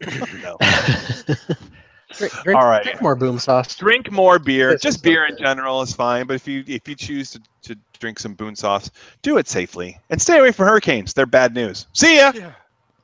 No. 0.42 0.56
drink, 2.16 2.32
drink, 2.42 2.58
All 2.58 2.66
right. 2.66 2.82
drink 2.82 3.02
more 3.02 3.14
boom 3.14 3.38
sauce. 3.38 3.74
Drink 3.76 4.10
more 4.10 4.38
beer. 4.38 4.72
This 4.72 4.82
Just 4.82 4.96
is 4.98 5.02
beer 5.02 5.26
in 5.26 5.36
general 5.36 5.82
is 5.82 5.92
fine. 5.92 6.26
But 6.26 6.34
if 6.34 6.48
you 6.48 6.64
if 6.66 6.88
you 6.88 6.94
choose 6.94 7.30
to, 7.30 7.40
to 7.62 7.76
drink 7.98 8.18
some 8.18 8.34
boom 8.34 8.56
sauce, 8.56 8.90
do 9.22 9.36
it 9.38 9.48
safely 9.48 9.98
and 10.10 10.20
stay 10.20 10.38
away 10.38 10.52
from 10.52 10.66
hurricanes. 10.66 11.12
They're 11.12 11.26
bad 11.26 11.54
news. 11.54 11.86
See 11.92 12.16
ya. 12.16 12.32
Yeah. 12.34 12.52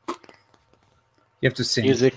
You 0.09 1.49
have 1.51 1.55
to 1.55 1.64
sing. 1.64 1.84
Music. 1.84 2.14